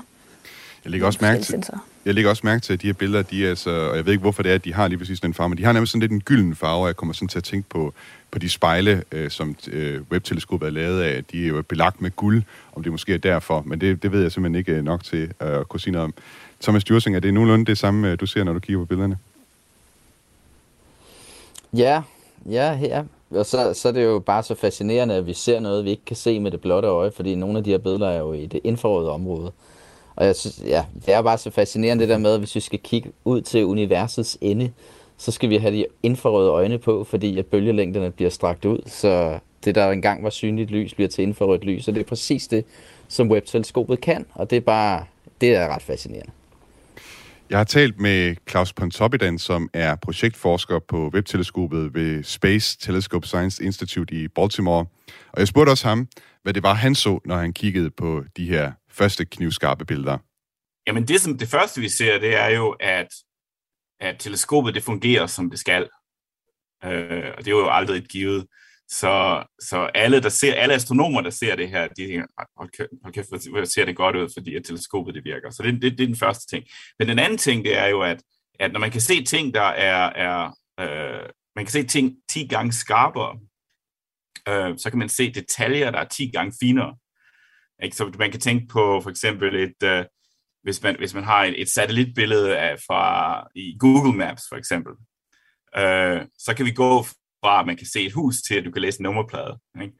Jeg 0.88 0.92
lægger 0.92 1.06
også 1.06 1.18
mærke 1.22 1.42
til, 1.42 1.64
jeg 2.04 2.14
lægger 2.14 2.30
også 2.30 2.42
mærke 2.44 2.60
til, 2.60 2.72
at 2.72 2.82
de 2.82 2.86
her 2.86 2.94
billeder, 2.94 3.22
de 3.22 3.44
er 3.44 3.48
altså, 3.48 3.70
og 3.70 3.96
jeg 3.96 4.06
ved 4.06 4.12
ikke, 4.12 4.20
hvorfor 4.20 4.42
det 4.42 4.50
er, 4.50 4.54
at 4.54 4.64
de 4.64 4.74
har 4.74 4.88
lige 4.88 4.98
præcis 4.98 5.20
den 5.20 5.34
farve, 5.34 5.48
men 5.48 5.58
de 5.58 5.64
har 5.64 5.72
nærmest 5.72 5.92
sådan 5.92 6.00
lidt 6.00 6.12
en 6.12 6.20
gylden 6.20 6.54
farve, 6.54 6.82
og 6.82 6.86
jeg 6.86 6.96
kommer 6.96 7.12
sådan 7.12 7.28
til 7.28 7.38
at 7.38 7.44
tænke 7.44 7.68
på, 7.68 7.94
på 8.30 8.38
de 8.38 8.48
spejle, 8.48 9.02
øh, 9.12 9.30
som 9.30 9.56
øh, 9.70 10.00
webteleskopet 10.10 10.66
er 10.66 10.70
lavet 10.70 11.02
af. 11.02 11.24
De 11.24 11.44
er 11.44 11.48
jo 11.48 11.62
belagt 11.62 12.00
med 12.00 12.10
guld, 12.10 12.42
om 12.72 12.82
det 12.82 12.92
måske 12.92 13.14
er 13.14 13.18
derfor, 13.18 13.62
men 13.66 13.80
det, 13.80 14.02
det 14.02 14.12
ved 14.12 14.22
jeg 14.22 14.32
simpelthen 14.32 14.58
ikke 14.58 14.72
øh, 14.72 14.84
nok 14.84 15.04
til 15.04 15.22
øh, 15.22 15.60
at 15.60 15.68
kunne 15.68 15.80
sige 15.80 15.92
noget 15.92 16.04
om. 16.04 16.14
Thomas 16.60 16.84
Djursing, 16.84 17.16
er 17.16 17.20
det 17.20 17.34
nogenlunde 17.34 17.64
det 17.64 17.78
samme, 17.78 18.10
øh, 18.10 18.20
du 18.20 18.26
ser, 18.26 18.44
når 18.44 18.52
du 18.52 18.58
kigger 18.58 18.82
på 18.82 18.86
billederne? 18.86 19.18
Ja, 21.72 22.02
ja, 22.50 22.74
her. 22.74 23.04
Og 23.30 23.46
så, 23.46 23.74
så 23.74 23.88
er 23.88 23.92
det 23.92 24.04
jo 24.04 24.18
bare 24.18 24.42
så 24.42 24.54
fascinerende, 24.54 25.14
at 25.14 25.26
vi 25.26 25.34
ser 25.34 25.60
noget, 25.60 25.84
vi 25.84 25.90
ikke 25.90 26.04
kan 26.04 26.16
se 26.16 26.40
med 26.40 26.50
det 26.50 26.60
blotte 26.60 26.88
øje, 26.88 27.10
fordi 27.10 27.34
nogle 27.34 27.58
af 27.58 27.64
de 27.64 27.70
her 27.70 27.78
billeder 27.78 28.08
er 28.08 28.18
jo 28.18 28.32
i 28.32 28.46
det 28.46 28.60
infrarøde 28.64 29.10
område. 29.10 29.52
Og 30.18 30.26
jeg 30.26 30.36
synes, 30.36 30.62
ja, 30.66 30.84
det 31.06 31.14
er 31.14 31.22
bare 31.22 31.38
så 31.38 31.50
fascinerende 31.50 32.02
det 32.02 32.08
der 32.08 32.18
med, 32.18 32.32
at 32.32 32.38
hvis 32.38 32.54
vi 32.54 32.60
skal 32.60 32.78
kigge 32.78 33.12
ud 33.24 33.40
til 33.40 33.64
universets 33.64 34.38
ende, 34.40 34.72
så 35.18 35.30
skal 35.30 35.50
vi 35.50 35.56
have 35.56 35.74
de 35.74 35.86
infrarøde 36.02 36.50
øjne 36.50 36.78
på, 36.78 37.04
fordi 37.04 37.38
at 37.38 37.46
bølgelængderne 37.46 38.10
bliver 38.10 38.30
strakt 38.30 38.64
ud, 38.64 38.78
så 38.86 39.38
det, 39.64 39.74
der 39.74 39.90
engang 39.90 40.24
var 40.24 40.30
synligt 40.30 40.70
lys, 40.70 40.94
bliver 40.94 41.08
til 41.08 41.22
infrarødt 41.22 41.64
lys, 41.64 41.88
og 41.88 41.94
det 41.94 42.00
er 42.00 42.04
præcis 42.04 42.48
det, 42.48 42.64
som 43.08 43.30
webteleskopet 43.30 44.00
kan, 44.00 44.26
og 44.34 44.50
det 44.50 44.56
er 44.56 44.60
bare, 44.60 45.04
det 45.40 45.54
er 45.54 45.68
ret 45.68 45.82
fascinerende. 45.82 46.32
Jeg 47.50 47.58
har 47.58 47.64
talt 47.64 48.00
med 48.00 48.36
Claus 48.50 48.72
Pontoppidan, 48.72 49.38
som 49.38 49.70
er 49.72 49.96
projektforsker 49.96 50.78
på 50.78 51.10
webteleskopet 51.14 51.94
ved 51.94 52.22
Space 52.24 52.78
Telescope 52.78 53.26
Science 53.26 53.64
Institute 53.64 54.14
i 54.14 54.28
Baltimore. 54.28 54.86
Og 55.32 55.38
jeg 55.38 55.48
spurgte 55.48 55.70
også 55.70 55.88
ham, 55.88 56.08
hvad 56.42 56.52
det 56.52 56.62
var, 56.62 56.74
han 56.74 56.94
så, 56.94 57.18
når 57.24 57.36
han 57.36 57.52
kiggede 57.52 57.90
på 57.90 58.22
de 58.36 58.48
her 58.48 58.72
første 58.98 59.24
knivskarpe 59.24 59.84
billeder. 59.84 60.18
Jamen 60.86 61.08
det, 61.08 61.20
som 61.20 61.38
det 61.38 61.48
første, 61.48 61.80
vi 61.80 61.88
ser, 61.88 62.18
det 62.18 62.34
er 62.34 62.48
jo, 62.48 62.76
at, 62.80 63.08
at 64.00 64.16
teleskopet 64.18 64.74
det 64.74 64.82
fungerer, 64.82 65.26
som 65.26 65.50
det 65.50 65.58
skal. 65.58 65.88
Øh, 66.84 67.32
og 67.36 67.38
det 67.38 67.48
er 67.48 67.56
jo 67.56 67.70
aldrig 67.70 67.98
et 67.98 68.08
givet. 68.08 68.46
Så, 68.90 69.44
så 69.60 69.90
alle, 69.94 70.22
der 70.22 70.28
ser, 70.28 70.54
alle 70.54 70.74
astronomer, 70.74 71.20
der 71.20 71.30
ser 71.30 71.56
det 71.56 71.68
her, 71.68 71.88
de 71.88 72.06
tænker, 72.06 72.26
hold 72.56 73.12
kæft, 73.12 73.48
hvor 73.50 73.64
ser 73.64 73.84
det 73.84 73.96
godt 73.96 74.16
ud, 74.16 74.28
fordi 74.36 74.56
at 74.56 74.64
teleskopet 74.64 75.14
det 75.14 75.24
virker. 75.24 75.50
Så 75.50 75.62
det, 75.62 75.82
det, 75.82 75.98
det 75.98 76.00
er 76.00 76.06
den 76.06 76.16
første 76.16 76.56
ting. 76.56 76.64
Men 76.98 77.08
den 77.08 77.18
anden 77.18 77.38
ting, 77.38 77.64
det 77.64 77.76
er 77.76 77.86
jo, 77.86 78.02
at, 78.02 78.22
at 78.60 78.72
når 78.72 78.80
man 78.80 78.90
kan 78.90 79.00
se 79.00 79.24
ting, 79.24 79.54
der 79.54 79.62
er, 79.62 80.06
er 80.06 80.50
øh, 80.80 81.28
man 81.56 81.64
kan 81.64 81.72
se 81.72 81.82
ting 81.82 82.16
10 82.28 82.46
gange 82.46 82.72
skarpere, 82.72 83.38
øh, 84.48 84.78
så 84.78 84.90
kan 84.90 84.98
man 84.98 85.08
se 85.08 85.32
detaljer, 85.32 85.90
der 85.90 85.98
er 85.98 86.08
10 86.08 86.30
gange 86.30 86.52
finere. 86.62 86.96
Ikke? 87.82 87.96
Så 87.96 88.12
man 88.18 88.30
kan 88.30 88.40
tænke 88.40 88.66
på 88.68 89.00
for 89.02 89.10
eksempel 89.10 89.54
et, 89.54 89.82
øh, 89.88 90.04
hvis, 90.62 90.82
man, 90.82 90.96
hvis 90.98 91.14
man 91.14 91.24
har 91.24 91.44
et, 91.44 91.60
et 91.60 91.68
satellitbillede 91.68 92.58
af, 92.58 92.78
fra 92.86 93.46
i 93.54 93.76
Google 93.80 94.18
Maps 94.18 94.42
for 94.48 94.56
eksempel, 94.56 94.92
øh, 95.76 96.26
så 96.38 96.54
kan 96.56 96.66
vi 96.66 96.72
gå 96.72 97.02
fra, 97.42 97.60
at 97.60 97.66
man 97.66 97.76
kan 97.76 97.86
se 97.86 98.06
et 98.06 98.12
hus, 98.12 98.36
til 98.36 98.54
at 98.54 98.64
du 98.64 98.70
kan 98.70 98.82
læse 98.82 99.00
en 99.00 99.02
nummerplade. 99.02 99.58
Ikke? 99.82 99.94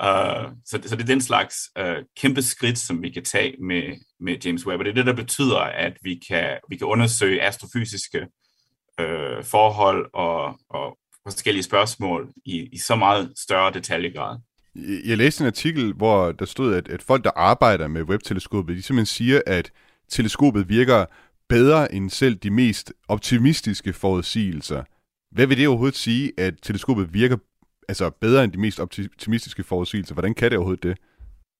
Uh, 0.00 0.52
så, 0.64 0.80
så 0.84 0.96
det 0.96 1.02
er 1.02 1.06
den 1.06 1.20
slags 1.20 1.56
uh, 1.80 1.96
kæmpe 2.16 2.42
skridt, 2.42 2.78
som 2.78 3.02
vi 3.02 3.10
kan 3.10 3.24
tage 3.24 3.56
med, 3.62 3.82
med 4.20 4.36
James 4.44 4.66
Webb. 4.66 4.78
Og 4.78 4.84
det 4.84 4.90
er 4.90 4.94
det, 4.94 5.06
der 5.06 5.22
betyder, 5.22 5.58
at 5.58 5.96
vi 6.02 6.20
kan, 6.28 6.58
vi 6.68 6.76
kan 6.76 6.86
undersøge 6.86 7.42
astrofysiske 7.42 8.20
uh, 9.00 9.44
forhold 9.44 10.10
og, 10.14 10.58
og 10.70 10.98
forskellige 11.22 11.62
spørgsmål 11.62 12.32
i, 12.44 12.68
i 12.72 12.78
så 12.78 12.96
meget 12.96 13.32
større 13.36 13.72
detaljegrad. 13.72 14.38
Jeg 15.04 15.16
læste 15.16 15.42
en 15.42 15.46
artikel, 15.46 15.92
hvor 15.92 16.32
der 16.32 16.44
stod, 16.44 16.74
at, 16.74 16.88
at 16.88 17.02
folk, 17.02 17.24
der 17.24 17.30
arbejder 17.36 17.88
med 17.88 18.02
webteleskopet, 18.02 18.76
de 18.76 18.82
simpelthen 18.82 19.06
siger, 19.06 19.40
at 19.46 19.72
teleskopet 20.08 20.68
virker 20.68 21.04
bedre 21.48 21.94
end 21.94 22.10
selv 22.10 22.34
de 22.34 22.50
mest 22.50 22.92
optimistiske 23.08 23.92
forudsigelser. 23.92 24.82
Hvad 25.30 25.46
vil 25.46 25.58
det 25.58 25.68
overhovedet 25.68 25.96
sige, 25.96 26.32
at 26.38 26.54
teleskopet 26.62 27.14
virker 27.14 27.36
altså 27.88 28.10
bedre 28.10 28.44
end 28.44 28.52
de 28.52 28.60
mest 28.60 28.80
optimistiske 28.80 29.64
forudsigelser? 29.64 30.14
Hvordan 30.14 30.34
kan 30.34 30.50
det 30.50 30.58
overhovedet 30.58 30.82
det? 30.82 30.98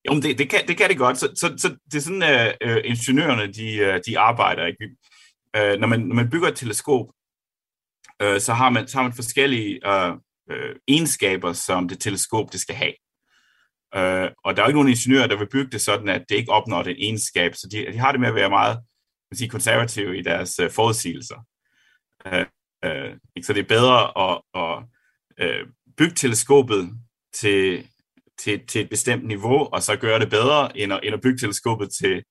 Jo, 0.09 0.21
det, 0.21 0.39
det, 0.39 0.51
kan, 0.51 0.61
det 0.69 0.77
kan 0.77 0.89
det 0.89 0.99
godt. 0.99 1.19
Så, 1.19 1.29
så, 1.35 1.55
så 1.57 1.77
det 1.93 1.95
er 1.95 2.01
sådan, 2.01 2.57
uh, 2.65 2.77
ingeniørerne 2.85 3.53
de, 3.53 3.77
øh, 3.77 4.01
de 4.07 4.19
arbejder. 4.19 4.67
Ikke? 4.67 4.85
Uh, 5.59 5.81
når, 5.81 5.87
man, 5.87 6.01
når 6.01 6.15
man 6.15 6.31
bygger 6.31 6.49
et 6.49 6.57
teleskop, 6.57 7.07
uh, 8.25 8.39
så, 8.39 8.53
har 8.53 8.71
man, 8.71 8.89
så 8.89 8.97
har 8.97 9.03
man 9.03 9.13
forskellige 9.13 9.81
uh, 9.87 10.11
uh, 10.51 10.75
egenskaber, 10.89 11.53
som 11.53 11.89
det 11.89 12.01
teleskop 12.01 12.53
det 12.53 12.61
skal 12.61 12.75
have. 12.75 12.93
Øh, 13.97 14.31
og 14.45 14.57
der 14.57 14.63
er 14.63 14.67
jo 14.67 14.69
ikke 14.69 14.79
nogen 14.79 14.89
ingeniører, 14.89 15.27
der 15.27 15.39
vil 15.39 15.49
bygge 15.49 15.71
det 15.71 15.81
sådan, 15.81 16.09
at 16.09 16.25
det 16.29 16.35
ikke 16.35 16.53
opnår 16.53 16.83
den 16.83 16.97
egenskab. 16.99 17.55
Så 17.55 17.69
de, 17.73 17.93
de 17.93 17.99
har 17.99 18.13
det 18.13 18.21
med 18.21 18.29
at 18.29 18.35
være 18.35 18.51
meget 18.51 18.79
man 19.31 19.39
sige, 19.39 19.49
konservative 19.49 20.19
i 20.19 20.23
deres 20.23 20.59
øh, 20.59 20.71
forudsigelser. 20.71 21.47
Øh, 22.27 22.47
Øh, 22.85 23.17
så 23.43 23.53
det 23.53 23.61
er 23.61 23.77
bedre 23.77 24.31
at, 24.31 24.43
at 24.55 24.85
øh, 25.39 25.67
bygge 25.97 26.15
teleskopet 26.15 26.91
til, 27.33 27.87
til, 28.39 28.67
til 28.67 28.81
et 28.81 28.91
bestemt 28.91 29.27
niveau, 29.27 29.69
og 29.73 29.83
så 29.83 29.97
gøre 29.97 30.21
det 30.21 30.31
bedre, 30.31 30.79
end 30.79 30.93
at, 30.93 31.01
end 31.03 31.15
at 31.15 31.21
bygge 31.21 31.39
teleskopet 31.39 31.89
til, 31.93 32.25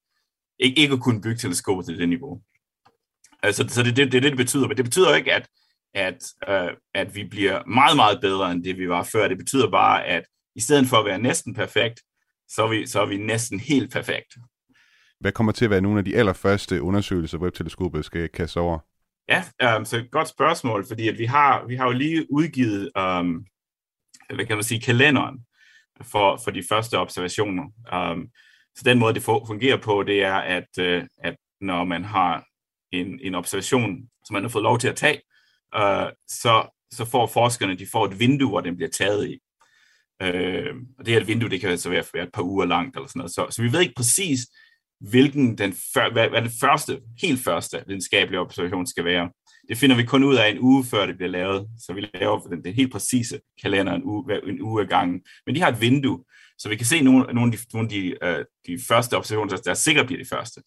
ikke, 0.59 0.81
ikke 0.81 0.93
at 0.93 0.99
kunne 0.99 1.21
bygge 1.21 1.37
teleskopet 1.37 1.85
til 1.85 1.97
det 1.97 2.09
niveau. 2.09 2.41
Altså, 3.43 3.65
så 3.69 3.83
det, 3.83 3.95
det, 3.95 4.11
det 4.11 4.17
er 4.17 4.21
det, 4.21 4.31
det 4.31 4.37
betyder. 4.37 4.67
Men 4.67 4.77
det 4.77 4.85
betyder 4.85 5.15
ikke, 5.15 5.33
at, 5.33 5.47
at, 5.93 6.23
øh, 6.49 6.71
at 6.93 7.15
vi 7.15 7.23
bliver 7.23 7.65
meget, 7.65 7.95
meget 7.95 8.21
bedre, 8.21 8.51
end 8.51 8.63
det 8.63 8.77
vi 8.77 8.89
var 8.89 9.03
før. 9.03 9.27
Det 9.27 9.37
betyder 9.37 9.69
bare, 9.71 10.05
at 10.05 10.23
i 10.55 10.59
stedet 10.59 10.87
for 10.87 10.97
at 10.97 11.05
være 11.05 11.19
næsten 11.19 11.53
perfekt, 11.53 12.01
så 12.47 12.63
er 12.63 12.67
vi, 12.67 12.87
så 12.87 13.01
er 13.01 13.05
vi 13.05 13.17
næsten 13.17 13.59
helt 13.59 13.91
perfekt. 13.91 14.37
Hvad 15.19 15.31
kommer 15.31 15.51
til 15.51 15.65
at 15.65 15.71
være 15.71 15.81
nogle 15.81 15.99
af 15.99 16.05
de 16.05 16.15
allerførste 16.15 16.81
undersøgelser, 16.81 17.37
webteleskopet 17.37 18.05
skal 18.05 18.29
kaste 18.29 18.59
over? 18.59 18.79
Ja, 19.29 19.43
um, 19.77 19.85
så 19.85 19.97
et 19.97 20.11
godt 20.11 20.27
spørgsmål, 20.27 20.87
fordi 20.87 21.07
at 21.07 21.17
vi 21.17 21.25
har 21.25 21.65
vi 21.67 21.75
har 21.75 21.85
jo 21.85 21.91
lige 21.91 22.31
udgivet, 22.31 22.91
um, 22.99 23.45
hvad 24.35 24.45
kan 24.45 24.57
man 24.57 24.63
sige, 24.63 24.81
kalenderen 24.81 25.45
for, 26.01 26.39
for 26.43 26.51
de 26.51 26.63
første 26.69 26.99
observationer. 26.99 27.63
Um, 27.93 28.27
så 28.75 28.81
den 28.85 28.99
måde, 28.99 29.13
det 29.13 29.23
fungerer 29.23 29.77
på, 29.77 30.03
det 30.03 30.23
er, 30.23 30.35
at, 30.35 30.67
uh, 30.79 31.07
at 31.17 31.35
når 31.61 31.83
man 31.83 32.03
har 32.03 32.45
en, 32.91 33.19
en 33.21 33.35
observation, 33.35 33.97
som 34.25 34.33
man 34.33 34.43
har 34.43 34.49
fået 34.49 34.63
lov 34.63 34.79
til 34.79 34.87
at 34.87 34.95
tage, 34.95 35.21
uh, 35.75 36.09
så, 36.27 36.77
så 36.91 37.05
får 37.05 37.27
forskerne 37.27 37.75
de 37.75 37.87
får 37.91 38.05
et 38.05 38.19
vindue, 38.19 38.49
hvor 38.49 38.61
den 38.61 38.75
bliver 38.75 38.89
taget 38.89 39.29
i. 39.29 39.39
Øh, 40.23 40.75
og 40.99 41.05
det 41.05 41.13
her 41.13 41.23
vindue, 41.23 41.49
det 41.49 41.61
kan 41.61 41.69
altså 41.69 41.89
være, 41.89 42.03
være 42.13 42.23
et 42.23 42.33
par 42.33 42.43
uger 42.43 42.65
langt, 42.65 42.95
eller 42.95 43.07
sådan 43.07 43.19
noget. 43.19 43.31
Så, 43.31 43.47
så 43.49 43.61
vi 43.61 43.71
ved 43.71 43.81
ikke 43.81 43.93
præcis, 43.95 44.39
hvilken 45.09 45.57
den, 45.57 45.73
før, 45.93 46.11
hvad, 46.11 46.29
hvad 46.29 46.41
den 46.41 46.51
første, 46.61 47.01
helt 47.21 47.43
første 47.43 47.83
videnskabelige 47.87 48.39
observation 48.39 48.87
skal 48.87 49.05
være. 49.05 49.29
Det 49.69 49.77
finder 49.77 49.95
vi 49.95 50.03
kun 50.03 50.23
ud 50.23 50.35
af 50.35 50.49
en 50.49 50.59
uge 50.59 50.85
før 50.85 51.05
det 51.05 51.17
bliver 51.17 51.29
lavet, 51.29 51.67
så 51.79 51.93
vi 51.93 52.09
laver 52.13 52.39
den, 52.39 52.63
den 52.63 52.73
helt 52.73 52.91
præcise 52.91 53.39
kalender 53.61 53.93
en 53.93 54.03
uge, 54.03 54.47
en 54.49 54.61
uge 54.61 54.81
af 54.81 54.87
gangen. 54.87 55.21
Men 55.45 55.55
de 55.55 55.61
har 55.61 55.69
et 55.69 55.81
vindue, 55.81 56.23
så 56.57 56.69
vi 56.69 56.75
kan 56.75 56.85
se 56.85 57.01
nogle, 57.01 57.33
nogle 57.33 57.53
af 57.53 57.59
de, 57.59 57.65
nogle 57.73 57.87
af 57.87 57.89
de, 57.89 58.17
uh, 58.25 58.45
de 58.67 58.83
første 58.87 59.17
observationer, 59.17 59.57
der 59.57 59.73
sikkert 59.73 60.05
bliver 60.05 60.23
de 60.23 60.29
første. 60.29 60.61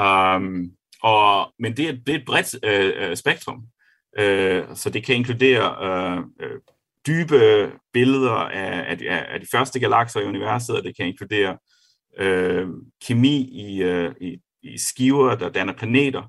Um, 0.00 0.70
og, 1.02 1.52
men 1.58 1.76
det 1.76 1.88
er, 1.88 1.92
det 1.92 2.08
er 2.08 2.18
et 2.18 2.26
bredt 2.26 2.54
uh, 3.10 3.14
spektrum, 3.14 3.56
uh, 4.18 4.76
så 4.76 4.90
det 4.92 5.04
kan 5.04 5.16
inkludere 5.16 5.66
uh, 5.86 6.18
uh, 6.18 6.58
dybe 7.06 7.72
billeder 7.92 8.30
af, 8.32 8.96
af, 9.08 9.26
af 9.28 9.40
de 9.40 9.46
første 9.52 9.80
galakser 9.80 10.20
i 10.20 10.24
universet, 10.24 10.76
og 10.76 10.84
det 10.84 10.96
kan 10.96 11.06
inkludere 11.06 11.58
øh, 12.18 12.68
kemi 13.06 13.36
i, 13.36 13.82
øh, 13.82 14.14
i, 14.20 14.38
i 14.62 14.78
skiver, 14.78 15.34
der 15.34 15.48
danner 15.48 15.72
planeter. 15.72 16.22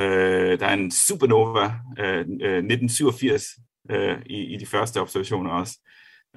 Øh, 0.00 0.60
der 0.60 0.66
er 0.66 0.72
en 0.72 0.90
supernova 0.90 1.64
øh, 1.98 2.18
øh 2.18 2.58
1987 2.58 3.44
øh, 3.90 4.18
i, 4.26 4.54
i 4.54 4.56
de 4.56 4.66
første 4.66 5.00
observationer 5.00 5.50
også. 5.50 5.78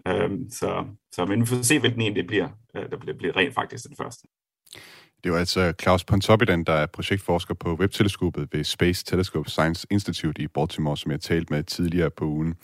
Øh, 0.08 0.30
så, 0.52 0.86
så 1.12 1.26
men 1.26 1.42
vi 1.42 1.46
får 1.46 1.62
se, 1.62 1.80
hvilken 1.80 2.02
en 2.02 2.16
det 2.16 2.28
bliver, 2.28 2.50
øh, 2.76 2.90
der 2.92 2.98
bliver, 2.98 3.18
bliver 3.18 3.36
rent 3.36 3.54
faktisk 3.54 3.88
den 3.88 3.96
første. 3.98 4.28
Det 5.24 5.32
var 5.32 5.38
altså 5.38 5.74
Claus 5.82 6.04
Pontoppidan, 6.04 6.64
der 6.64 6.74
er 6.74 6.86
projektforsker 6.86 7.54
på 7.54 7.76
webteleskopet 7.76 8.48
ved 8.52 8.64
Space 8.64 9.06
Telescope 9.06 9.50
Science 9.50 9.88
Institute 9.92 10.42
i 10.42 10.48
Baltimore, 10.48 10.98
som 10.98 11.12
jeg 11.12 11.22
talte 11.22 11.54
med 11.54 11.64
tidligere 11.64 12.10
på 12.10 12.26
ugen. 12.26 12.56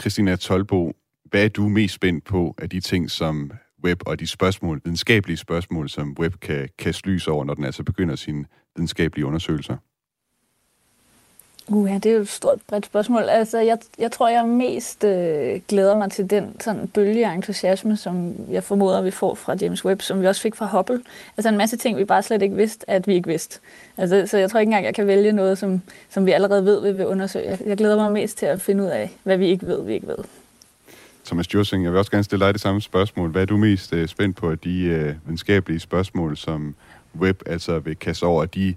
Christina 0.00 0.36
Tolbo, 0.36 0.92
hvad 1.24 1.44
er 1.44 1.48
du 1.48 1.68
mest 1.68 1.94
spændt 1.94 2.24
på 2.24 2.54
af 2.58 2.70
de 2.70 2.80
ting, 2.80 3.10
som 3.10 3.50
web 3.84 4.02
og 4.06 4.20
de 4.20 4.26
spørgsmål, 4.26 4.80
videnskabelige 4.84 5.36
spørgsmål, 5.36 5.88
som 5.88 6.16
web 6.18 6.34
kan 6.40 6.68
kaste 6.78 7.08
lys 7.08 7.28
over, 7.28 7.44
når 7.44 7.54
den 7.54 7.64
altså 7.64 7.82
begynder 7.82 8.16
sine 8.16 8.44
videnskabelige 8.76 9.26
undersøgelser? 9.26 9.76
Uh, 11.68 11.90
ja, 11.90 11.94
det 11.94 12.06
er 12.06 12.14
jo 12.14 12.20
et 12.20 12.28
stort 12.28 12.58
bredt 12.68 12.86
spørgsmål. 12.86 13.22
Altså, 13.22 13.58
jeg, 13.58 13.78
jeg 13.98 14.12
tror, 14.12 14.28
jeg 14.28 14.48
mest 14.48 15.04
øh, 15.04 15.60
glæder 15.68 15.96
mig 15.98 16.10
til 16.10 16.30
den 16.30 16.60
sådan 16.60 16.88
bølge 16.88 17.26
af 17.26 17.34
entusiasme, 17.34 17.96
som 17.96 18.34
jeg 18.50 18.64
formoder, 18.64 19.02
vi 19.02 19.10
får 19.10 19.34
fra 19.34 19.56
James 19.60 19.84
Webb, 19.84 20.02
som 20.02 20.20
vi 20.20 20.26
også 20.26 20.40
fik 20.40 20.54
fra 20.54 20.66
Hubble. 20.66 21.00
Altså 21.36 21.48
en 21.48 21.56
masse 21.56 21.76
ting, 21.76 21.98
vi 21.98 22.04
bare 22.04 22.22
slet 22.22 22.42
ikke 22.42 22.56
vidste, 22.56 22.90
at 22.90 23.06
vi 23.06 23.14
ikke 23.14 23.28
vidste. 23.28 23.60
Altså, 23.96 24.26
så 24.26 24.38
jeg 24.38 24.50
tror 24.50 24.60
ikke 24.60 24.68
engang, 24.68 24.84
jeg 24.84 24.94
kan 24.94 25.06
vælge 25.06 25.32
noget, 25.32 25.58
som, 25.58 25.82
som 26.10 26.26
vi 26.26 26.32
allerede 26.32 26.64
ved, 26.64 26.82
vi 26.82 26.92
vil 26.92 27.06
undersøge. 27.06 27.50
Jeg, 27.50 27.58
jeg 27.66 27.76
glæder 27.76 27.96
mig 27.96 28.12
mest 28.12 28.38
til 28.38 28.46
at 28.46 28.60
finde 28.60 28.84
ud 28.84 28.88
af, 28.88 29.10
hvad 29.22 29.36
vi 29.36 29.46
ikke 29.46 29.66
ved, 29.66 29.82
vi 29.84 29.92
ikke 29.92 30.06
ved. 30.06 30.18
Thomas 31.24 31.54
Jursing, 31.54 31.84
jeg 31.84 31.92
vil 31.92 31.98
også 31.98 32.10
gerne 32.10 32.24
stille 32.24 32.44
dig 32.46 32.54
det 32.54 32.60
samme 32.60 32.80
spørgsmål. 32.80 33.30
Hvad 33.30 33.42
er 33.42 33.46
du 33.46 33.56
mest 33.56 33.92
øh, 33.92 34.08
spændt 34.08 34.36
på 34.36 34.50
af 34.50 34.58
de 34.58 34.80
øh, 34.80 35.14
videnskabelige 35.24 35.80
spørgsmål, 35.80 36.36
som 36.36 36.74
Webb 37.20 37.42
altså 37.46 37.78
vil 37.78 37.96
kaste 37.96 38.24
over 38.24 38.44
de, 38.44 38.74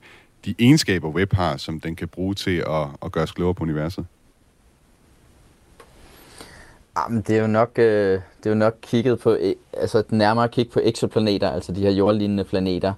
de 0.48 0.56
egenskaber, 0.60 1.10
web 1.10 1.34
har, 1.34 1.58
som 1.58 1.80
den 1.80 1.96
kan 1.96 2.08
bruge 2.08 2.36
til 2.36 2.58
at, 2.58 2.88
at 3.06 3.12
gøre 3.12 3.24
os 3.24 3.32
klogere 3.32 3.54
på 3.54 3.64
universet? 3.64 4.06
Jamen, 6.98 7.22
det 7.22 7.38
er 7.38 7.42
jo 7.42 7.48
nok, 7.48 7.72
øh, 7.80 8.22
det 8.38 8.46
er 8.46 8.50
jo 8.50 8.56
nok 8.56 8.76
kigget 8.82 9.20
på, 9.20 9.38
e, 9.40 9.56
altså 9.74 9.98
et 9.98 10.12
nærmere 10.12 10.50
kig 10.50 10.70
på 10.70 10.80
eksoplaneter, 10.84 11.50
altså 11.50 11.72
de 11.72 11.82
her 11.82 11.92
jordlignende 11.92 12.44
planeter. 12.44 12.94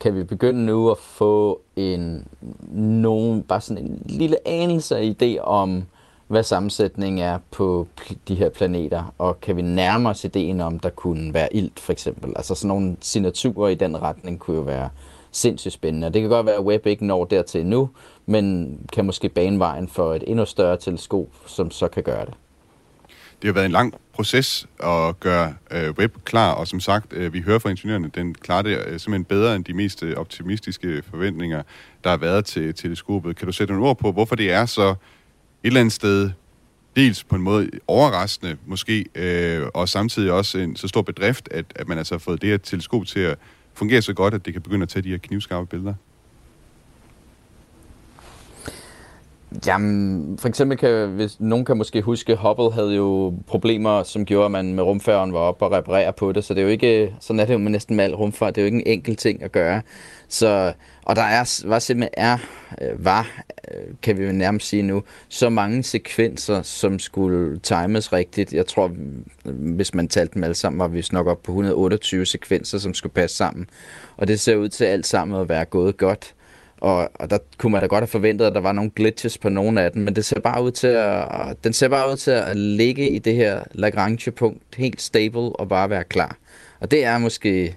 Kan 0.00 0.16
vi 0.16 0.24
begynde 0.24 0.66
nu 0.66 0.90
at 0.90 0.98
få 0.98 1.60
en, 1.76 2.26
nogen, 2.72 3.42
bare 3.42 3.60
sådan 3.60 3.84
en 3.84 4.02
lille 4.06 4.48
anelse 4.48 5.16
idé 5.20 5.40
om, 5.40 5.84
hvad 6.26 6.42
sammensætningen 6.42 7.18
er 7.18 7.38
på 7.50 7.86
de 8.28 8.34
her 8.34 8.48
planeter, 8.48 9.14
og 9.18 9.40
kan 9.40 9.56
vi 9.56 9.62
nærme 9.62 10.08
os 10.08 10.24
ideen 10.24 10.60
om, 10.60 10.78
der 10.78 10.90
kunne 10.90 11.34
være 11.34 11.56
ilt 11.56 11.80
for 11.80 11.92
eksempel. 11.92 12.32
Altså 12.36 12.54
sådan 12.54 12.68
nogle 12.68 12.96
signaturer 13.00 13.68
i 13.68 13.74
den 13.74 14.02
retning 14.02 14.38
kunne 14.38 14.56
jo 14.56 14.62
være 14.62 14.88
sindssygt 15.36 15.74
spændende. 15.74 16.06
Og 16.06 16.14
det 16.14 16.22
kan 16.22 16.30
godt 16.30 16.46
være, 16.46 16.54
at 16.54 16.64
Webb 16.64 16.86
ikke 16.86 17.06
når 17.06 17.24
dertil 17.24 17.66
nu, 17.66 17.90
men 18.26 18.78
kan 18.92 19.04
måske 19.04 19.28
bane 19.28 19.58
vejen 19.58 19.88
for 19.88 20.14
et 20.14 20.24
endnu 20.26 20.44
større 20.44 20.76
teleskop, 20.76 21.26
som 21.46 21.70
så 21.70 21.88
kan 21.88 22.02
gøre 22.02 22.26
det. 22.26 22.34
Det 23.42 23.48
har 23.48 23.54
været 23.54 23.66
en 23.66 23.72
lang 23.72 23.94
proces 24.12 24.66
at 24.82 25.20
gøre 25.20 25.54
øh, 25.70 25.90
web 25.90 26.16
klar, 26.24 26.52
og 26.52 26.68
som 26.68 26.80
sagt, 26.80 27.12
øh, 27.12 27.32
vi 27.32 27.40
hører 27.40 27.58
fra 27.58 27.70
ingeniørerne, 27.70 28.10
den 28.14 28.34
klarer 28.34 28.62
det 28.62 28.70
øh, 28.70 29.00
simpelthen 29.00 29.24
bedre 29.24 29.56
end 29.56 29.64
de 29.64 29.74
mest 29.74 30.02
øh, 30.02 30.16
optimistiske 30.16 31.02
forventninger, 31.10 31.62
der 32.04 32.10
har 32.10 32.16
været 32.16 32.44
til 32.44 32.74
teleskopet. 32.74 33.36
Kan 33.36 33.46
du 33.46 33.52
sætte 33.52 33.74
nogle 33.74 33.88
ord 33.88 33.98
på, 33.98 34.12
hvorfor 34.12 34.34
det 34.34 34.52
er 34.52 34.66
så 34.66 34.90
et 34.90 34.96
eller 35.62 35.80
andet 35.80 35.92
sted 35.92 36.30
dels 36.96 37.24
på 37.24 37.36
en 37.36 37.42
måde 37.42 37.70
overraskende 37.86 38.56
måske, 38.66 39.04
øh, 39.14 39.66
og 39.74 39.88
samtidig 39.88 40.32
også 40.32 40.58
en 40.58 40.76
så 40.76 40.88
stor 40.88 41.02
bedrift, 41.02 41.48
at, 41.50 41.64
at 41.74 41.88
man 41.88 41.98
altså 41.98 42.14
har 42.14 42.18
fået 42.18 42.42
det 42.42 42.50
her 42.50 42.56
teleskop 42.56 43.06
til 43.06 43.20
at 43.20 43.38
fungerer 43.74 44.00
så 44.00 44.14
godt, 44.14 44.34
at 44.34 44.44
det 44.44 44.52
kan 44.52 44.62
begynde 44.62 44.82
at 44.82 44.88
tage 44.88 45.02
de 45.02 45.08
her 45.08 45.18
knivskarpe 45.18 45.66
billeder? 45.66 45.94
Jamen, 49.66 50.38
for 50.38 50.48
eksempel 50.48 50.78
kan, 50.78 51.08
hvis 51.08 51.40
nogen 51.40 51.64
kan 51.64 51.76
måske 51.76 52.02
huske, 52.02 52.36
Hubble 52.36 52.72
havde 52.72 52.94
jo 52.94 53.34
problemer, 53.46 54.02
som 54.02 54.24
gjorde, 54.24 54.44
at 54.44 54.50
man 54.50 54.74
med 54.74 54.82
rumfærgen 54.84 55.32
var 55.32 55.38
op 55.38 55.62
og 55.62 55.72
reparere 55.72 56.12
på 56.12 56.32
det, 56.32 56.44
så 56.44 56.54
det 56.54 56.60
er 56.60 56.64
jo 56.64 56.70
ikke, 56.70 57.14
sådan 57.20 57.40
er 57.40 57.44
det 57.44 57.52
jo 57.52 57.58
med 57.58 57.70
næsten 57.70 57.96
med 57.96 58.04
al 58.04 58.14
rumfart, 58.14 58.54
det 58.54 58.60
er 58.60 58.62
jo 58.62 58.66
ikke 58.66 58.78
en 58.78 58.86
enkelt 58.86 59.18
ting 59.18 59.42
at 59.42 59.52
gøre. 59.52 59.82
Så, 60.28 60.72
og 61.02 61.16
der 61.16 61.22
er, 61.22 61.62
var 61.68 61.78
simpelthen 61.78 62.14
er, 62.16 62.38
øh, 62.82 63.04
var, 63.04 63.42
øh, 63.74 63.94
kan 64.02 64.18
vi 64.18 64.32
nærmest 64.32 64.68
sige 64.68 64.82
nu, 64.82 65.02
så 65.28 65.50
mange 65.50 65.82
sekvenser, 65.82 66.62
som 66.62 66.98
skulle 66.98 67.58
times 67.58 68.12
rigtigt. 68.12 68.52
Jeg 68.52 68.66
tror, 68.66 68.90
hvis 69.44 69.94
man 69.94 70.08
talte 70.08 70.34
dem 70.34 70.44
alle 70.44 70.54
sammen, 70.54 70.78
var 70.78 70.88
vi 70.88 71.04
nok 71.12 71.26
op 71.26 71.42
på 71.42 71.52
128 71.52 72.26
sekvenser, 72.26 72.78
som 72.78 72.94
skulle 72.94 73.12
passe 73.12 73.36
sammen. 73.36 73.66
Og 74.16 74.28
det 74.28 74.40
ser 74.40 74.56
ud 74.56 74.68
til 74.68 74.84
alt 74.84 75.06
sammen 75.06 75.40
at 75.40 75.48
være 75.48 75.64
gået 75.64 75.96
godt. 75.96 76.34
Og, 76.80 77.10
og 77.14 77.30
der 77.30 77.38
kunne 77.58 77.72
man 77.72 77.80
da 77.80 77.86
godt 77.86 78.02
have 78.02 78.08
forventet, 78.08 78.46
at 78.46 78.54
der 78.54 78.60
var 78.60 78.72
nogle 78.72 78.90
glitches 78.90 79.38
på 79.38 79.48
nogle 79.48 79.82
af 79.82 79.92
dem, 79.92 80.02
men 80.02 80.16
det 80.16 80.24
ser 80.24 80.40
bare 80.40 80.62
ud 80.62 80.70
til 80.70 80.86
at, 80.86 81.64
den 81.64 81.72
ser 81.72 81.88
bare 81.88 82.10
ud 82.10 82.16
til 82.16 82.30
at 82.30 82.56
ligge 82.56 83.10
i 83.10 83.18
det 83.18 83.34
her 83.34 83.62
Lagrange-punkt 83.72 84.62
helt 84.76 85.02
stable 85.02 85.40
og 85.40 85.68
bare 85.68 85.90
være 85.90 86.04
klar. 86.04 86.36
Og 86.80 86.90
det 86.90 87.04
er 87.04 87.18
måske, 87.18 87.76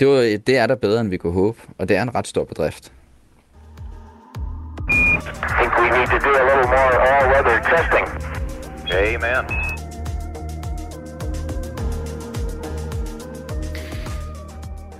det, 0.00 0.08
var, 0.08 0.38
det 0.46 0.56
er 0.56 0.66
der 0.66 0.74
bedre, 0.74 1.00
end 1.00 1.10
vi 1.10 1.16
kunne 1.16 1.32
håbe, 1.32 1.58
og 1.78 1.88
det 1.88 1.96
er 1.96 2.02
en 2.02 2.14
ret 2.14 2.26
stor 2.26 2.44
bedrift. 2.44 2.92
I 4.88 5.52
think 5.58 5.72
we 5.78 5.88
need 5.98 6.06
to 6.06 6.18
do 6.18 6.32
a 6.42 6.44
little 6.48 6.68
more 6.74 6.92
all-weather 7.08 7.58
testing. 7.72 8.06
Amen. 8.92 9.70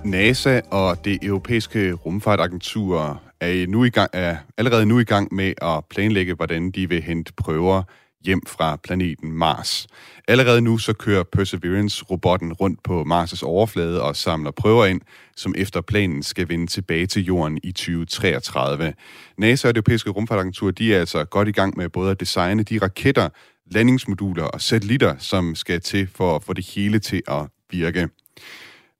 NASA 0.03 0.61
og 0.69 1.05
det 1.05 1.23
europæiske 1.23 1.93
rumfartagentur 1.93 3.21
er, 3.41 3.67
nu 3.67 3.83
i 3.83 3.89
gang, 3.89 4.09
er 4.13 4.37
allerede 4.57 4.85
nu 4.85 4.99
i 4.99 5.03
gang 5.03 5.33
med 5.33 5.53
at 5.61 5.85
planlægge, 5.89 6.33
hvordan 6.33 6.71
de 6.71 6.89
vil 6.89 7.01
hente 7.01 7.33
prøver 7.33 7.83
hjem 8.25 8.41
fra 8.47 8.75
planeten 8.75 9.31
Mars. 9.31 9.87
Allerede 10.27 10.61
nu 10.61 10.77
så 10.77 10.93
kører 10.93 11.23
Perseverance-robotten 11.23 12.53
rundt 12.53 12.83
på 12.83 13.03
Mars' 13.03 13.43
overflade 13.45 14.01
og 14.01 14.15
samler 14.15 14.51
prøver 14.51 14.85
ind, 14.85 15.01
som 15.35 15.55
efter 15.57 15.81
planen 15.81 16.23
skal 16.23 16.49
vende 16.49 16.67
tilbage 16.67 17.05
til 17.05 17.25
jorden 17.25 17.59
i 17.63 17.71
2033. 17.71 18.93
NASA 19.37 19.67
og 19.67 19.75
det 19.75 19.77
europæiske 19.77 20.09
rumfartagentur 20.09 20.71
de 20.71 20.95
er 20.95 20.99
altså 20.99 21.25
godt 21.25 21.47
i 21.47 21.51
gang 21.51 21.77
med 21.77 21.89
både 21.89 22.11
at 22.11 22.19
designe 22.19 22.63
de 22.63 22.79
raketter, 22.81 23.29
landingsmoduler 23.71 24.43
og 24.43 24.61
satellitter, 24.61 25.15
som 25.17 25.55
skal 25.55 25.81
til 25.81 26.07
for 26.15 26.35
at 26.35 26.43
få 26.43 26.53
det 26.53 26.65
hele 26.65 26.99
til 26.99 27.21
at 27.27 27.47
virke. 27.71 28.09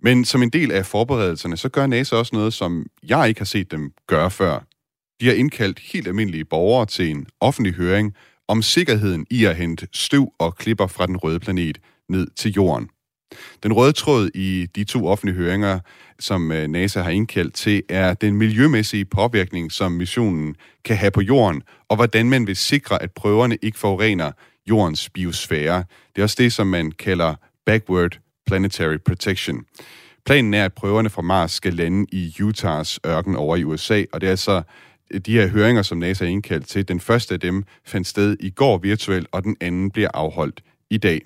Men 0.02 0.26
som 0.26 0.43
en 0.43 0.49
del 0.49 0.72
af 0.72 0.86
forberedelserne, 0.86 1.58
så 1.58 1.70
gør 1.70 1.88
NASA 1.88 2.16
også 2.16 2.36
noget, 2.36 2.54
som 2.54 2.86
jeg 3.04 3.30
ikke 3.30 3.39
har 3.39 3.45
set 3.45 3.72
dem 3.72 3.91
gøre 4.08 4.32
før. 4.32 4.60
De 5.22 5.28
har 5.28 5.34
indkaldt 5.34 5.80
helt 5.80 6.08
almindelige 6.08 6.45
borgere 6.45 6.86
til 6.86 7.10
en 7.10 7.28
offentlig 7.39 7.74
høring 7.74 8.16
om 8.47 8.62
sikkerheden 8.62 9.26
i 9.30 9.45
at 9.45 9.56
hente 9.56 9.88
støv 9.93 10.34
og 10.39 10.56
klipper 10.56 10.88
fra 10.88 11.08
den 11.08 11.18
røde 11.18 11.39
planet 11.39 11.78
ned 12.10 12.28
til 12.36 12.52
jorden. 12.52 12.89
Den 13.64 13.74
røde 13.74 13.93
tråd 13.93 14.30
i 14.36 14.68
de 14.76 14.84
to 14.84 15.08
offentlige 15.08 15.36
høringer, 15.36 15.80
som 16.20 16.52
øh, 16.52 16.68
NASA 16.68 17.02
har 17.02 17.10
indkaldt 17.10 17.54
til, 17.54 17.84
er 17.89 18.14
den 18.14 18.36
miljømæssige 18.36 19.06
påvirkning, 19.06 19.72
som 19.72 19.91
missionen 19.91 20.56
kan 20.86 20.97
have 20.97 21.12
på 21.12 21.22
jorden, 21.22 21.64
og 21.89 21.95
hvordan 21.95 22.30
man 22.30 22.47
vil 22.47 22.56
sikre, 22.56 23.02
at 23.02 23.12
prøverne 23.12 23.58
ikke 23.62 23.80
forurener 23.80 24.32
jordens 24.70 25.10
biosfære. 25.10 25.84
Det 26.16 26.22
er 26.22 26.24
også 26.24 26.36
det, 26.39 26.54
som 26.54 26.68
man 26.68 26.91
kalder 26.91 27.36
backward 27.66 28.20
planetary 28.46 28.98
protection. 29.06 29.66
Planen 30.26 30.54
er, 30.54 30.66
at 30.66 30.74
prøverne 30.74 31.10
fra 31.10 31.22
Mars 31.22 31.52
skal 31.52 31.74
lande 31.74 32.06
i 32.12 32.36
Utahs 32.44 33.00
ørken 33.06 33.36
over 33.36 33.56
i 33.56 33.64
USA, 33.64 34.04
og 34.14 34.22
det 34.22 34.28
er 34.28 34.32
altså 34.32 34.62
de 35.26 35.34
her 35.34 35.48
høringer, 35.48 35.82
som 35.82 35.98
NASA 35.98 36.26
er 36.26 36.30
indkaldt 36.30 36.68
til. 36.68 36.88
Den 36.88 37.00
første 37.00 37.34
af 37.34 37.39
dem 37.39 37.64
fandt 37.86 38.08
sted 38.08 38.38
i 38.39 38.50
går 38.50 38.78
virtuelt, 38.78 39.28
og 39.32 39.44
den 39.44 39.56
anden 39.62 39.92
bliver 39.92 40.10
afholdt 40.14 40.62
i 40.89 40.98
dag. 40.98 41.22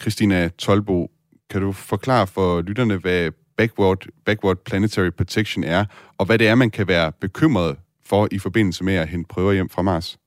Christina 0.00 0.48
Tolbo, 0.48 1.10
kan 1.50 1.60
du 1.60 1.72
forklare 1.72 2.26
for 2.26 2.60
lytterne, 2.60 2.96
hvad 2.96 3.30
backward, 3.56 4.06
backward 4.24 4.56
planetary 4.64 5.10
protection 5.10 5.64
er, 5.64 5.84
og 6.18 6.26
hvad 6.26 6.38
det 6.38 6.48
er, 6.48 6.54
man 6.54 6.70
kan 6.70 6.88
være 6.88 7.12
bekymret 7.20 7.76
for 8.06 8.28
i 8.30 8.38
forbindelse 8.38 8.84
med 8.84 8.94
at 8.94 9.08
hente 9.08 9.28
prøver 9.28 9.52
hjem 9.52 9.68
fra 9.68 9.82
Mars? 9.82 10.18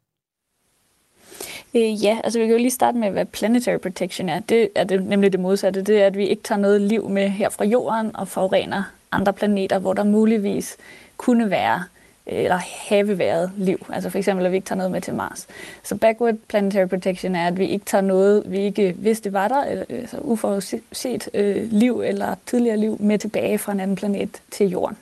Øh, 1.75 2.03
ja, 2.03 2.17
altså 2.23 2.39
vi 2.39 2.45
kan 2.45 2.51
jo 2.51 2.57
lige 2.57 2.71
starte 2.71 2.97
med, 2.97 3.09
hvad 3.09 3.25
planetary 3.25 3.77
protection 3.77 4.29
er. 4.29 4.39
Det 4.39 4.69
er 4.75 4.83
det, 4.83 5.05
nemlig 5.05 5.31
det 5.31 5.39
modsatte. 5.39 5.81
Det 5.81 6.01
er, 6.01 6.07
at 6.07 6.17
vi 6.17 6.27
ikke 6.27 6.43
tager 6.43 6.59
noget 6.59 6.81
liv 6.81 7.09
med 7.09 7.29
her 7.29 7.49
fra 7.49 7.65
jorden 7.65 8.15
og 8.15 8.27
forurener 8.27 8.83
andre 9.11 9.33
planeter, 9.33 9.79
hvor 9.79 9.93
der 9.93 10.03
muligvis 10.03 10.77
kunne 11.17 11.49
være 11.49 11.83
øh, 12.27 12.43
eller 12.43 12.59
have 12.89 13.17
været 13.17 13.51
liv. 13.57 13.85
Altså 13.93 14.09
for 14.09 14.17
eksempel, 14.17 14.45
at 14.45 14.51
vi 14.51 14.57
ikke 14.57 14.67
tager 14.67 14.77
noget 14.77 14.91
med 14.91 15.01
til 15.01 15.13
Mars. 15.13 15.47
Så 15.83 15.95
backward 15.95 16.35
planetary 16.47 16.87
protection 16.87 17.35
er, 17.35 17.47
at 17.47 17.57
vi 17.57 17.67
ikke 17.67 17.85
tager 17.85 18.01
noget, 18.01 18.43
vi 18.45 18.59
ikke 18.59 18.95
vidste 18.97 19.33
var 19.33 19.47
der, 19.47 19.63
eller, 19.63 19.85
altså 19.89 20.17
uforudset 20.17 21.29
øh, 21.33 21.71
liv 21.71 22.01
eller 22.01 22.35
tidligere 22.45 22.77
liv 22.77 22.97
med 22.99 23.19
tilbage 23.19 23.57
fra 23.57 23.71
en 23.71 23.79
anden 23.79 23.95
planet 23.95 24.41
til 24.51 24.69
Jorden. 24.69 24.97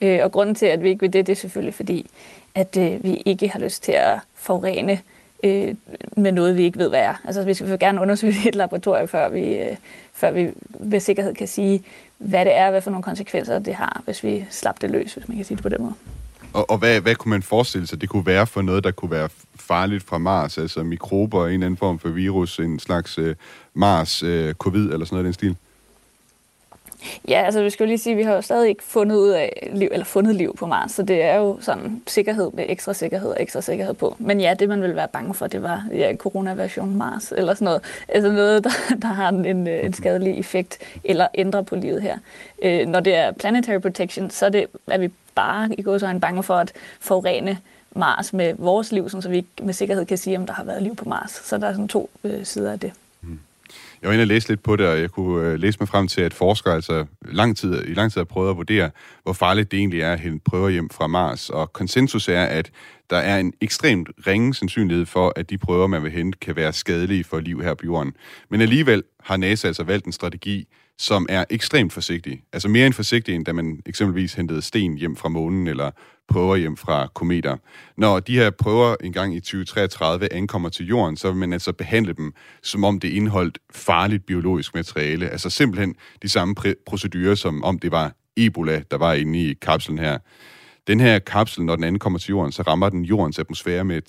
Øh, 0.00 0.20
og 0.22 0.32
grunden 0.32 0.54
til, 0.54 0.66
at 0.66 0.82
vi 0.82 0.88
ikke 0.88 1.00
vil 1.00 1.12
det, 1.12 1.26
det 1.26 1.32
er 1.32 1.36
selvfølgelig 1.36 1.74
fordi, 1.74 2.10
at 2.54 2.76
øh, 2.76 3.04
vi 3.04 3.14
ikke 3.14 3.48
har 3.48 3.58
lyst 3.58 3.82
til 3.82 3.92
at 3.92 4.18
forurene 4.34 4.92
øh, 4.92 4.98
Øh, 5.44 5.74
med 6.16 6.32
noget, 6.32 6.56
vi 6.56 6.62
ikke 6.62 6.78
ved, 6.78 6.88
hvad 6.88 7.00
er. 7.00 7.14
Altså 7.24 7.44
vi 7.44 7.54
skal 7.54 7.78
gerne 7.78 8.00
undersøge 8.00 8.34
i 8.44 8.48
et 8.48 8.54
laboratorium, 8.54 9.08
før 9.08 9.28
vi, 9.28 9.54
øh, 9.54 9.76
før 10.12 10.30
vi 10.30 10.50
med 10.80 11.00
sikkerhed 11.00 11.34
kan 11.34 11.48
sige, 11.48 11.84
hvad 12.18 12.44
det 12.44 12.56
er, 12.56 12.70
hvad 12.70 12.82
for 12.82 12.90
nogle 12.90 13.02
konsekvenser 13.02 13.58
det 13.58 13.74
har, 13.74 14.02
hvis 14.04 14.24
vi 14.24 14.44
slapper 14.50 14.80
det 14.80 14.90
løs, 14.90 15.14
hvis 15.14 15.28
man 15.28 15.36
kan 15.36 15.46
sige 15.46 15.56
det 15.56 15.62
på 15.62 15.68
den 15.68 15.82
måde. 15.82 15.94
Og, 16.52 16.70
og 16.70 16.78
hvad, 16.78 17.00
hvad 17.00 17.14
kunne 17.14 17.30
man 17.30 17.42
forestille 17.42 17.86
sig, 17.86 18.00
det 18.00 18.08
kunne 18.08 18.26
være 18.26 18.46
for 18.46 18.62
noget, 18.62 18.84
der 18.84 18.90
kunne 18.90 19.10
være 19.10 19.28
farligt 19.54 20.04
fra 20.04 20.18
Mars? 20.18 20.58
Altså 20.58 20.82
mikrober, 20.82 21.46
en 21.46 21.52
eller 21.52 21.66
anden 21.66 21.78
form 21.78 21.98
for 21.98 22.08
virus, 22.08 22.58
en 22.58 22.78
slags 22.78 23.18
øh, 23.18 23.34
Mars-covid 23.74 24.86
øh, 24.86 24.92
eller 24.92 25.06
sådan 25.06 25.14
noget 25.16 25.24
i 25.24 25.26
den 25.26 25.32
stil? 25.32 25.56
Ja, 27.28 27.42
altså 27.44 27.62
vi 27.62 27.70
skal 27.70 27.84
jo 27.84 27.88
lige 27.88 27.98
sige, 27.98 28.12
at 28.12 28.18
vi 28.18 28.22
har 28.22 28.34
jo 28.34 28.40
stadig 28.40 28.68
ikke 28.68 28.82
fundet 28.82 29.16
ud 29.16 29.28
af 29.28 29.68
liv, 29.72 29.88
eller 29.92 30.04
fundet 30.04 30.34
liv 30.34 30.56
på 30.56 30.66
Mars, 30.66 30.92
så 30.92 31.02
det 31.02 31.22
er 31.22 31.36
jo 31.36 31.58
sådan 31.60 32.02
sikkerhed 32.06 32.50
med 32.52 32.64
ekstra 32.68 32.94
sikkerhed 32.94 33.28
og 33.28 33.36
ekstra 33.40 33.60
sikkerhed 33.60 33.94
på. 33.94 34.16
Men 34.18 34.40
ja, 34.40 34.54
det 34.54 34.68
man 34.68 34.80
ville 34.80 34.96
være 34.96 35.08
bange 35.08 35.34
for, 35.34 35.46
det 35.46 35.62
var 35.62 35.86
ja, 35.92 36.16
coronaversion 36.16 36.96
Mars, 36.96 37.32
eller 37.36 37.54
sådan 37.54 37.64
noget. 37.64 37.82
Altså 38.08 38.32
noget, 38.32 38.64
der, 38.64 38.70
der 39.02 39.08
har 39.08 39.28
en, 39.28 39.66
en 39.66 39.92
skadelig 39.92 40.38
effekt, 40.38 40.78
eller 41.04 41.28
ændrer 41.34 41.62
på 41.62 41.76
livet 41.76 42.02
her. 42.02 42.18
Øh, 42.62 42.86
når 42.86 43.00
det 43.00 43.14
er 43.14 43.32
planetary 43.32 43.78
protection, 43.78 44.30
så 44.30 44.46
er, 44.46 44.50
det, 44.50 44.66
er 44.86 44.98
vi 44.98 45.10
bare 45.34 45.74
i 45.78 45.82
går 45.82 45.98
så 45.98 46.06
en 46.06 46.20
bange 46.20 46.42
for 46.42 46.54
at 46.54 46.72
forurene 47.00 47.58
Mars 47.94 48.32
med 48.32 48.54
vores 48.58 48.92
liv, 48.92 49.08
så 49.08 49.28
vi 49.28 49.36
ikke 49.36 49.48
med 49.62 49.74
sikkerhed 49.74 50.06
kan 50.06 50.18
sige, 50.18 50.38
om 50.38 50.46
der 50.46 50.52
har 50.52 50.64
været 50.64 50.82
liv 50.82 50.96
på 50.96 51.08
Mars. 51.08 51.30
Så 51.30 51.58
der 51.58 51.66
er 51.66 51.72
sådan 51.72 51.88
to 51.88 52.10
øh, 52.24 52.44
sider 52.44 52.72
af 52.72 52.80
det. 52.80 52.92
Jeg 54.02 54.08
var 54.08 54.12
inde 54.12 54.22
og 54.22 54.26
læse 54.26 54.48
lidt 54.48 54.62
på 54.62 54.76
det, 54.76 54.86
og 54.86 55.00
jeg 55.00 55.10
kunne 55.10 55.46
øh, 55.46 55.58
læse 55.58 55.78
mig 55.80 55.88
frem 55.88 56.08
til, 56.08 56.20
at 56.20 56.34
forskere 56.34 56.74
altså 56.74 57.06
lang 57.22 57.56
tid, 57.56 57.84
i 57.88 57.94
lang 57.94 58.12
tid 58.12 58.20
har 58.20 58.24
prøvet 58.24 58.50
at 58.50 58.56
vurdere, 58.56 58.90
hvor 59.22 59.32
farligt 59.32 59.70
det 59.70 59.78
egentlig 59.78 60.00
er 60.00 60.12
at 60.12 60.20
hente 60.20 60.40
prøver 60.44 60.68
hjem 60.68 60.90
fra 60.90 61.06
Mars. 61.06 61.50
Og 61.50 61.72
konsensus 61.72 62.28
er, 62.28 62.44
at 62.44 62.70
der 63.10 63.16
er 63.16 63.38
en 63.38 63.52
ekstremt 63.60 64.08
ringe 64.26 64.54
sandsynlighed 64.54 65.06
for, 65.06 65.32
at 65.36 65.50
de 65.50 65.58
prøver, 65.58 65.86
man 65.86 66.02
vil 66.02 66.12
hente, 66.12 66.38
kan 66.38 66.56
være 66.56 66.72
skadelige 66.72 67.24
for 67.24 67.40
liv 67.40 67.62
her 67.62 67.74
på 67.74 67.84
jorden. 67.84 68.12
Men 68.50 68.60
alligevel 68.60 69.02
har 69.20 69.36
NASA 69.36 69.66
altså 69.66 69.82
valgt 69.82 70.06
en 70.06 70.12
strategi, 70.12 70.68
som 70.98 71.26
er 71.28 71.44
ekstremt 71.50 71.92
forsigtig. 71.92 72.42
Altså 72.52 72.68
mere 72.68 72.86
end 72.86 72.94
forsigtig, 72.94 73.34
end 73.34 73.44
da 73.44 73.52
man 73.52 73.80
eksempelvis 73.86 74.34
hentede 74.34 74.62
sten 74.62 74.94
hjem 74.94 75.16
fra 75.16 75.28
månen, 75.28 75.66
eller 75.66 75.90
prøver 76.28 76.56
hjem 76.56 76.76
fra 76.76 77.08
kometer. 77.14 77.56
Når 77.96 78.20
de 78.20 78.34
her 78.34 78.50
prøver 78.50 78.96
engang 79.04 79.36
i 79.36 79.40
2033 79.40 80.32
ankommer 80.32 80.68
til 80.68 80.86
jorden, 80.86 81.16
så 81.16 81.28
vil 81.28 81.36
man 81.36 81.52
altså 81.52 81.72
behandle 81.72 82.12
dem, 82.12 82.32
som 82.62 82.84
om 82.84 83.00
det 83.00 83.08
indeholdt 83.08 83.58
farligt 83.74 84.26
biologisk 84.26 84.74
materiale. 84.74 85.28
Altså 85.28 85.50
simpelthen 85.50 85.94
de 86.22 86.28
samme 86.28 86.54
procedurer, 86.86 87.34
som 87.34 87.64
om 87.64 87.78
det 87.78 87.92
var 87.92 88.12
Ebola, 88.36 88.82
der 88.90 88.96
var 88.96 89.12
inde 89.12 89.38
i 89.38 89.54
kapslen 89.54 89.98
her. 89.98 90.18
Den 90.86 91.00
her 91.00 91.18
kapsel, 91.18 91.64
når 91.64 91.74
den 91.74 91.84
ankommer 91.84 92.18
til 92.18 92.30
jorden, 92.30 92.52
så 92.52 92.62
rammer 92.62 92.88
den 92.88 93.04
jordens 93.04 93.38
atmosfære 93.38 93.84
med 93.84 94.02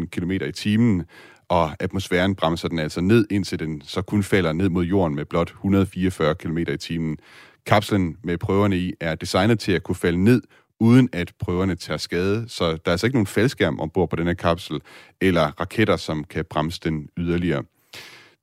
43.000 0.00 0.06
km 0.06 0.30
i 0.30 0.52
timen, 0.52 1.04
og 1.48 1.72
atmosfæren 1.80 2.34
bremser 2.34 2.68
den 2.68 2.78
altså 2.78 3.00
ned, 3.00 3.26
indtil 3.30 3.58
den 3.58 3.82
så 3.84 4.02
kun 4.02 4.22
falder 4.22 4.52
ned 4.52 4.68
mod 4.68 4.84
jorden 4.84 5.16
med 5.16 5.24
blot 5.24 5.50
144 5.50 6.34
km 6.34 6.58
i 6.58 6.76
timen. 6.76 7.18
Kapslen 7.66 8.16
med 8.24 8.38
prøverne 8.38 8.76
i 8.76 8.94
er 9.00 9.14
designet 9.14 9.60
til 9.60 9.72
at 9.72 9.82
kunne 9.82 9.96
falde 9.96 10.24
ned, 10.24 10.42
uden 10.80 11.08
at 11.12 11.32
prøverne 11.40 11.74
tager 11.74 11.98
skade. 11.98 12.44
Så 12.48 12.64
der 12.64 12.78
er 12.84 12.90
altså 12.90 13.06
ikke 13.06 13.16
nogen 13.16 13.26
faldskærm 13.26 13.80
ombord 13.80 14.10
på 14.10 14.16
den 14.16 14.26
her 14.26 14.34
kapsel, 14.34 14.80
eller 15.20 15.60
raketter, 15.60 15.96
som 15.96 16.24
kan 16.24 16.44
bremse 16.50 16.80
den 16.84 17.08
yderligere. 17.16 17.62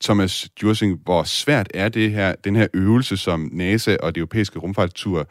Thomas 0.03 0.49
Djursing, 0.59 0.99
hvor 1.03 1.23
svært 1.23 1.67
er 1.73 1.89
det 1.89 2.11
her, 2.11 2.35
den 2.35 2.55
her 2.55 2.67
øvelse, 2.73 3.17
som 3.17 3.49
NASA 3.51 3.97
og 4.03 4.15
det 4.15 4.21
europæiske 4.21 4.59
rumfartstur, 4.59 5.27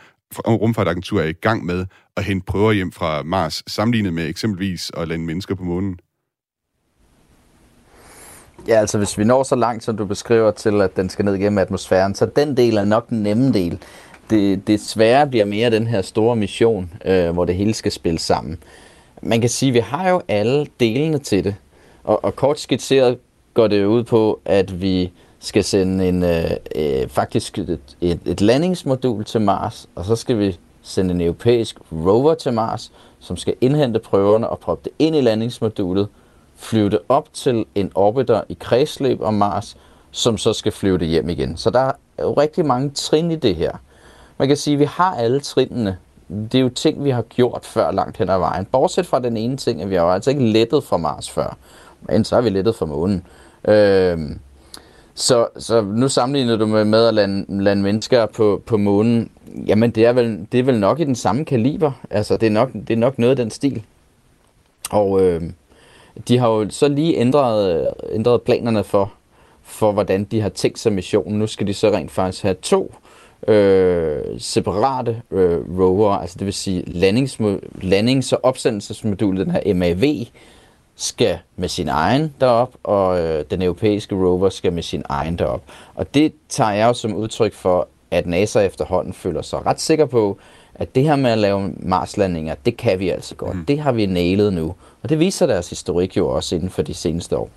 rumfartagentur 0.47 1.21
er 1.21 1.27
i 1.27 1.33
gang 1.33 1.65
med 1.65 1.87
at 2.17 2.25
hente 2.25 2.45
prøver 2.45 2.73
hjem 2.73 2.93
fra 2.93 3.23
Mars, 3.23 3.63
sammenlignet 3.67 4.13
med 4.13 4.29
eksempelvis 4.29 4.93
at 4.97 5.09
lande 5.09 5.25
mennesker 5.25 5.55
på 5.55 5.65
månen? 5.65 5.99
Ja, 8.69 8.75
altså 8.75 8.99
hvis 8.99 9.19
vi 9.19 9.25
når 9.25 9.43
så 9.43 9.57
langt, 9.57 9.85
som 9.85 9.97
du 9.97 10.05
beskriver 10.05 10.51
til, 10.51 10.81
at 10.81 10.97
den 10.97 11.09
skal 11.09 11.25
ned 11.25 11.39
gennem 11.39 11.59
atmosfæren, 11.59 12.15
så 12.15 12.27
den 12.27 12.57
del 12.57 12.77
er 12.77 12.85
nok 12.85 13.09
den 13.09 13.23
nemme 13.23 13.53
del. 13.53 13.79
Det, 14.31 14.67
det 14.67 14.81
svære 14.81 15.27
bliver 15.27 15.45
mere 15.45 15.71
den 15.71 15.87
her 15.87 16.03
store 16.03 16.37
mission, 16.37 16.93
øh, 17.05 17.31
hvor 17.31 17.45
det 17.45 17.55
hele 17.55 17.75
skal 17.75 17.93
spille 17.93 18.19
sammen. 18.19 18.59
Man 19.23 19.41
kan 19.41 19.51
sige, 19.51 19.71
at 19.71 19.75
vi 19.75 19.79
har 19.79 20.09
jo 20.11 20.23
alle 20.29 20.67
delene 20.81 21.19
til 21.19 21.45
det. 21.45 21.55
Og, 22.05 22.25
og 22.25 22.37
kort 22.37 22.61
skitseret 22.61 23.19
går 23.55 23.67
det 23.67 23.85
ud 23.85 24.05
på, 24.05 24.41
at 24.45 24.81
vi 24.83 25.13
skal 25.39 25.65
sende 25.65 26.09
en, 26.09 26.23
øh, 26.23 26.51
øh, 26.77 27.09
faktisk 27.09 27.59
et, 27.59 27.81
et, 28.01 28.21
et 28.25 28.41
landingsmodul 28.41 29.25
til 29.25 29.41
Mars, 29.41 29.89
og 29.95 30.05
så 30.05 30.17
skal 30.17 30.39
vi 30.39 30.59
sende 30.83 31.15
en 31.15 31.21
europæisk 31.21 31.77
rover 31.93 32.35
til 32.35 32.53
Mars, 32.53 32.93
som 33.21 33.37
skal 33.37 33.55
indhente 33.61 33.99
prøverne 33.99 34.49
og 34.49 34.59
proppe 34.59 34.85
det 34.85 34.93
ind 34.99 35.17
i 35.17 35.21
landingsmodulet, 35.21 36.09
flyve 36.57 36.91
det 36.91 36.99
op 37.09 37.29
til 37.33 37.65
en 37.75 37.93
orbiter 37.95 38.43
i 38.49 38.57
kredsløb 38.61 39.21
om 39.21 39.35
Mars, 39.35 39.77
som 40.11 40.39
så 40.39 40.53
skal 40.53 40.73
flyve 40.73 40.99
det 40.99 41.09
hjem 41.09 41.29
igen. 41.29 41.57
Så 41.57 41.71
der 41.71 41.93
er 42.19 42.23
jo 42.23 42.33
rigtig 42.33 42.67
mange 42.67 42.91
trin 42.91 43.31
i 43.31 43.37
det 43.37 43.57
her. 43.57 43.73
Man 44.39 44.49
kan 44.49 44.57
sige, 44.57 44.75
at 44.75 44.81
vi 44.81 44.85
har 44.85 45.15
alle 45.15 45.41
trinene. 45.41 45.99
Det 46.29 46.55
er 46.55 46.63
jo 46.63 46.69
ting, 46.69 47.05
vi 47.05 47.11
har 47.11 47.23
gjort 47.23 47.65
før 47.65 47.93
langt 47.93 48.17
hen 48.17 48.29
ad 48.29 48.39
vejen. 48.39 48.65
Bortset 48.65 49.07
fra 49.07 49.19
den 49.19 49.37
ene 49.37 49.57
ting, 49.57 49.83
at 49.83 49.91
vi 49.91 49.95
har 49.95 50.03
jo 50.03 50.13
altså 50.13 50.31
ikke 50.31 50.47
lettet 50.47 50.85
fra 50.85 50.97
Mars 50.97 51.31
før. 51.31 51.57
Men 52.01 52.25
så 52.25 52.35
har 52.35 52.43
vi 52.43 52.51
lettet 52.51 52.75
fra 52.75 52.87
månen. 52.87 53.27
Øh, 53.65 54.19
så, 55.15 55.47
så 55.59 55.81
nu 55.81 56.09
sammenligner 56.09 56.57
du 56.57 56.67
med, 56.67 56.85
med 56.85 57.07
at 57.07 57.15
lande, 57.15 57.63
lande 57.65 57.83
mennesker 57.83 58.27
på, 58.27 58.63
på 58.67 58.77
månen. 58.77 59.31
Jamen, 59.67 59.91
det 59.91 60.07
er, 60.07 60.13
vel, 60.13 60.47
det 60.53 60.61
er 60.61 60.65
vel 60.65 60.81
nok 60.81 61.01
i 61.01 61.05
den 61.05 61.15
samme 61.15 61.45
kaliber. 61.45 61.93
Altså, 62.11 62.37
det 62.37 62.47
er 62.47 62.51
nok, 62.51 62.73
det 62.73 62.91
er 62.91 62.97
nok 62.97 63.19
noget 63.19 63.31
af 63.31 63.37
den 63.37 63.51
stil. 63.51 63.83
Og 64.91 65.23
øh, 65.23 65.43
de 66.29 66.39
har 66.39 66.49
jo 66.49 66.71
så 66.71 66.89
lige 66.89 67.17
ændret, 67.17 67.89
ændret 68.13 68.43
planerne 68.43 68.85
for, 68.85 69.13
for, 69.63 69.93
hvordan 69.93 70.25
de 70.25 70.41
har 70.41 70.49
tænkt 70.49 70.79
sig 70.79 70.93
missionen. 70.93 71.39
Nu 71.39 71.47
skal 71.47 71.67
de 71.67 71.75
så 71.75 71.91
rent 71.91 72.11
faktisk 72.11 72.43
have 72.43 72.57
to 72.63 72.95
øh, 73.49 74.23
separate 74.39 75.23
øh, 75.31 75.81
rover, 75.81 76.11
altså 76.11 76.37
det 76.39 76.47
vil 76.47 76.55
sige 76.55 76.83
landings, 76.87 77.41
landings- 77.83 78.33
og 78.33 78.41
opsendelsesmodulet, 78.43 79.47
den 79.47 79.55
her 79.55 79.75
MAV, 79.75 80.25
skal 80.97 81.39
med 81.57 81.69
sin 81.69 81.89
egen 81.89 82.35
derop, 82.41 82.75
og 82.83 83.21
øh, 83.21 83.45
den 83.51 83.63
europæiske 83.63 84.15
rover 84.15 84.49
skal 84.49 84.73
med 84.73 84.83
sin 84.83 85.03
egen 85.09 85.39
derop. 85.39 85.63
Og 85.95 86.15
det 86.15 86.33
tager 86.49 86.73
jeg 86.73 86.89
jo 86.89 86.93
som 86.93 87.15
udtryk 87.15 87.55
for, 87.55 87.89
at 88.11 88.27
NASA 88.27 88.61
efterhånden 88.61 89.13
føler 89.13 89.43
sig 89.43 89.67
ret 89.67 89.81
sikker 89.81 90.07
på, 90.07 90.39
at 90.75 90.95
det 90.95 91.03
her 91.03 91.17
med 91.17 91.31
at 91.31 91.39
lave 91.39 91.73
Marslandinger, 91.77 92.55
det 92.65 92.77
kan 92.77 92.99
vi 92.99 93.09
altså 93.09 93.35
godt. 93.35 93.57
Mm. 93.57 93.65
Det 93.65 93.79
har 93.79 93.93
vi 93.93 94.07
nailet 94.07 94.53
nu. 94.53 94.75
Og 95.05 95.11
det 95.11 95.19
viser 95.19 95.47
deres 95.47 95.71
historik 95.71 96.17
jo 96.17 96.29
også 96.29 96.55
inden 96.55 96.71
for 96.71 96.83
de 96.83 96.95
seneste 96.95 97.37
år. 97.37 97.51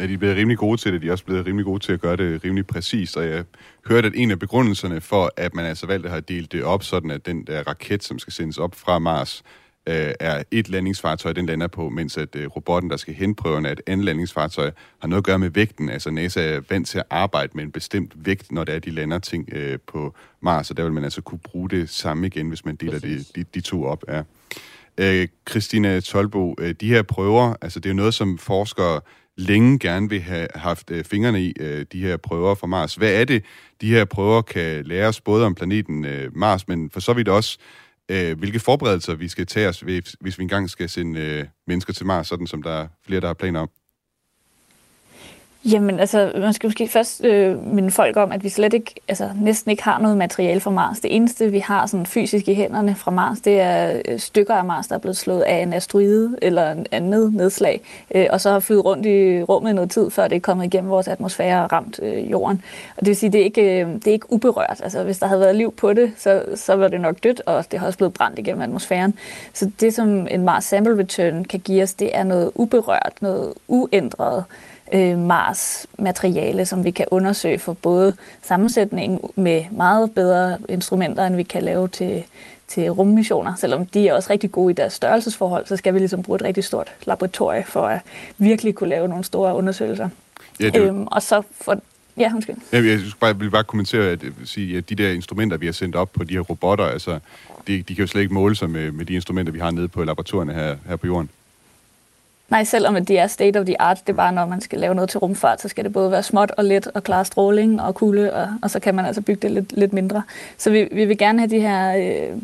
Ja, 0.00 0.06
de 0.06 0.14
er 0.14 0.18
blevet 0.18 0.36
rimelig 0.36 0.58
gode 0.58 0.76
til 0.76 0.92
det. 0.92 1.02
De 1.02 1.08
er 1.08 1.12
også 1.12 1.24
blevet 1.24 1.46
rimelig 1.46 1.64
gode 1.64 1.78
til 1.78 1.92
at 1.92 2.00
gøre 2.00 2.16
det 2.16 2.44
rimelig 2.44 2.66
præcist. 2.66 3.16
Og 3.16 3.28
jeg 3.28 3.44
hørte, 3.88 4.06
at 4.06 4.12
en 4.16 4.30
af 4.30 4.38
begrundelserne 4.38 5.00
for, 5.00 5.32
at 5.36 5.54
man 5.54 5.64
altså 5.64 5.86
valgte 5.86 6.06
at 6.06 6.10
have 6.10 6.20
delt 6.28 6.52
det 6.52 6.64
op, 6.64 6.82
sådan 6.82 7.10
at 7.10 7.26
den 7.26 7.46
der 7.46 7.62
raket, 7.62 8.04
som 8.04 8.18
skal 8.18 8.32
sendes 8.32 8.58
op 8.58 8.74
fra 8.74 8.98
Mars, 8.98 9.42
øh, 9.86 10.12
er 10.20 10.42
et 10.50 10.68
landingsfartøj, 10.68 11.32
den 11.32 11.46
lander 11.46 11.66
på, 11.66 11.88
mens 11.88 12.16
at 12.16 12.36
øh, 12.36 12.46
robotten, 12.46 12.90
der 12.90 12.96
skal 12.96 13.14
hente 13.14 13.42
prøverne 13.42 13.68
af 13.68 13.72
et 13.72 13.80
andet 13.86 14.04
landingsfartøj, 14.04 14.70
har 14.98 15.08
noget 15.08 15.20
at 15.20 15.24
gøre 15.24 15.38
med 15.38 15.50
vægten. 15.50 15.88
Altså 15.88 16.10
NASA 16.10 16.42
er 16.42 16.60
vant 16.70 16.88
til 16.88 16.98
at 16.98 17.04
arbejde 17.10 17.52
med 17.54 17.64
en 17.64 17.72
bestemt 17.72 18.12
vægt, 18.16 18.52
når 18.52 18.64
det 18.64 18.74
er, 18.74 18.78
de 18.78 18.90
lander 18.90 19.18
ting 19.18 19.48
øh, 19.52 19.78
på 19.86 20.14
Mars, 20.40 20.70
og 20.70 20.76
der 20.76 20.82
vil 20.82 20.92
man 20.92 21.04
altså 21.04 21.20
kunne 21.20 21.38
bruge 21.38 21.70
det 21.70 21.90
samme 21.90 22.26
igen, 22.26 22.48
hvis 22.48 22.64
man 22.64 22.76
deler 22.76 22.98
de, 22.98 23.24
de, 23.36 23.44
de 23.54 23.60
to 23.60 23.84
op. 23.84 24.04
Ja. 24.08 24.22
Øh, 25.00 25.28
Christina 25.50 26.00
Tolbo, 26.00 26.54
øh, 26.58 26.74
de 26.80 26.88
her 26.88 27.02
prøver, 27.02 27.54
altså 27.62 27.80
det 27.80 27.86
er 27.86 27.90
jo 27.90 27.96
noget, 27.96 28.14
som 28.14 28.38
forskere 28.38 29.00
længe 29.36 29.78
gerne 29.78 30.08
vil 30.08 30.20
have 30.20 30.48
haft 30.54 30.90
øh, 30.90 31.04
fingrene 31.04 31.42
i, 31.42 31.52
øh, 31.60 31.86
de 31.92 32.00
her 32.00 32.16
prøver 32.16 32.54
fra 32.54 32.66
Mars. 32.66 32.94
Hvad 32.94 33.20
er 33.20 33.24
det, 33.24 33.44
de 33.80 33.90
her 33.90 34.04
prøver 34.04 34.42
kan 34.42 34.84
lære 34.84 35.08
os 35.08 35.20
både 35.20 35.46
om 35.46 35.54
planeten 35.54 36.04
øh, 36.04 36.36
Mars, 36.36 36.68
men 36.68 36.90
for 36.90 37.00
så 37.00 37.12
vidt 37.12 37.28
også 37.28 37.58
øh, 38.10 38.38
hvilke 38.38 38.60
forberedelser 38.60 39.14
vi 39.14 39.28
skal 39.28 39.46
tage 39.46 39.68
os, 39.68 39.80
hvis, 39.80 40.16
hvis 40.20 40.38
vi 40.38 40.42
engang 40.42 40.70
skal 40.70 40.88
sende 40.88 41.20
øh, 41.20 41.44
mennesker 41.66 41.92
til 41.92 42.06
Mars, 42.06 42.28
sådan 42.28 42.46
som 42.46 42.62
der 42.62 42.70
er 42.70 42.88
flere, 43.06 43.20
der 43.20 43.26
har 43.26 43.34
planer 43.34 43.60
om? 43.60 43.70
Jamen, 45.64 46.00
altså, 46.00 46.32
man 46.34 46.52
skal 46.52 46.66
måske 46.66 46.88
først 46.88 47.24
øh, 47.24 47.66
minde 47.66 47.90
folk 47.90 48.16
om, 48.16 48.32
at 48.32 48.44
vi 48.44 48.48
slet 48.48 48.74
ikke, 48.74 48.94
altså 49.08 49.30
næsten 49.40 49.70
ikke 49.70 49.82
har 49.82 49.98
noget 49.98 50.16
materiale 50.16 50.60
fra 50.60 50.70
Mars. 50.70 51.00
Det 51.00 51.16
eneste, 51.16 51.50
vi 51.50 51.58
har 51.58 51.86
sådan 51.86 52.06
fysisk 52.06 52.48
i 52.48 52.54
hænderne 52.54 52.94
fra 52.94 53.10
Mars, 53.10 53.40
det 53.40 53.60
er 53.60 54.00
øh, 54.08 54.18
stykker 54.18 54.54
af 54.54 54.64
Mars, 54.64 54.86
der 54.86 54.94
er 54.94 54.98
blevet 54.98 55.16
slået 55.16 55.42
af 55.42 55.62
en 55.62 55.72
asteroide 55.72 56.36
eller 56.42 56.72
en 56.72 56.86
andet 56.90 57.34
nedslag, 57.34 57.80
øh, 58.14 58.26
og 58.30 58.40
så 58.40 58.50
har 58.50 58.60
flyet 58.60 58.84
rundt 58.84 59.06
i 59.06 59.42
rummet 59.42 59.74
noget 59.74 59.90
tid, 59.90 60.10
før 60.10 60.28
det 60.28 60.36
er 60.36 60.40
kommet 60.40 60.64
igennem 60.64 60.90
vores 60.90 61.08
atmosfære 61.08 61.64
og 61.64 61.72
ramt 61.72 62.00
øh, 62.02 62.30
jorden. 62.30 62.62
Og 62.96 63.00
det 63.00 63.08
vil 63.08 63.16
sige, 63.16 63.32
det 63.32 63.40
er 63.40 63.44
ikke, 63.44 63.80
øh, 63.80 63.94
det 63.94 64.06
er 64.06 64.12
ikke 64.12 64.32
uberørt. 64.32 64.80
Altså, 64.82 65.02
hvis 65.04 65.18
der 65.18 65.26
havde 65.26 65.40
været 65.40 65.56
liv 65.56 65.74
på 65.74 65.92
det, 65.92 66.12
så, 66.16 66.44
så 66.54 66.74
var 66.74 66.88
det 66.88 67.00
nok 67.00 67.16
dødt, 67.22 67.42
og 67.46 67.64
det 67.70 67.78
har 67.78 67.86
også 67.86 67.98
blevet 67.98 68.14
brændt 68.14 68.38
igennem 68.38 68.62
atmosfæren. 68.62 69.14
Så 69.52 69.70
det, 69.80 69.94
som 69.94 70.26
en 70.30 70.44
Mars 70.44 70.64
Sample 70.64 70.98
Return 70.98 71.44
kan 71.44 71.60
give 71.60 71.82
os, 71.82 71.94
det 71.94 72.16
er 72.16 72.24
noget 72.24 72.50
uberørt, 72.54 73.12
noget 73.20 73.52
uændret, 73.68 74.44
øh, 74.92 75.18
Mars-materiale, 75.18 76.66
som 76.66 76.84
vi 76.84 76.90
kan 76.90 77.06
undersøge 77.10 77.58
for 77.58 77.72
både 77.72 78.14
sammensætning 78.42 79.20
med 79.36 79.64
meget 79.70 80.14
bedre 80.14 80.58
instrumenter, 80.68 81.26
end 81.26 81.36
vi 81.36 81.42
kan 81.42 81.62
lave 81.62 81.88
til, 81.88 82.24
til 82.68 82.90
rummissioner. 82.90 83.54
Selvom 83.54 83.86
de 83.86 84.08
er 84.08 84.14
også 84.14 84.30
rigtig 84.30 84.52
gode 84.52 84.70
i 84.70 84.74
deres 84.74 84.92
størrelsesforhold, 84.92 85.66
så 85.66 85.76
skal 85.76 85.94
vi 85.94 85.98
ligesom 85.98 86.22
bruge 86.22 86.36
et 86.36 86.42
rigtig 86.42 86.64
stort 86.64 86.92
laboratorie 87.06 87.64
for 87.64 87.82
at 87.82 88.00
virkelig 88.38 88.74
kunne 88.74 88.90
lave 88.90 89.08
nogle 89.08 89.24
store 89.24 89.54
undersøgelser. 89.54 90.08
Ja, 90.60 90.70
det... 90.70 90.80
øhm, 90.80 91.06
og 91.06 91.22
så 91.22 91.42
for 91.60 91.80
Ja, 92.16 92.32
undskyld. 92.34 92.56
Jeg 92.72 93.00
bare, 93.20 93.38
vil 93.38 93.50
bare 93.50 93.64
kommentere 93.64 94.10
at, 94.10 94.20
sige, 94.44 94.78
at 94.78 94.88
de 94.88 94.94
der 94.94 95.10
instrumenter, 95.10 95.56
vi 95.56 95.66
har 95.66 95.72
sendt 95.72 95.96
op 95.96 96.12
på 96.12 96.24
de 96.24 96.34
her 96.34 96.40
robotter, 96.40 96.84
altså, 96.84 97.18
de, 97.66 97.82
de 97.82 97.94
kan 97.94 97.96
jo 97.96 98.06
slet 98.06 98.20
ikke 98.20 98.34
måle 98.34 98.56
sig 98.56 98.70
med, 98.70 98.92
med 98.92 99.04
de 99.04 99.14
instrumenter, 99.14 99.52
vi 99.52 99.58
har 99.58 99.70
nede 99.70 99.88
på 99.88 100.04
laboratorierne 100.04 100.52
her, 100.52 100.76
her 100.88 100.96
på 100.96 101.06
jorden. 101.06 101.28
Nej, 102.52 102.64
selvom 102.64 103.04
de 103.04 103.16
er 103.16 103.26
state 103.26 103.60
of 103.60 103.66
the 103.66 103.80
art, 103.80 104.00
det 104.06 104.12
er 104.12 104.16
bare, 104.16 104.32
når 104.32 104.46
man 104.46 104.60
skal 104.60 104.78
lave 104.78 104.94
noget 104.94 105.10
til 105.10 105.18
rumfart, 105.18 105.60
så 105.60 105.68
skal 105.68 105.84
det 105.84 105.92
både 105.92 106.10
være 106.10 106.22
småt 106.22 106.50
og 106.50 106.64
let 106.64 106.86
og 106.94 107.02
klare 107.02 107.24
stråling 107.24 107.82
og 107.82 107.94
kulde, 107.94 108.32
og, 108.32 108.48
og 108.62 108.70
så 108.70 108.80
kan 108.80 108.94
man 108.94 109.06
altså 109.06 109.22
bygge 109.22 109.40
det 109.42 109.50
lidt, 109.50 109.72
lidt 109.72 109.92
mindre. 109.92 110.22
Så 110.58 110.70
vi, 110.70 110.88
vi 110.92 111.04
vil 111.04 111.18
gerne 111.18 111.38
have 111.38 111.50
de 111.50 111.60
her 111.60 111.96
øh, 111.96 112.36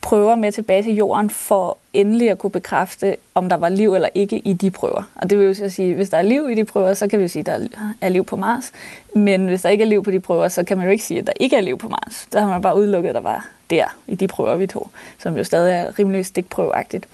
prøver 0.00 0.34
med 0.34 0.52
tilbage 0.52 0.82
til 0.82 0.94
jorden, 0.94 1.30
for 1.30 1.78
endelig 1.92 2.30
at 2.30 2.38
kunne 2.38 2.50
bekræfte, 2.50 3.16
om 3.34 3.48
der 3.48 3.56
var 3.56 3.68
liv 3.68 3.94
eller 3.94 4.08
ikke 4.14 4.38
i 4.38 4.52
de 4.52 4.70
prøver. 4.70 5.02
Og 5.14 5.30
det 5.30 5.38
vil 5.38 5.46
jo 5.46 5.54
så 5.54 5.68
sige, 5.68 5.94
hvis 5.94 6.10
der 6.10 6.16
er 6.16 6.22
liv 6.22 6.50
i 6.50 6.54
de 6.54 6.64
prøver, 6.64 6.94
så 6.94 7.08
kan 7.08 7.18
vi 7.18 7.24
jo 7.24 7.28
sige, 7.28 7.40
at 7.40 7.46
der 7.46 7.68
er 8.00 8.08
liv 8.08 8.24
på 8.24 8.36
Mars. 8.36 8.72
Men 9.14 9.46
hvis 9.46 9.62
der 9.62 9.68
ikke 9.68 9.84
er 9.84 9.88
liv 9.88 10.04
på 10.04 10.10
de 10.10 10.20
prøver, 10.20 10.48
så 10.48 10.64
kan 10.64 10.76
man 10.76 10.86
jo 10.86 10.92
ikke 10.92 11.04
sige, 11.04 11.20
at 11.20 11.26
der 11.26 11.32
ikke 11.40 11.56
er 11.56 11.60
liv 11.60 11.78
på 11.78 11.88
Mars. 11.88 12.26
Der 12.32 12.40
har 12.40 12.48
man 12.48 12.62
bare 12.62 12.76
udelukket, 12.76 13.08
at 13.08 13.14
der 13.14 13.20
var 13.20 13.48
der 13.70 13.84
i 14.06 14.14
de 14.14 14.28
prøver, 14.28 14.56
vi 14.56 14.66
tog, 14.66 14.90
som 15.18 15.36
jo 15.36 15.44
stadig 15.44 15.74
er 15.74 15.98
rimelig 15.98 16.26
stikprøveagtigt. 16.26 17.06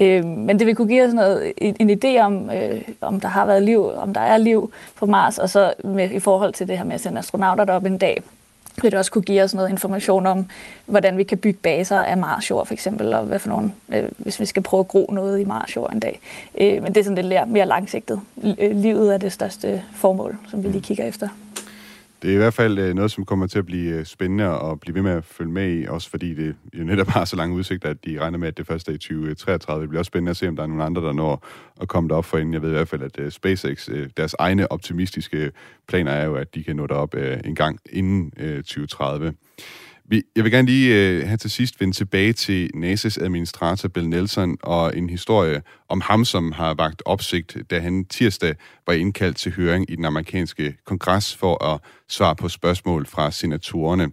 Øh, 0.00 0.24
men 0.24 0.58
det 0.58 0.66
vil 0.66 0.76
kunne 0.76 0.88
give 0.88 1.04
os 1.04 1.14
noget, 1.14 1.52
en 1.56 1.90
idé 1.90 2.20
om, 2.20 2.50
øh, 2.50 2.82
om 3.00 3.20
der 3.20 3.28
har 3.28 3.46
været 3.46 3.62
liv, 3.62 3.90
om 3.96 4.14
der 4.14 4.20
er 4.20 4.36
liv 4.36 4.72
på 4.96 5.06
Mars, 5.06 5.38
og 5.38 5.50
så 5.50 5.72
med, 5.84 6.10
i 6.10 6.18
forhold 6.18 6.52
til 6.52 6.68
det 6.68 6.78
her 6.78 6.84
med 6.84 6.94
at 6.94 7.00
sende 7.00 7.18
astronauter 7.18 7.64
derop 7.64 7.84
en 7.84 7.98
dag, 7.98 8.22
vil 8.82 8.90
det 8.90 8.98
også 8.98 9.12
kunne 9.12 9.22
give 9.22 9.42
os 9.42 9.54
noget 9.54 9.70
information 9.70 10.26
om, 10.26 10.46
hvordan 10.86 11.18
vi 11.18 11.22
kan 11.22 11.38
bygge 11.38 11.58
baser 11.62 11.98
af 11.98 12.16
Marsjord 12.16 12.66
for 12.66 12.74
eksempel, 12.74 13.14
og 13.14 13.24
hvad 13.24 13.38
for 13.38 13.48
nogle, 13.48 13.72
øh, 13.88 14.04
hvis 14.18 14.40
vi 14.40 14.46
skal 14.46 14.62
prøve 14.62 14.80
at 14.80 14.88
gro 14.88 15.10
noget 15.12 15.40
i 15.40 15.44
Marsjord 15.44 15.92
en 15.92 16.00
dag. 16.00 16.20
Øh, 16.60 16.82
men 16.82 16.94
det 16.94 16.96
er 16.96 17.04
sådan 17.04 17.24
lidt 17.24 17.48
mere 17.48 17.66
langsigtet. 17.66 18.20
Livet 18.72 19.14
er 19.14 19.18
det 19.18 19.32
største 19.32 19.82
formål, 19.94 20.36
som 20.48 20.64
vi 20.64 20.68
lige 20.68 20.82
kigger 20.82 21.04
efter. 21.04 21.28
Det 22.22 22.30
er 22.30 22.34
i 22.34 22.36
hvert 22.36 22.54
fald 22.54 22.78
øh, 22.78 22.94
noget, 22.94 23.10
som 23.10 23.24
kommer 23.24 23.46
til 23.46 23.58
at 23.58 23.66
blive 23.66 23.92
øh, 23.92 24.04
spændende 24.04 24.44
at 24.44 24.80
blive 24.80 24.94
ved 24.94 25.02
med 25.02 25.12
at 25.12 25.24
følge 25.24 25.52
med 25.52 25.76
i, 25.76 25.86
også 25.86 26.10
fordi 26.10 26.34
det 26.34 26.56
jo 26.74 26.84
netop 26.84 27.06
har 27.06 27.24
så 27.24 27.36
lange 27.36 27.56
udsigter, 27.56 27.90
at 27.90 28.04
de 28.04 28.20
regner 28.20 28.38
med, 28.38 28.48
at 28.48 28.56
det 28.56 28.66
første 28.66 28.92
er 28.92 28.94
i 28.94 28.98
2033. 28.98 29.82
Det 29.82 29.88
bliver 29.88 30.00
også 30.00 30.08
spændende 30.08 30.30
at 30.30 30.36
se, 30.36 30.48
om 30.48 30.56
der 30.56 30.62
er 30.62 30.66
nogle 30.66 30.84
andre, 30.84 31.02
der 31.02 31.12
når 31.12 31.46
at 31.80 31.88
komme 31.88 32.08
derop 32.08 32.24
for 32.24 32.38
inden. 32.38 32.54
Jeg 32.54 32.62
ved 32.62 32.68
i 32.68 32.72
hvert 32.72 32.88
fald, 32.88 33.02
at 33.02 33.18
øh, 33.18 33.30
SpaceX, 33.30 33.88
deres 34.16 34.34
egne 34.38 34.72
optimistiske 34.72 35.52
planer 35.88 36.12
er 36.12 36.24
jo, 36.24 36.34
at 36.34 36.54
de 36.54 36.64
kan 36.64 36.76
nå 36.76 36.86
derop 36.86 37.14
en 37.44 37.54
gang 37.54 37.78
inden 37.92 38.30
2030. 38.56 39.34
Jeg 40.10 40.44
vil 40.44 40.52
gerne 40.52 40.66
lige 40.66 40.94
øh, 40.96 41.26
have 41.26 41.36
til 41.36 41.50
sidst 41.50 41.80
vende 41.80 41.96
tilbage 41.96 42.32
til 42.32 42.70
NASA's 42.76 43.24
administrator 43.24 43.88
Bill 43.88 44.08
Nelson 44.08 44.56
og 44.62 44.96
en 44.96 45.10
historie 45.10 45.62
om 45.88 46.00
ham, 46.00 46.24
som 46.24 46.52
har 46.52 46.74
vagt 46.74 47.02
opsigt, 47.04 47.56
da 47.70 47.80
han 47.80 48.04
tirsdag 48.04 48.54
var 48.86 48.92
indkaldt 48.92 49.36
til 49.36 49.52
høring 49.52 49.90
i 49.90 49.96
den 49.96 50.04
amerikanske 50.04 50.76
kongres 50.84 51.36
for 51.36 51.64
at 51.64 51.80
svare 52.08 52.36
på 52.36 52.48
spørgsmål 52.48 53.06
fra 53.06 53.30
senatorerne. 53.30 54.10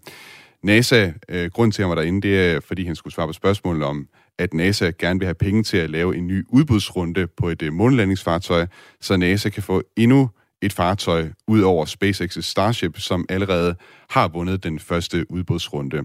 NASA, 0.63 1.11
øh, 1.29 1.49
grund 1.49 1.71
til, 1.71 1.81
at 1.81 1.85
han 1.85 1.89
var 1.89 2.01
derinde, 2.01 2.27
det 2.27 2.39
er, 2.39 2.59
fordi 2.59 2.85
han 2.85 2.95
skulle 2.95 3.13
svare 3.13 3.27
på 3.27 3.33
spørgsmål 3.33 3.83
om, 3.83 4.07
at 4.39 4.53
NASA 4.53 4.91
gerne 4.99 5.19
vil 5.19 5.25
have 5.25 5.35
penge 5.35 5.63
til 5.63 5.77
at 5.77 5.89
lave 5.89 6.17
en 6.17 6.27
ny 6.27 6.45
udbudsrunde 6.49 7.27
på 7.27 7.49
et 7.49 7.61
øh, 7.61 7.73
månelandingsfartøj, 7.73 8.67
så 9.01 9.17
NASA 9.17 9.49
kan 9.49 9.63
få 9.63 9.81
endnu 9.95 10.29
et 10.61 10.73
fartøj 10.73 11.29
ud 11.47 11.61
over 11.61 11.85
SpaceX's 11.85 12.41
Starship, 12.41 12.99
som 12.99 13.25
allerede 13.29 13.75
har 14.09 14.27
vundet 14.27 14.63
den 14.63 14.79
første 14.79 15.31
udbudsrunde. 15.31 16.03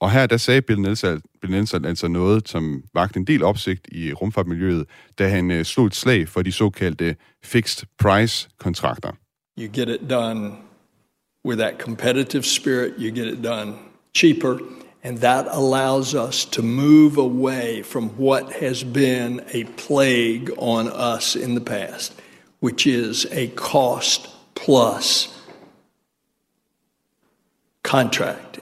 Og 0.00 0.10
her 0.10 0.26
der 0.26 0.36
sagde 0.36 0.62
Bill 0.62 0.80
Nelson, 0.80 1.20
Bill 1.40 1.52
Nelson 1.52 1.84
altså 1.84 2.08
noget, 2.08 2.48
som 2.48 2.82
vagt 2.94 3.16
en 3.16 3.24
del 3.24 3.42
opsigt 3.42 3.88
i 3.92 4.12
rumfartmiljøet, 4.12 4.86
da 5.18 5.28
han 5.28 5.50
øh, 5.50 5.64
slog 5.64 5.86
et 5.86 5.94
slag 5.94 6.28
for 6.28 6.42
de 6.42 6.52
såkaldte 6.52 7.16
fixed 7.44 7.86
price 7.98 8.48
kontrakter. 8.58 9.12
You 9.58 9.68
get 9.72 9.88
it 9.88 10.10
done 10.10 10.52
with 11.44 11.58
that 11.58 11.74
competitive 11.78 12.42
spirit, 12.42 12.94
you 12.98 13.10
get 13.16 13.26
it 13.26 13.44
done 13.44 13.74
cheaper, 14.14 14.58
and 15.02 15.18
that 15.18 15.46
allows 15.50 16.14
us 16.14 16.46
to 16.46 16.62
move 16.62 17.18
away 17.18 17.82
from 17.82 18.10
what 18.18 18.52
has 18.60 18.84
been 18.84 19.40
a 19.52 19.64
plague 19.76 20.50
on 20.58 20.86
us 20.88 21.36
in 21.36 21.54
the 21.54 21.64
past, 21.64 22.14
which 22.64 22.86
is 22.86 23.26
a 23.30 23.46
cost 23.56 24.20
plus 24.54 25.28
contract. 27.82 28.58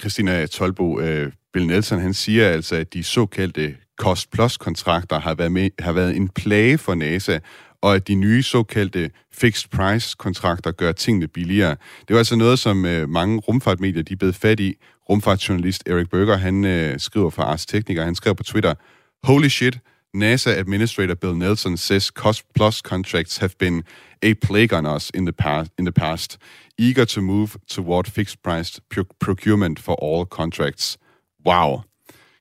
Christina 0.00 0.46
Tolbo, 0.46 1.00
øh, 1.00 1.32
Bill 1.52 1.66
Nelson, 1.66 2.00
han 2.00 2.14
siger 2.14 2.48
altså, 2.48 2.76
at 2.76 2.94
de 2.94 3.04
såkaldte 3.04 3.76
cost-plus-kontrakter 3.98 5.20
har 5.20 5.34
været, 5.34 5.52
med, 5.52 5.70
har 5.78 5.92
været 5.92 6.16
en 6.16 6.28
plage 6.28 6.78
for 6.78 6.94
NASA, 6.94 7.38
og 7.80 7.94
at 7.94 8.08
de 8.08 8.14
nye 8.14 8.42
såkaldte 8.42 9.10
fixed 9.32 9.70
price-kontrakter 9.70 10.72
gør 10.72 10.92
tingene 10.92 11.28
billigere. 11.28 11.76
Det 12.08 12.14
var 12.14 12.18
altså 12.18 12.36
noget, 12.36 12.58
som 12.58 12.84
øh, 12.84 13.08
mange 13.08 13.38
rumfartmedier 13.38 14.02
de 14.02 14.16
blev 14.16 14.32
fat 14.32 14.60
i. 14.60 14.74
Rumfartsjournalist 15.10 15.88
Eric 15.88 16.08
Berger, 16.08 16.36
han 16.36 16.64
øh, 16.64 17.00
skriver 17.00 17.30
for 17.30 17.42
Ars 17.42 17.66
Technica, 17.66 18.04
han 18.04 18.14
skrev 18.14 18.34
på 18.34 18.42
Twitter, 18.42 18.74
Holy 19.22 19.48
shit, 19.48 19.78
NASA 20.14 20.50
Administrator 20.50 21.14
Bill 21.14 21.34
Nelson 21.34 21.76
says 21.76 22.10
cost-plus 22.10 22.80
contracts 22.82 23.38
have 23.38 23.58
been 23.58 23.82
a 24.22 24.34
plague 24.34 24.72
on 24.72 24.86
us 24.86 25.10
in 25.10 25.24
the, 25.26 25.32
past, 25.32 25.70
in 25.78 25.84
the 25.84 25.92
past, 25.92 26.38
eager 26.78 27.04
to 27.04 27.20
move 27.20 27.56
toward 27.68 28.06
fixed-priced 28.06 28.80
procurement 29.18 29.78
for 29.78 29.94
all 30.02 30.24
contracts. 30.24 30.98
Wow. 31.44 31.82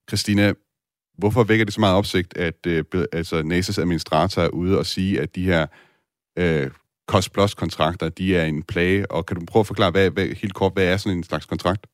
Christina, 0.07 0.53
hvorfor 1.17 1.43
vækker 1.43 1.65
det 1.65 1.74
så 1.74 1.80
meget 1.80 1.95
opsigt, 1.95 2.38
at 2.38 2.65
øh, 2.67 2.84
altså 3.11 3.41
NASA's 3.41 3.82
administrator 3.82 4.41
er 4.41 4.49
ude 4.49 4.78
og 4.78 4.86
sige, 4.86 5.21
at 5.21 5.36
de 5.36 5.45
her 5.45 5.65
øh, 6.38 6.71
cost-plus-kontrakter, 7.07 8.09
de 8.09 8.36
er 8.38 8.45
en 8.45 8.63
plage, 8.63 9.11
og 9.11 9.26
kan 9.26 9.38
du 9.38 9.45
prøve 9.45 9.61
at 9.61 9.67
forklare 9.67 9.91
hvad, 9.91 10.09
hvad, 10.09 10.28
helt 10.28 10.53
kort, 10.53 10.74
hvad 10.74 10.86
er 10.86 10.97
sådan 10.97 11.17
en 11.17 11.24
slags 11.24 11.45
kontrakt? 11.45 11.88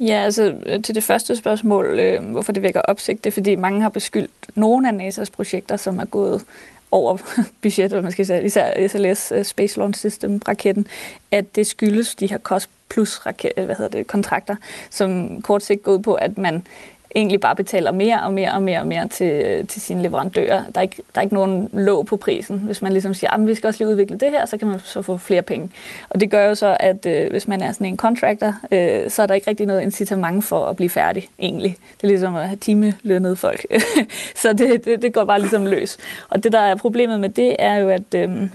Ja, 0.00 0.14
altså 0.24 0.54
øh, 0.66 0.82
til 0.82 0.94
det 0.94 1.04
første 1.04 1.36
spørgsmål, 1.36 1.98
øh, 1.98 2.24
hvorfor 2.30 2.52
det 2.52 2.62
vækker 2.62 2.80
opsigt, 2.80 3.24
det 3.24 3.30
er 3.30 3.34
fordi 3.34 3.56
mange 3.56 3.82
har 3.82 3.88
beskyldt 3.88 4.30
nogle 4.54 4.88
af 4.88 4.92
NASA's 4.92 5.30
projekter, 5.32 5.76
som 5.76 5.98
er 5.98 6.04
gået 6.04 6.44
over 6.90 7.16
budgettet, 7.62 8.02
man 8.02 8.12
skal 8.12 8.26
sige, 8.26 8.44
især 8.44 8.88
SLS 8.88 9.32
øh, 9.32 9.44
Space 9.44 9.78
Launch 9.78 9.98
System 9.98 10.40
raketten, 10.48 10.86
at 11.30 11.56
det 11.56 11.66
skyldes 11.66 12.14
de 12.14 12.30
her 12.30 12.38
cost 12.38 12.70
plus 12.90 13.26
raket, 13.26 13.52
øh, 13.56 13.64
hvad 13.64 13.76
hedder 13.76 13.98
det, 13.98 14.06
kontrakter, 14.06 14.56
som 14.90 15.42
kort 15.42 15.62
sigt 15.62 15.82
går 15.82 15.92
ud 15.92 16.02
på, 16.02 16.14
at 16.14 16.38
man 16.38 16.66
egentlig 17.14 17.40
bare 17.40 17.56
betaler 17.56 17.92
mere 17.92 18.22
og 18.22 18.32
mere 18.32 18.52
og 18.52 18.62
mere 18.62 18.80
og 18.80 18.86
mere 18.86 19.08
til, 19.08 19.66
til 19.66 19.82
sine 19.82 20.02
leverandører. 20.02 20.64
Der 20.74 20.78
er, 20.78 20.82
ikke, 20.82 20.96
der 21.14 21.20
er 21.20 21.22
ikke 21.22 21.34
nogen 21.34 21.70
låg 21.72 22.06
på 22.06 22.16
prisen. 22.16 22.58
Hvis 22.58 22.82
man 22.82 22.92
ligesom 22.92 23.14
siger, 23.14 23.30
ah, 23.30 23.40
at 23.40 23.46
vi 23.46 23.54
skal 23.54 23.68
også 23.68 23.84
lige 23.84 23.92
udvikle 23.92 24.18
det 24.18 24.30
her, 24.30 24.46
så 24.46 24.56
kan 24.56 24.68
man 24.68 24.80
så 24.84 25.02
få 25.02 25.16
flere 25.16 25.42
penge. 25.42 25.70
Og 26.08 26.20
det 26.20 26.30
gør 26.30 26.48
jo 26.48 26.54
så, 26.54 26.76
at 26.80 27.06
øh, 27.06 27.30
hvis 27.30 27.48
man 27.48 27.62
er 27.62 27.72
sådan 27.72 27.86
en 27.86 27.96
contractor, 27.96 28.54
øh, 28.70 29.10
så 29.10 29.22
er 29.22 29.26
der 29.26 29.34
ikke 29.34 29.50
rigtig 29.50 29.66
noget 29.66 29.82
incitament 29.82 30.44
for 30.44 30.66
at 30.66 30.76
blive 30.76 30.90
færdig, 30.90 31.28
egentlig. 31.38 31.76
Det 31.96 32.04
er 32.04 32.08
ligesom 32.08 32.36
at 32.36 32.46
have 32.46 32.56
timelønnede 32.56 33.36
folk. 33.36 33.66
så 34.42 34.52
det, 34.52 34.84
det, 34.84 35.02
det 35.02 35.12
går 35.12 35.24
bare 35.24 35.40
ligesom 35.40 35.66
løs. 35.66 35.98
Og 36.28 36.44
det, 36.44 36.52
der 36.52 36.60
er 36.60 36.74
problemet 36.74 37.20
med 37.20 37.28
det, 37.28 37.56
er 37.58 37.74
jo, 37.74 37.88
at... 37.88 38.14
Øh, 38.14 38.48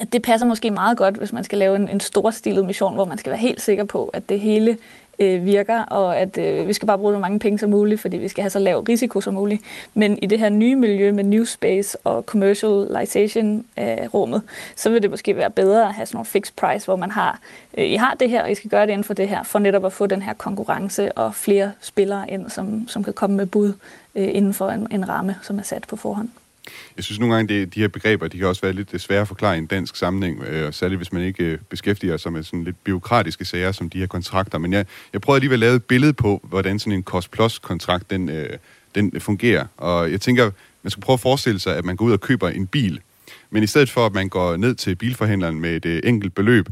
at 0.00 0.12
det 0.12 0.22
passer 0.22 0.46
måske 0.46 0.70
meget 0.70 0.98
godt, 0.98 1.16
hvis 1.16 1.32
man 1.32 1.44
skal 1.44 1.58
lave 1.58 1.76
en, 1.76 1.88
en 1.88 2.00
storstilet 2.00 2.64
mission, 2.64 2.94
hvor 2.94 3.04
man 3.04 3.18
skal 3.18 3.30
være 3.30 3.40
helt 3.40 3.60
sikker 3.60 3.84
på, 3.84 4.10
at 4.12 4.28
det 4.28 4.40
hele 4.40 4.78
øh, 5.18 5.44
virker, 5.44 5.82
og 5.82 6.18
at 6.18 6.38
øh, 6.38 6.68
vi 6.68 6.72
skal 6.72 6.86
bare 6.86 6.98
bruge 6.98 7.14
så 7.14 7.18
mange 7.18 7.38
penge 7.38 7.58
som 7.58 7.70
muligt, 7.70 8.00
fordi 8.00 8.16
vi 8.16 8.28
skal 8.28 8.42
have 8.42 8.50
så 8.50 8.58
lav 8.58 8.80
risiko 8.88 9.20
som 9.20 9.34
muligt. 9.34 9.62
Men 9.94 10.18
i 10.22 10.26
det 10.26 10.38
her 10.38 10.48
nye 10.48 10.76
miljø 10.76 11.12
med 11.12 11.24
new 11.24 11.44
space 11.44 11.98
og 12.04 12.22
commercialization 12.22 13.64
af 13.76 14.14
rummet, 14.14 14.42
så 14.76 14.90
vil 14.90 15.02
det 15.02 15.10
måske 15.10 15.36
være 15.36 15.50
bedre 15.50 15.86
at 15.86 15.94
have 15.94 16.06
sådan 16.06 16.16
nogle 16.16 16.26
fixed 16.26 16.54
price, 16.56 16.84
hvor 16.84 16.96
man 16.96 17.10
har, 17.10 17.40
øh, 17.78 17.84
I 17.84 17.94
har 17.94 18.14
det 18.20 18.30
her, 18.30 18.42
og 18.42 18.50
I 18.50 18.54
skal 18.54 18.70
gøre 18.70 18.86
det 18.86 18.92
inden 18.92 19.04
for 19.04 19.14
det 19.14 19.28
her, 19.28 19.42
for 19.42 19.58
netop 19.58 19.84
at 19.84 19.92
få 19.92 20.06
den 20.06 20.22
her 20.22 20.32
konkurrence 20.32 21.12
og 21.12 21.34
flere 21.34 21.72
spillere 21.80 22.30
ind, 22.30 22.50
som, 22.50 22.88
som 22.88 23.04
kan 23.04 23.12
komme 23.12 23.36
med 23.36 23.46
bud 23.46 23.72
øh, 24.14 24.28
inden 24.32 24.54
for 24.54 24.68
en, 24.68 24.86
en 24.90 25.08
ramme, 25.08 25.36
som 25.42 25.58
er 25.58 25.62
sat 25.62 25.84
på 25.88 25.96
forhånd. 25.96 26.28
Jeg 26.96 27.04
synes 27.04 27.18
nogle 27.20 27.34
gange, 27.34 27.54
at 27.54 27.74
de 27.74 27.80
her 27.80 27.88
begreber, 27.88 28.28
de 28.28 28.38
kan 28.38 28.46
også 28.46 28.62
være 28.62 28.72
lidt 28.72 28.88
øh, 28.92 29.00
svære 29.00 29.20
at 29.20 29.28
forklare 29.28 29.54
i 29.54 29.58
en 29.58 29.66
dansk 29.66 29.96
sammenhæng, 29.96 30.42
øh, 30.42 30.66
og 30.66 30.74
særligt 30.74 30.98
hvis 30.98 31.12
man 31.12 31.22
ikke 31.22 31.44
øh, 31.44 31.58
beskæftiger 31.68 32.16
sig 32.16 32.32
med 32.32 32.42
sådan 32.42 32.64
lidt 32.64 32.84
byråkratiske 32.84 33.44
sager 33.44 33.72
som 33.72 33.90
de 33.90 33.98
her 33.98 34.06
kontrakter. 34.06 34.58
Men 34.58 34.72
jeg, 34.72 34.86
jeg 35.12 35.20
prøvede 35.20 35.36
alligevel 35.36 35.54
at 35.54 35.60
lave 35.60 35.76
et 35.76 35.84
billede 35.84 36.12
på, 36.12 36.40
hvordan 36.48 36.78
sådan 36.78 36.92
en 36.92 37.02
cost-plus-kontrakt, 37.02 38.10
den, 38.10 38.28
øh, 38.28 38.58
den 38.94 39.10
øh, 39.14 39.20
fungerer. 39.20 39.66
Og 39.76 40.12
jeg 40.12 40.20
tænker, 40.20 40.50
man 40.82 40.90
skal 40.90 41.02
prøve 41.02 41.14
at 41.14 41.20
forestille 41.20 41.60
sig, 41.60 41.76
at 41.76 41.84
man 41.84 41.96
går 41.96 42.04
ud 42.04 42.12
og 42.12 42.20
køber 42.20 42.48
en 42.48 42.66
bil, 42.66 43.00
men 43.50 43.62
i 43.62 43.66
stedet 43.66 43.90
for, 43.90 44.06
at 44.06 44.12
man 44.12 44.28
går 44.28 44.56
ned 44.56 44.74
til 44.74 44.96
bilforhandleren 44.96 45.60
med 45.60 45.86
et 45.86 46.08
enkelt 46.08 46.34
beløb, 46.34 46.68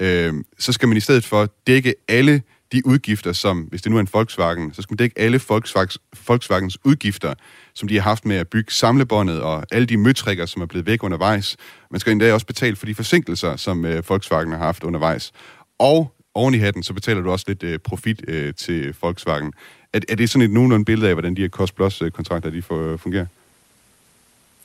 øh, 0.00 0.34
så 0.58 0.72
skal 0.72 0.88
man 0.88 0.96
i 0.96 1.00
stedet 1.00 1.24
for 1.24 1.48
dække 1.66 1.94
alle 2.08 2.42
de 2.76 2.86
udgifter, 2.86 3.32
som, 3.32 3.60
hvis 3.60 3.82
det 3.82 3.90
nu 3.90 3.96
er 3.96 4.00
en 4.00 4.08
Volkswagen, 4.12 4.74
så 4.74 4.82
skal 4.82 4.92
man 4.92 4.96
dække 4.96 5.18
alle 5.18 5.40
Volkswagens, 5.48 5.98
Volkswagens 6.26 6.78
udgifter, 6.84 7.34
som 7.74 7.88
de 7.88 7.94
har 7.94 8.02
haft 8.02 8.24
med 8.24 8.36
at 8.36 8.48
bygge 8.48 8.72
samlebåndet 8.72 9.40
og 9.40 9.64
alle 9.72 9.86
de 9.86 9.96
møtrikker, 9.96 10.46
som 10.46 10.62
er 10.62 10.66
blevet 10.66 10.86
væk 10.86 11.02
undervejs. 11.02 11.56
Man 11.90 12.00
skal 12.00 12.12
endda 12.12 12.32
også 12.32 12.46
betale 12.46 12.76
for 12.76 12.86
de 12.86 12.94
forsinkelser, 12.94 13.56
som 13.56 13.84
øh, 13.84 14.08
Volkswagen 14.08 14.52
har 14.52 14.58
haft 14.58 14.84
undervejs. 14.84 15.32
Og 15.78 16.12
oven 16.34 16.54
i 16.54 16.58
hatten, 16.58 16.82
så 16.82 16.92
betaler 16.92 17.20
du 17.20 17.30
også 17.30 17.44
lidt 17.48 17.62
øh, 17.62 17.78
profit 17.78 18.24
øh, 18.28 18.54
til 18.54 18.94
Volkswagen. 19.02 19.52
Er, 19.92 20.00
er 20.08 20.14
det 20.14 20.30
sådan 20.30 20.44
et 20.44 20.50
nogenlunde 20.50 20.84
billede 20.84 21.08
af, 21.08 21.14
hvordan 21.14 21.36
de 21.36 21.40
her 21.40 21.48
cost-plus-kontrakter 21.48 22.50
de 22.50 22.62
får, 22.62 22.96
fungerer? 22.96 23.26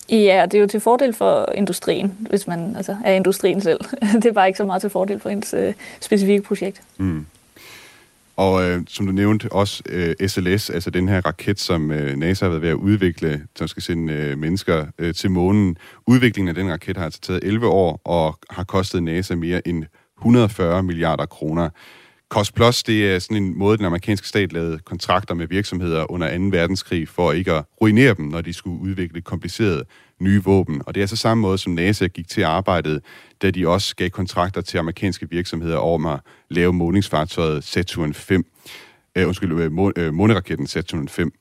Ja, 0.09 0.45
det 0.45 0.53
er 0.53 0.61
jo 0.61 0.67
til 0.67 0.79
fordel 0.79 1.13
for 1.13 1.51
industrien, 1.55 2.17
hvis 2.29 2.47
man 2.47 2.75
altså, 2.75 2.97
er 3.05 3.13
industrien 3.13 3.61
selv. 3.61 3.79
det 4.21 4.25
er 4.25 4.33
bare 4.33 4.47
ikke 4.47 4.57
så 4.57 4.65
meget 4.65 4.81
til 4.81 4.89
fordel 4.89 5.19
for 5.19 5.29
ens 5.29 5.53
øh, 5.53 5.73
specifikke 5.99 6.41
projekt. 6.41 6.81
Mm. 6.97 7.25
Og 8.41 8.63
øh, 8.63 8.81
som 8.87 9.05
du 9.05 9.11
nævnte, 9.11 9.51
også 9.51 9.83
øh, 9.89 10.27
SLS, 10.27 10.69
altså 10.69 10.89
den 10.89 11.09
her 11.09 11.21
raket, 11.25 11.59
som 11.59 11.91
øh, 11.91 12.17
NASA 12.17 12.45
har 12.45 12.49
været 12.49 12.61
ved 12.61 12.69
at 12.69 12.75
udvikle, 12.75 13.45
som 13.55 13.67
skal 13.67 13.83
sende 13.83 14.13
øh, 14.13 14.37
mennesker 14.37 14.85
øh, 14.99 15.13
til 15.13 15.31
månen. 15.31 15.77
Udviklingen 16.07 16.49
af 16.49 16.55
den 16.55 16.71
raket 16.71 16.97
har 16.97 17.05
altså 17.05 17.21
taget 17.21 17.43
11 17.43 17.67
år 17.67 18.01
og 18.05 18.39
har 18.49 18.63
kostet 18.63 19.03
NASA 19.03 19.35
mere 19.35 19.67
end 19.67 19.83
140 20.17 20.83
milliarder 20.83 21.25
kroner. 21.25 21.69
Cost 22.29 22.55
Plus, 22.55 22.83
det 22.83 23.13
er 23.13 23.19
sådan 23.19 23.43
en 23.43 23.57
måde, 23.57 23.77
den 23.77 23.85
amerikanske 23.85 24.27
stat 24.27 24.53
lavede 24.53 24.79
kontrakter 24.79 25.35
med 25.35 25.47
virksomheder 25.47 26.11
under 26.11 26.37
2. 26.37 26.43
verdenskrig 26.43 27.07
for 27.07 27.31
ikke 27.31 27.53
at 27.53 27.63
ruinere 27.81 28.13
dem, 28.13 28.25
når 28.25 28.41
de 28.41 28.53
skulle 28.53 28.81
udvikle 28.81 29.21
komplicerede 29.21 29.83
nye 30.21 30.43
våben. 30.43 30.81
Og 30.85 30.95
det 30.95 31.01
er 31.01 31.03
altså 31.03 31.15
samme 31.15 31.41
måde, 31.41 31.57
som 31.57 31.73
NASA 31.73 32.07
gik 32.07 32.27
til 32.27 32.41
arbejdet, 32.41 33.01
da 33.41 33.51
de 33.51 33.67
også 33.67 33.95
gav 33.95 34.09
kontrakter 34.09 34.61
til 34.61 34.77
amerikanske 34.77 35.29
virksomheder 35.29 35.77
om 35.77 36.05
at 36.05 36.19
lave 36.49 36.73
måningsfartøjet 36.73 37.63
Saturn 37.63 38.13
5. 38.13 38.39
Uh, 38.39 39.21
øh, 39.21 39.27
undskyld, 39.27 39.51
uh, 39.97 40.13
måneraketten 40.13 40.67
Saturn 40.67 41.07
5. 41.07 41.31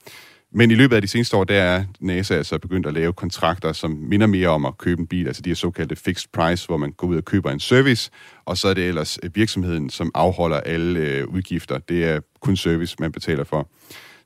Men 0.52 0.70
i 0.70 0.74
løbet 0.74 0.96
af 0.96 1.02
de 1.02 1.08
seneste 1.08 1.36
år, 1.36 1.44
der 1.44 1.62
er 1.62 1.84
NASA 2.00 2.34
altså 2.34 2.58
begyndt 2.58 2.86
at 2.86 2.94
lave 2.94 3.12
kontrakter, 3.12 3.72
som 3.72 3.90
minder 3.90 4.26
mere 4.26 4.48
om 4.48 4.64
at 4.64 4.78
købe 4.78 5.00
en 5.00 5.06
bil, 5.06 5.26
altså 5.26 5.42
de 5.42 5.50
her 5.50 5.54
såkaldte 5.54 5.96
fixed 5.96 6.28
price, 6.32 6.66
hvor 6.66 6.76
man 6.76 6.92
går 6.92 7.06
ud 7.06 7.16
og 7.16 7.24
køber 7.24 7.50
en 7.50 7.60
service, 7.60 8.10
og 8.44 8.56
så 8.56 8.68
er 8.68 8.74
det 8.74 8.88
ellers 8.88 9.18
virksomheden, 9.34 9.90
som 9.90 10.10
afholder 10.14 10.60
alle 10.60 11.00
øh, 11.00 11.26
udgifter. 11.26 11.78
Det 11.78 12.04
er 12.04 12.20
kun 12.40 12.56
service, 12.56 12.96
man 12.98 13.12
betaler 13.12 13.44
for. 13.44 13.68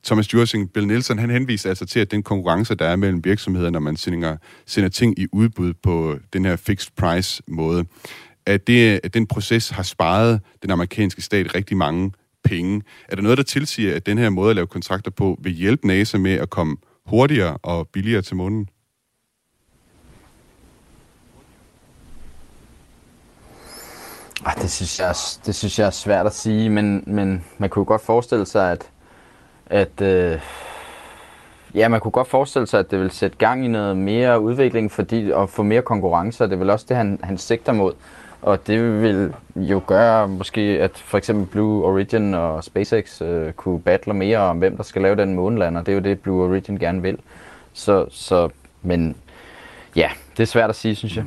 Thomas 0.04 0.34
Jursing, 0.34 0.72
Bill 0.72 0.86
Nielsen, 0.86 1.18
han 1.18 1.30
henviser 1.30 1.68
altså 1.68 1.86
til, 1.86 2.00
at 2.00 2.10
den 2.10 2.22
konkurrence, 2.22 2.74
der 2.74 2.86
er 2.86 2.96
mellem 2.96 3.24
virksomheder, 3.24 3.70
når 3.70 3.80
man 3.80 3.96
sender, 3.96 4.36
sender 4.66 4.88
ting 4.88 5.18
i 5.18 5.26
udbud 5.32 5.74
på 5.82 6.18
den 6.32 6.44
her 6.44 6.56
fixed 6.56 6.92
price 6.96 7.42
måde, 7.48 7.84
at, 8.46 8.66
det, 8.66 9.00
at 9.04 9.14
den 9.14 9.26
proces 9.26 9.70
har 9.70 9.82
sparet 9.82 10.40
den 10.62 10.70
amerikanske 10.70 11.22
stat 11.22 11.54
rigtig 11.54 11.76
mange 11.76 12.12
penge. 12.44 12.82
Er 13.08 13.16
der 13.16 13.22
noget, 13.22 13.38
der 13.38 13.44
tilsiger, 13.44 13.96
at 13.96 14.06
den 14.06 14.18
her 14.18 14.30
måde 14.30 14.50
at 14.50 14.56
lave 14.56 14.66
kontrakter 14.66 15.10
på 15.10 15.38
vil 15.42 15.52
hjælpe 15.52 15.86
NASA 15.86 16.18
med 16.18 16.32
at 16.32 16.50
komme 16.50 16.76
hurtigere 17.06 17.58
og 17.62 17.88
billigere 17.88 18.22
til 18.22 18.36
månen? 18.36 18.68
Ah, 24.46 24.62
det, 24.62 24.70
synes 24.70 25.00
jeg, 25.00 25.14
det 25.46 25.54
synes 25.54 25.78
jeg 25.78 25.86
er 25.86 25.90
svært 25.90 26.26
at 26.26 26.34
sige, 26.34 26.70
men, 26.70 27.04
men 27.06 27.44
man 27.58 27.70
kunne 27.70 27.84
godt 27.84 28.02
forestille 28.02 28.46
sig, 28.46 28.72
at, 28.72 28.90
at 29.66 30.00
øh, 30.00 30.40
ja, 31.74 31.88
man 31.88 32.00
kunne 32.00 32.12
godt 32.12 32.28
forestille 32.28 32.66
sig, 32.66 32.80
at 32.80 32.90
det 32.90 33.00
vil 33.00 33.10
sætte 33.10 33.36
gang 33.36 33.64
i 33.64 33.68
noget 33.68 33.96
mere 33.96 34.40
udvikling 34.40 34.92
fordi, 34.92 35.30
og 35.30 35.50
få 35.50 35.62
mere 35.62 35.82
konkurrence, 35.82 36.44
og 36.44 36.50
det 36.50 36.54
er 36.54 36.58
vel 36.58 36.70
også 36.70 36.86
det, 36.88 36.96
han, 36.96 37.18
han 37.22 37.38
sigter 37.38 37.72
mod. 37.72 37.92
Og 38.42 38.66
det 38.66 39.02
vil 39.02 39.34
jo 39.56 39.82
gøre 39.86 40.28
måske, 40.28 40.60
at 40.60 40.90
for 40.96 41.18
eksempel 41.18 41.46
Blue 41.46 41.84
Origin 41.84 42.34
og 42.34 42.64
SpaceX 42.64 43.22
øh, 43.22 43.52
kunne 43.52 43.80
battle 43.80 44.14
mere 44.14 44.38
om, 44.38 44.58
hvem 44.58 44.76
der 44.76 44.82
skal 44.82 45.02
lave 45.02 45.16
den 45.16 45.34
månelander. 45.34 45.82
Det 45.82 45.92
er 45.92 45.96
jo 45.96 46.02
det, 46.02 46.20
Blue 46.20 46.44
Origin 46.44 46.78
gerne 46.78 47.02
vil. 47.02 47.18
Så, 47.72 48.06
så 48.10 48.48
men 48.82 49.16
ja, 49.96 50.10
det 50.36 50.42
er 50.42 50.46
svært 50.46 50.70
at 50.70 50.76
sige, 50.76 50.94
synes 50.94 51.16
jeg. 51.16 51.24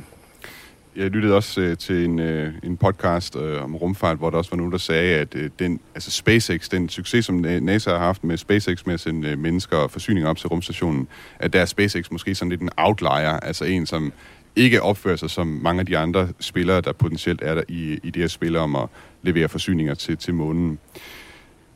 Jeg 0.98 1.10
lyttede 1.10 1.34
også 1.34 1.60
øh, 1.60 1.76
til 1.76 2.04
en, 2.04 2.18
øh, 2.18 2.54
en 2.62 2.76
podcast 2.76 3.36
øh, 3.36 3.64
om 3.64 3.76
rumfart, 3.76 4.16
hvor 4.16 4.30
der 4.30 4.38
også 4.38 4.50
var 4.50 4.56
nogen, 4.56 4.72
der 4.72 4.78
sagde, 4.78 5.14
at 5.14 5.34
øh, 5.34 5.50
den, 5.58 5.80
altså 5.94 6.10
SpaceX, 6.10 6.68
den 6.68 6.88
succes, 6.88 7.24
som 7.24 7.34
NASA 7.34 7.90
har 7.90 7.98
haft 7.98 8.24
med 8.24 8.36
SpaceX 8.36 8.86
med 8.86 8.94
at 8.94 9.00
sende 9.00 9.28
øh, 9.28 9.38
mennesker 9.38 9.76
og 9.76 9.90
forsyninger 9.90 10.30
op 10.30 10.36
til 10.36 10.48
rumstationen, 10.48 11.08
at 11.38 11.52
der 11.52 11.60
er 11.60 11.64
SpaceX 11.64 12.10
måske 12.10 12.34
sådan 12.34 12.50
lidt 12.50 12.60
en 12.60 12.70
outlier, 12.76 13.40
altså 13.40 13.64
en, 13.64 13.86
som 13.86 14.12
ikke 14.56 14.82
opfører 14.82 15.16
sig 15.16 15.30
som 15.30 15.46
mange 15.46 15.80
af 15.80 15.86
de 15.86 15.98
andre 15.98 16.28
spillere, 16.40 16.80
der 16.80 16.92
potentielt 16.92 17.42
er 17.42 17.54
der 17.54 17.62
i, 17.68 17.98
i 18.02 18.10
det 18.10 18.22
her 18.22 18.28
spil 18.28 18.56
om 18.56 18.76
at 18.76 18.88
levere 19.22 19.48
forsyninger 19.48 19.94
til, 19.94 20.16
til 20.16 20.34
månen. 20.34 20.78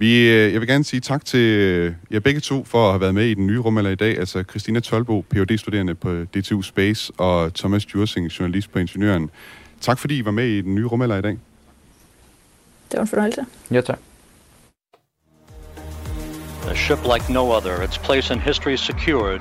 Vi, 0.02 0.28
øh, 0.28 0.52
jeg 0.52 0.60
vil 0.60 0.68
gerne 0.68 0.84
sige 0.84 1.00
tak 1.00 1.24
til 1.24 1.40
øh, 1.40 1.94
jer 2.10 2.20
begge 2.20 2.40
to 2.40 2.64
for 2.64 2.86
at 2.86 2.92
have 2.92 3.00
været 3.00 3.14
med 3.14 3.26
i 3.26 3.34
den 3.34 3.46
nye 3.46 3.58
rumalder 3.58 3.90
i 3.90 3.94
dag. 3.94 4.18
Altså 4.18 4.42
Christina 4.50 4.80
Tolbo, 4.80 5.24
phd 5.30 5.58
studerende 5.58 5.94
på 5.94 6.24
DTU 6.24 6.62
Space, 6.62 7.12
og 7.18 7.54
Thomas 7.54 7.86
Djursing, 7.86 8.26
journalist 8.26 8.72
på 8.72 8.78
Ingeniøren. 8.78 9.30
Tak 9.80 9.98
fordi 9.98 10.18
I 10.18 10.24
var 10.24 10.30
med 10.30 10.48
i 10.48 10.60
den 10.60 10.74
nye 10.74 10.86
rumalder 10.86 11.16
i 11.16 11.22
dag. 11.22 11.38
Det 12.90 12.96
var 12.96 13.00
en 13.00 13.08
fornøjelse. 13.08 13.46
Ja, 13.70 13.80
tak. 13.80 13.98
A 16.70 16.74
ship 16.74 16.98
like 17.14 17.32
no 17.32 17.56
other, 17.56 17.82
its 17.82 17.98
place 17.98 18.34
in 18.34 18.40
history 18.40 18.76
secured. 18.76 19.40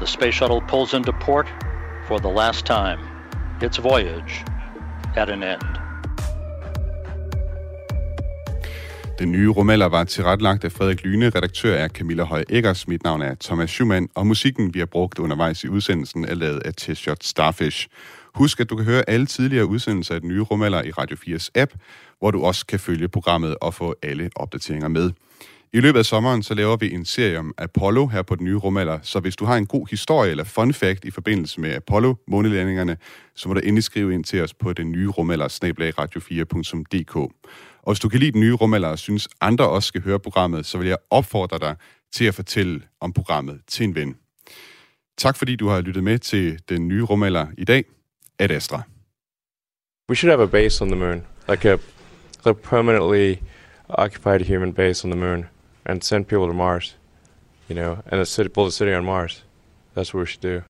The 0.00 0.06
space 0.06 0.36
shuttle 0.36 0.60
pulls 0.68 0.94
into 0.94 1.12
port 1.12 1.46
for 2.08 2.18
the 2.18 2.34
last 2.34 2.66
time. 2.66 2.98
Its 3.62 3.82
voyage 3.82 4.44
at 5.16 5.30
an 5.30 5.42
end. 5.42 5.85
Den 9.18 9.32
nye 9.32 9.48
rumalder 9.48 9.86
var 9.86 10.04
tilrettelagt 10.04 10.64
af 10.64 10.72
Frederik 10.72 11.04
Lyne, 11.04 11.30
redaktør 11.30 11.74
er 11.74 11.88
Camilla 11.88 12.24
Høj 12.24 12.44
Eggers, 12.48 12.88
mit 12.88 13.04
navn 13.04 13.22
er 13.22 13.34
Thomas 13.40 13.70
Schumann, 13.70 14.08
og 14.14 14.26
musikken, 14.26 14.74
vi 14.74 14.78
har 14.78 14.86
brugt 14.86 15.18
undervejs 15.18 15.64
i 15.64 15.68
udsendelsen, 15.68 16.24
er 16.24 16.34
lavet 16.34 16.60
af 16.64 16.72
T-Shot 16.80 17.16
Starfish. 17.20 17.88
Husk, 18.34 18.60
at 18.60 18.70
du 18.70 18.76
kan 18.76 18.84
høre 18.84 19.10
alle 19.10 19.26
tidligere 19.26 19.66
udsendelser 19.66 20.14
af 20.14 20.20
den 20.20 20.28
nye 20.28 20.40
rumalder 20.40 20.82
i 20.82 20.90
Radio 20.90 21.16
4's 21.16 21.48
app, 21.54 21.72
hvor 22.18 22.30
du 22.30 22.44
også 22.44 22.66
kan 22.66 22.80
følge 22.80 23.08
programmet 23.08 23.56
og 23.60 23.74
få 23.74 23.94
alle 24.02 24.30
opdateringer 24.36 24.88
med. 24.88 25.10
I 25.72 25.80
løbet 25.80 25.98
af 25.98 26.04
sommeren 26.04 26.42
så 26.42 26.54
laver 26.54 26.76
vi 26.76 26.92
en 26.92 27.04
serie 27.04 27.38
om 27.38 27.54
Apollo 27.58 28.06
her 28.06 28.22
på 28.22 28.34
den 28.34 28.44
nye 28.44 28.56
rumalder, 28.56 28.98
så 29.02 29.20
hvis 29.20 29.36
du 29.36 29.44
har 29.44 29.56
en 29.56 29.66
god 29.66 29.86
historie 29.90 30.30
eller 30.30 30.44
fun 30.44 30.72
fact 30.72 31.04
i 31.04 31.10
forbindelse 31.10 31.60
med 31.60 31.74
Apollo 31.74 32.14
månelandingerne, 32.28 32.96
så 33.34 33.48
må 33.48 33.54
du 33.54 33.60
endelig 33.60 33.84
skrive 33.84 34.14
ind 34.14 34.24
til 34.24 34.42
os 34.42 34.54
på 34.54 34.72
den 34.72 34.92
nye 34.92 35.08
rumalder 35.08 35.48
radio4.dk. 36.00 37.32
Og 37.86 37.92
hvis 37.92 38.00
du 38.00 38.08
kan 38.08 38.20
lide 38.20 38.32
den 38.32 38.40
nye 38.40 38.52
rumalder 38.52 38.88
og 38.88 38.98
synes 38.98 39.28
andre 39.40 39.68
også 39.68 39.86
skal 39.86 40.02
høre 40.02 40.18
programmet, 40.18 40.66
så 40.66 40.78
vil 40.78 40.88
jeg 40.88 40.96
opfordre 41.10 41.58
dig 41.58 41.76
til 42.12 42.24
at 42.24 42.34
fortælle 42.34 42.82
om 43.00 43.12
programmet 43.12 43.60
til 43.66 43.84
en 43.84 43.94
ven. 43.94 44.16
Tak 45.16 45.36
fordi 45.36 45.56
du 45.56 45.68
har 45.68 45.80
lyttet 45.80 46.04
med 46.04 46.18
til 46.18 46.60
den 46.68 46.88
nye 46.88 47.02
rumalder 47.02 47.46
i 47.58 47.64
dag. 47.64 47.84
Ad 48.38 48.50
Astra. 48.50 48.82
We 50.10 50.16
should 50.16 50.30
have 50.30 50.42
a 50.42 50.46
base 50.46 50.84
on 50.84 50.88
the 50.88 50.98
moon, 50.98 51.22
like 51.48 51.68
a, 51.68 51.78
a 52.44 52.52
permanently 52.52 53.42
occupied 53.88 54.40
human 54.40 54.72
base 54.72 55.04
on 55.04 55.10
the 55.10 55.20
moon, 55.20 55.44
and 55.84 56.02
send 56.02 56.24
people 56.24 56.46
to 56.46 56.52
Mars, 56.52 56.96
you 57.70 57.74
know, 57.74 57.96
and 58.06 58.20
a 58.20 58.24
city, 58.24 58.48
build 58.48 58.68
a 58.68 58.70
city 58.70 58.94
on 58.94 59.04
Mars. 59.04 59.44
That's 59.94 60.14
what 60.14 60.20
we 60.20 60.26
should 60.26 60.42
do. 60.42 60.62